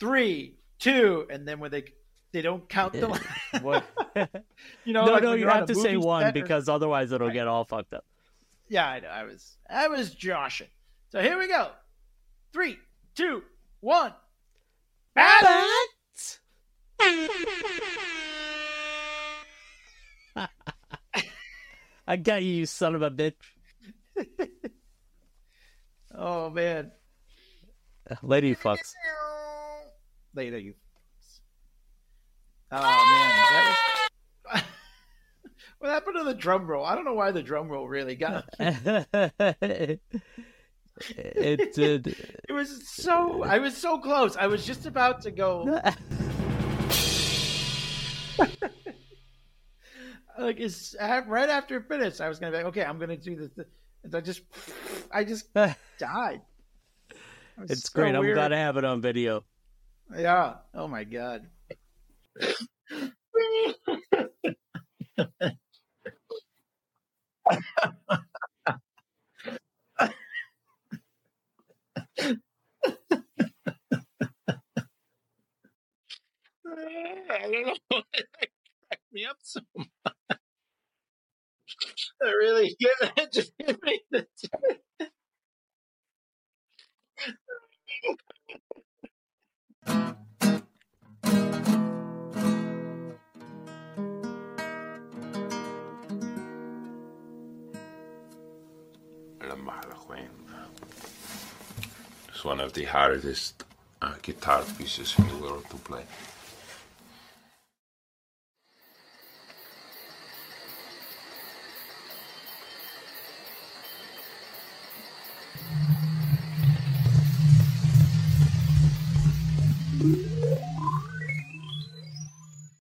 three, 0.00 0.56
two, 0.78 1.26
and 1.30 1.46
then 1.46 1.60
when 1.60 1.70
they 1.70 1.84
they 2.32 2.42
don't 2.42 2.68
count 2.68 2.92
the 2.94 3.08
What? 3.62 3.84
you 4.84 4.92
know 4.92 5.06
no, 5.06 5.12
like 5.12 5.22
no, 5.22 5.32
you 5.34 5.46
have 5.48 5.66
to 5.66 5.74
say 5.74 5.96
one 5.96 6.24
or- 6.24 6.32
because 6.32 6.68
otherwise 6.68 7.12
it'll 7.12 7.28
Right. 7.28 7.34
get 7.34 7.46
all 7.46 7.64
fucked 7.64 7.92
up. 7.94 8.04
yeah, 8.68 8.88
I 8.88 9.00
know. 9.00 9.08
I 9.08 9.24
was 9.24 9.56
I 9.70 9.88
was 9.88 10.14
joshing. 10.14 10.68
So 11.10 11.20
here 11.20 11.38
we 11.38 11.46
go. 11.46 11.70
Three, 12.52 12.78
two, 13.14 13.42
one. 13.80 14.12
Bat! 15.14 15.66
I 22.06 22.16
got 22.16 22.42
you, 22.42 22.52
you 22.52 22.66
son 22.66 22.94
of 22.94 23.02
a 23.02 23.10
bitch. 23.10 23.34
Oh 26.14 26.50
man, 26.50 26.92
Lady 28.22 28.54
fucks. 28.54 28.92
you. 30.58 30.74
Oh 32.70 32.80
man, 32.80 33.28
that 33.52 33.76
was. 34.54 34.62
what 35.78 35.90
happened 35.90 36.16
to 36.18 36.24
the 36.24 36.34
drum 36.34 36.66
roll? 36.66 36.84
I 36.84 36.94
don't 36.94 37.04
know 37.04 37.14
why 37.14 37.30
the 37.30 37.42
drum 37.42 37.68
roll 37.68 37.88
really 37.88 38.16
got. 38.16 38.48
it 38.58 40.00
did. 41.74 42.06
It 42.48 42.52
was 42.52 42.88
so. 42.88 43.42
I 43.44 43.58
was 43.58 43.76
so 43.76 43.98
close. 43.98 44.36
I 44.36 44.46
was 44.46 44.66
just 44.66 44.86
about 44.86 45.22
to 45.22 45.30
go. 45.30 45.80
like 50.38 50.58
it's 50.60 50.96
right 50.98 51.48
after 51.48 51.76
it 51.76 51.88
finished. 51.88 52.20
I 52.20 52.28
was 52.28 52.38
gonna 52.38 52.52
be 52.52 52.58
like, 52.58 52.66
okay, 52.66 52.84
I'm 52.84 52.98
gonna 52.98 53.16
do 53.16 53.36
this. 53.36 53.50
And 53.56 53.66
I 54.14 54.20
just, 54.20 54.42
I 55.12 55.24
just 55.24 55.52
died. 55.98 56.42
It 57.68 57.68
It's 57.68 57.90
so 57.92 57.94
great. 57.94 58.14
I'm 58.14 58.20
weird. 58.22 58.36
glad 58.36 58.48
to 58.48 58.56
have 58.56 58.76
it 58.76 58.84
on 58.84 59.00
video. 59.00 59.44
Yeah. 60.16 60.54
Oh 60.74 60.88
my 60.88 61.04
god. 61.04 61.46
I 76.66 77.38
don't 77.42 77.66
know. 77.90 78.02
It 78.14 78.26
cracked 78.88 79.12
me 79.12 79.24
up 79.24 79.36
so 79.42 79.60
much. 79.76 79.88
I 82.22 82.26
really 82.26 82.76
it 82.80 83.32
La 99.48 99.56
Mahalaquin. 99.56 100.28
It's 102.28 102.44
one 102.44 102.60
of 102.60 102.72
the 102.72 102.84
hardest 102.84 103.64
uh, 104.00 104.14
guitar 104.22 104.62
pieces 104.78 105.14
in 105.18 105.28
the 105.28 105.36
world 105.36 105.64
to 105.70 105.76
play. 105.76 106.04